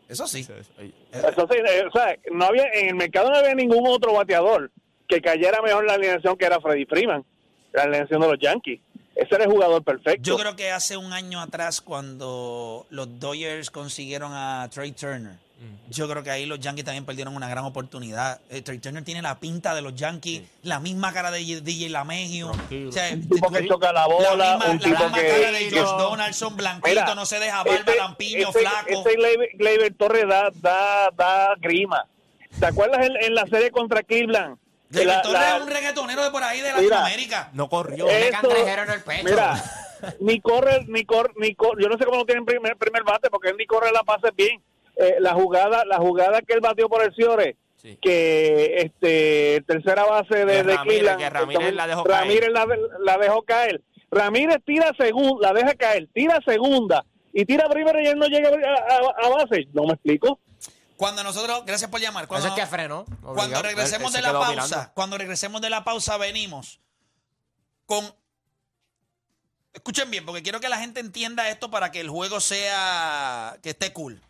Eso 0.09 0.27
sí. 0.27 0.41
Eso 0.41 1.49
sí, 1.51 1.57
eh, 1.59 1.85
o 1.87 1.91
sea, 1.93 2.17
no 2.33 2.47
había, 2.47 2.65
en 2.73 2.89
el 2.89 2.95
mercado 2.95 3.31
no 3.31 3.37
había 3.37 3.55
ningún 3.55 3.87
otro 3.87 4.13
bateador 4.15 4.71
que 5.07 5.21
cayera 5.21 5.61
mejor 5.63 5.85
la 5.85 5.95
alineación 5.95 6.37
que 6.37 6.45
era 6.47 6.61
Freddy 6.61 6.85
Freeman, 6.87 7.25
la 7.73 7.83
alineación 7.83 8.21
de 8.21 8.29
los 8.29 8.39
Yankees. 8.39 8.81
Ese 9.15 9.35
era 9.35 9.45
el 9.45 9.51
jugador 9.51 9.83
perfecto. 9.83 10.23
Yo 10.23 10.37
creo 10.39 10.55
que 10.55 10.71
hace 10.71 10.97
un 10.97 11.13
año 11.13 11.41
atrás, 11.41 11.81
cuando 11.81 12.87
los 12.91 13.19
Dodgers 13.19 13.71
consiguieron 13.71 14.33
a 14.33 14.69
Trey 14.73 14.93
Turner, 14.93 15.37
yo 15.91 16.09
creo 16.09 16.23
que 16.23 16.31
ahí 16.31 16.47
los 16.47 16.61
Yankees 16.61 16.85
también 16.85 17.05
perdieron 17.05 17.35
una 17.35 17.49
gran 17.49 17.65
oportunidad. 17.65 18.41
Eh, 18.51 18.63
Trey 18.63 18.79
Turner 18.79 19.03
tiene 19.05 19.23
la 19.23 19.41
pinta 19.41 19.75
de 19.75 19.83
los 19.83 19.95
Yankees, 19.95 20.43
la 20.63 20.79
misma 20.81 21.13
cara 21.13 21.31
de 21.31 21.39
DJ 21.41 21.89
Lamegio. 21.89 22.51
Tranquilo. 22.53 22.91
O 22.91 22.93
sea, 22.93 23.13
un 23.13 23.29
tipo 23.29 23.51
que 23.51 23.67
choca 23.67 23.93
la 23.93 24.07
bola, 24.07 24.37
la 24.37 24.57
misma, 24.57 24.71
un 24.71 24.77
la 24.79 24.83
tipo 24.85 25.03
misma 25.05 25.19
que... 25.21 25.29
cara 25.29 25.51
de 25.53 25.71
Josh 25.71 25.99
Donaldson, 25.99 26.57
blanquito, 26.57 26.89
Mira, 26.89 27.15
no 27.15 27.27
se 27.27 27.39
deja 27.41 27.63
barba, 27.65 27.75
ese- 27.93 27.97
lampiño, 27.97 28.49
ese- 28.51 28.59
flaco. 28.61 28.89
Ese 29.07 29.17
Gleyber, 29.17 29.49
Gleyber 29.55 29.95
Torres 29.95 30.29
da, 30.29 30.51
da, 30.55 31.11
da 31.17 31.55
grima. 31.59 32.07
¿Te 32.61 32.67
acuerdas 32.67 33.07
en, 33.07 33.17
en 33.17 33.35
la 33.35 33.47
serie 33.47 33.71
contra 33.71 34.03
Cleveland? 34.03 34.59
Gleyber 34.91 35.23
Torres 35.23 35.41
la- 35.41 35.57
es 35.57 35.63
un 35.63 35.69
reggaetonero 35.71 36.23
de 36.25 36.31
por 36.31 36.43
ahí 36.43 36.59
de 36.61 36.69
Mira, 36.69 36.81
Latinoamérica. 36.81 37.51
No 37.53 37.69
corrió. 37.69 38.09
Eso- 38.09 38.51
en 38.51 38.91
el 38.91 39.03
pecho. 39.03 39.25
Mira, 39.25 39.65
ni 40.21 40.41
corre, 40.41 40.85
ni 40.87 41.05
corre, 41.05 41.33
ni 41.37 41.55
corre. 41.55 41.83
Yo 41.83 41.89
no 41.89 41.99
sé 41.99 42.05
cómo 42.05 42.19
no 42.19 42.25
tiene 42.25 42.43
primer, 42.45 42.77
primer 42.77 43.03
bate 43.03 43.29
porque 43.31 43.49
él 43.49 43.57
ni 43.59 43.67
corre 43.67 43.91
la 43.93 44.03
pase 44.05 44.29
bien. 44.37 44.63
Eh, 45.01 45.17
la 45.21 45.35
jugada, 45.35 45.85
la 45.85 45.99
jugada 45.99 46.43
que 46.43 46.55
él 46.55 46.61
batió 46.61 46.89
por 46.89 47.03
el 47.05 47.15
Ciore, 47.15 47.57
Sí. 47.81 47.97
que 48.03 48.75
este 48.79 49.63
tercera 49.67 50.05
base 50.05 50.45
de, 50.45 50.65
de 50.65 50.65
Ramírez- 50.65 51.17
que 51.17 51.31
Ramírez 51.31 51.73
la 51.75 51.87
dejó 51.87 52.03
Ramírez 52.05 52.49
la, 52.51 52.67
la 52.99 53.17
dejó 53.19 53.43
caer. 53.43 53.81
Ramírez 54.11 54.59
tira 54.67 54.91
segunda, 54.99 55.53
la 55.53 55.61
deja 55.61 55.75
caer, 55.77 56.09
tira 56.13 56.41
segunda 56.45 57.05
y 57.33 57.45
tira 57.45 57.69
primero 57.69 58.01
y 58.01 58.07
él 58.07 58.19
no 58.19 58.27
llega 58.27 58.49
a, 58.49 58.95
a- 58.95 59.27
a 59.27 59.29
base. 59.29 59.69
No 59.73 59.85
me 59.85 59.93
explico. 59.93 60.41
Cuando 60.97 61.23
nosotros, 61.23 61.63
gracias 61.65 61.89
por 61.89 62.01
llamar. 62.01 62.27
Cuando, 62.27 62.49
es 62.49 62.55
que 62.55 63.63
regresemos 63.63 64.13
de 64.13 64.23
la 64.23 64.33
pausa, 64.33 64.51
mirando. 64.51 64.91
cuando 64.95 65.17
regresemos 65.19 65.61
de 65.61 65.71
la 65.71 65.85
pausa, 65.85 66.17
venimos 66.17 66.81
con. 67.87 68.13
Escuchen 69.73 70.11
bien, 70.11 70.27
porque 70.27 70.43
quiero 70.43 70.59
que 70.59 70.69
la 70.69 70.79
gente 70.79 70.99
entienda 70.99 71.49
esto 71.51 71.71
para 71.71 71.93
que 71.93 72.01
el 72.01 72.09
juego 72.11 72.41
sea. 72.41 73.57
que 73.63 73.71
esté 73.71 73.93
cool. 73.93 74.21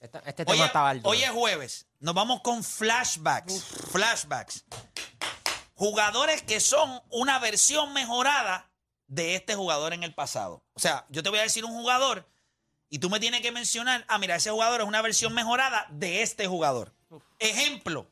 Este 0.00 0.18
Hoy 0.18 0.32
tema 0.46 0.54
es, 0.54 0.66
está 0.66 0.88
alto. 0.88 1.08
hoy 1.08 1.22
es 1.22 1.30
jueves. 1.30 1.86
Nos 1.98 2.14
vamos 2.14 2.40
con 2.42 2.62
flashbacks. 2.62 3.64
Flashbacks. 3.90 4.64
Jugadores 5.74 6.42
que 6.42 6.60
son 6.60 7.02
una 7.10 7.38
versión 7.38 7.92
mejorada 7.92 8.70
de 9.06 9.34
este 9.34 9.54
jugador 9.54 9.92
en 9.92 10.02
el 10.04 10.14
pasado. 10.14 10.62
O 10.74 10.80
sea, 10.80 11.04
yo 11.08 11.22
te 11.22 11.30
voy 11.30 11.38
a 11.40 11.42
decir 11.42 11.64
un 11.64 11.72
jugador 11.72 12.28
y 12.88 12.98
tú 12.98 13.10
me 13.10 13.20
tienes 13.20 13.40
que 13.42 13.52
mencionar, 13.52 14.04
ah, 14.08 14.18
mira, 14.18 14.36
ese 14.36 14.50
jugador 14.50 14.80
es 14.80 14.86
una 14.86 15.02
versión 15.02 15.34
mejorada 15.34 15.86
de 15.90 16.22
este 16.22 16.46
jugador. 16.46 16.94
Ejemplo, 17.38 18.06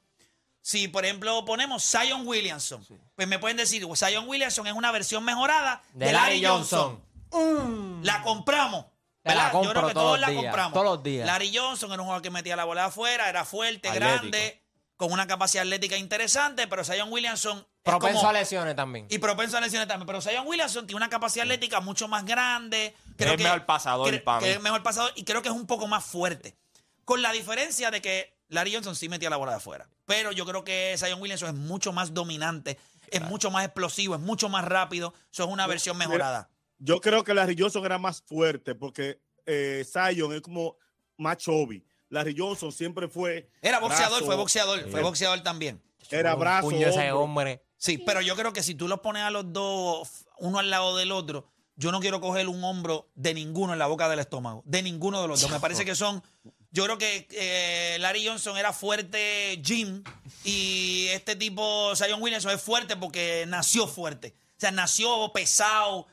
si 0.61 0.89
por 0.89 1.05
ejemplo 1.05 1.45
ponemos 1.45 1.85
Zion 1.85 2.27
Williamson, 2.27 2.85
pues 3.15 3.29
me 3.29 3.39
pueden 3.39 3.57
decir, 3.57 3.87
Zion 3.95 4.29
Williamson 4.29 4.67
es 4.67 4.73
una 4.73 4.91
versión 4.91 5.23
mejorada 5.25 5.83
de, 5.93 6.07
de 6.07 6.13
Larry 6.13 6.41
Larry 6.41 6.47
Johnson. 6.47 7.03
Johnson. 7.31 8.01
La 8.03 8.23
compramos. 8.23 8.87
Te 9.27 9.35
la. 9.35 9.53
Yo 9.53 9.71
creo 9.71 9.87
que 9.89 9.95
todos 9.95 10.21
la 10.21 10.29
días, 10.29 10.43
compramos. 10.43 10.73
todos 10.73 10.87
los 10.87 11.03
días. 11.03 11.27
Larry 11.27 11.57
Johnson 11.57 11.93
era 11.93 12.01
un 12.03 12.07
jugador 12.07 12.23
que 12.23 12.31
metía 12.31 12.57
la 12.57 12.65
bola 12.65 12.83
de 12.83 12.87
afuera, 12.89 13.29
era 13.29 13.45
fuerte, 13.45 13.89
Atlético. 13.89 14.15
grande, 14.19 14.63
con 14.97 15.13
una 15.13 15.27
capacidad 15.27 15.63
atlética 15.63 15.97
interesante, 15.97 16.67
pero 16.69 16.85
Zion 16.85 17.13
Williamson 17.13 17.59
es 17.59 17.65
Propenso 17.83 18.19
como- 18.19 18.31
a 18.31 18.33
lesiones 18.33 18.75
también. 18.77 19.07
y 19.11 19.19
propenso 19.19 19.57
a 19.57 19.61
lesiones 19.61 19.87
también. 19.89 20.07
Pero 20.07 20.21
Zion 20.21 20.47
Williamson 20.47 20.87
tiene 20.87 20.97
una 20.97 21.09
capacidad 21.11 21.45
atlética 21.45 21.81
mucho 21.81 22.09
más 22.09 22.25
grande. 22.25 22.95
Creo 23.17 23.33
Es 23.33 23.37
que, 23.37 23.45
mejor 23.45 23.67
pasador 23.67 24.23
para 24.25 24.39
que 24.41 24.47
mí. 24.47 24.53
es 24.53 24.61
mejor 24.61 24.83
pasador 24.83 25.13
y 25.17 25.25
creo 25.25 25.43
que 25.43 25.49
es 25.49 25.55
un 25.55 25.67
poco 25.67 25.87
más 25.87 26.05
fuerte. 26.05 26.57
Con 27.05 27.23
la 27.23 27.33
diferencia 27.33 27.91
de 27.91 28.01
que 28.03 28.37
Larry 28.49 28.73
Johnson 28.75 28.97
sí 28.97 29.09
metía 29.09 29.29
la 29.31 29.37
bola 29.37 29.53
de 29.53 29.59
afuera. 29.59 29.89
Pero 30.07 30.33
yo 30.33 30.47
creo 30.47 30.65
que 30.65 30.95
Zion 30.99 31.21
Williamson 31.21 31.49
es 31.49 31.55
mucho 31.55 31.93
más 31.93 32.15
dominante, 32.15 32.79
es 33.11 33.21
mucho 33.23 33.51
más 33.51 33.65
explosivo, 33.65 34.15
es 34.15 34.21
mucho 34.21 34.49
más 34.49 34.65
rápido. 34.65 35.13
Eso 35.33 35.45
es 35.45 35.51
una 35.51 35.67
versión 35.67 35.97
Mira, 35.97 36.09
mejorada. 36.09 36.49
Yo 36.79 37.01
creo 37.01 37.25
que 37.25 37.35
Larry 37.35 37.57
Johnson 37.59 37.85
era 37.85 37.99
más 37.99 38.23
fuerte 38.23 38.75
porque 38.75 39.21
eh, 39.47 39.85
Zion 39.91 40.33
es 40.35 40.41
como 40.43 40.77
más 41.17 41.39
chubby. 41.39 41.85
Larry 42.09 42.35
Johnson 42.37 42.71
siempre 42.73 43.09
fue. 43.09 43.51
Era 43.63 43.81
boxeador, 43.81 44.11
brazo, 44.19 44.27
fue 44.27 44.37
boxeador, 44.37 44.91
fue 44.91 45.03
boxeador 45.03 45.43
también. 45.43 45.83
Era 46.11 46.35
Un 46.35 46.41
brazo. 46.41 46.69
puño 46.69 46.87
ese 46.87 47.11
hombre. 47.13 47.63
Sí, 47.77 47.99
pero 47.99 48.21
yo 48.21 48.37
creo 48.37 48.53
que 48.53 48.63
si 48.63 48.75
tú 48.75 48.89
los 48.89 49.01
pones 49.01 49.23
a 49.23 49.31
los 49.31 49.53
dos, 49.53 50.27
uno 50.39 50.59
al 50.59 50.71
lado 50.71 50.97
del 50.97 51.13
otro, 51.13 51.49
yo 51.75 51.93
no 51.93 52.01
quiero 52.01 52.21
coger 52.21 52.49
un 52.49 52.63
hombro 52.65 53.11
de 53.15 53.35
ninguno 53.35 53.73
en 53.73 53.79
la 53.79 53.87
boca 53.87 54.09
del 54.09 54.19
estómago. 54.19 54.63
De 54.65 54.83
ninguno 54.83 55.21
de 55.21 55.29
los 55.29 55.41
dos. 55.41 55.51
Me 55.51 55.61
parece 55.61 55.85
que 55.85 55.95
son. 55.95 56.23
Yo 56.71 56.85
creo 56.85 56.99
que 56.99 57.27
eh, 57.31 57.97
Larry 58.01 58.27
Johnson 58.27 58.57
era 58.57 58.73
fuerte 58.73 59.61
Jim 59.65 60.03
y 60.45 61.07
este 61.09 61.35
tipo, 61.37 61.95
Zion 61.97 62.21
Williamson, 62.23 62.53
es 62.53 62.61
fuerte 62.61 62.97
porque 62.97 63.45
nació 63.49 63.87
fuerte. 63.87 64.35
O 64.51 64.61
sea, 64.61 64.71
nació 64.71 65.33
pesado, 65.33 66.07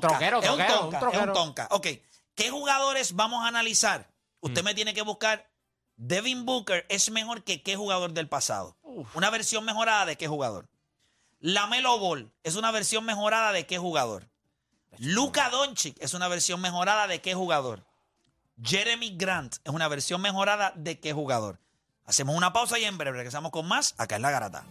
Troquero, 0.00 0.42
es 0.42 0.50
un 0.50 0.58
tonka, 0.58 1.08
un 1.08 1.14
es 1.14 1.20
un 1.20 1.32
tonka. 1.32 1.68
Ok, 1.70 1.86
¿qué 2.34 2.50
jugadores 2.50 3.14
vamos 3.14 3.44
a 3.44 3.48
analizar? 3.48 4.08
Mm. 4.40 4.46
Usted 4.46 4.62
me 4.62 4.74
tiene 4.74 4.94
que 4.94 5.02
buscar. 5.02 5.48
Devin 5.96 6.44
Booker 6.44 6.86
es 6.88 7.10
mejor 7.10 7.44
que 7.44 7.62
qué 7.62 7.76
jugador 7.76 8.12
del 8.12 8.28
pasado. 8.28 8.76
Una 9.14 9.30
versión 9.30 9.64
mejorada 9.64 10.06
de 10.06 10.16
qué 10.16 10.26
jugador. 10.26 10.68
La 11.38 11.66
Melo 11.66 11.98
Ball 11.98 12.32
es 12.42 12.56
una 12.56 12.70
versión 12.70 13.04
mejorada 13.04 13.52
de 13.52 13.66
qué 13.66 13.78
jugador. 13.78 14.28
Luka 14.98 15.48
Doncic 15.50 15.96
es 16.00 16.14
una 16.14 16.28
versión 16.28 16.60
mejorada 16.60 17.06
de 17.06 17.20
qué 17.20 17.34
jugador. 17.34 17.84
Jeremy 18.62 19.16
Grant 19.16 19.56
es 19.64 19.72
una 19.72 19.88
versión 19.88 20.20
mejorada 20.20 20.72
de 20.76 21.00
qué 21.00 21.12
jugador. 21.12 21.58
Hacemos 22.04 22.36
una 22.36 22.52
pausa 22.52 22.78
y 22.78 22.84
en 22.84 22.98
breve 22.98 23.16
regresamos 23.16 23.50
con 23.52 23.66
más 23.66 23.94
acá 23.98 24.16
en 24.16 24.22
La 24.22 24.30
Garata. 24.30 24.64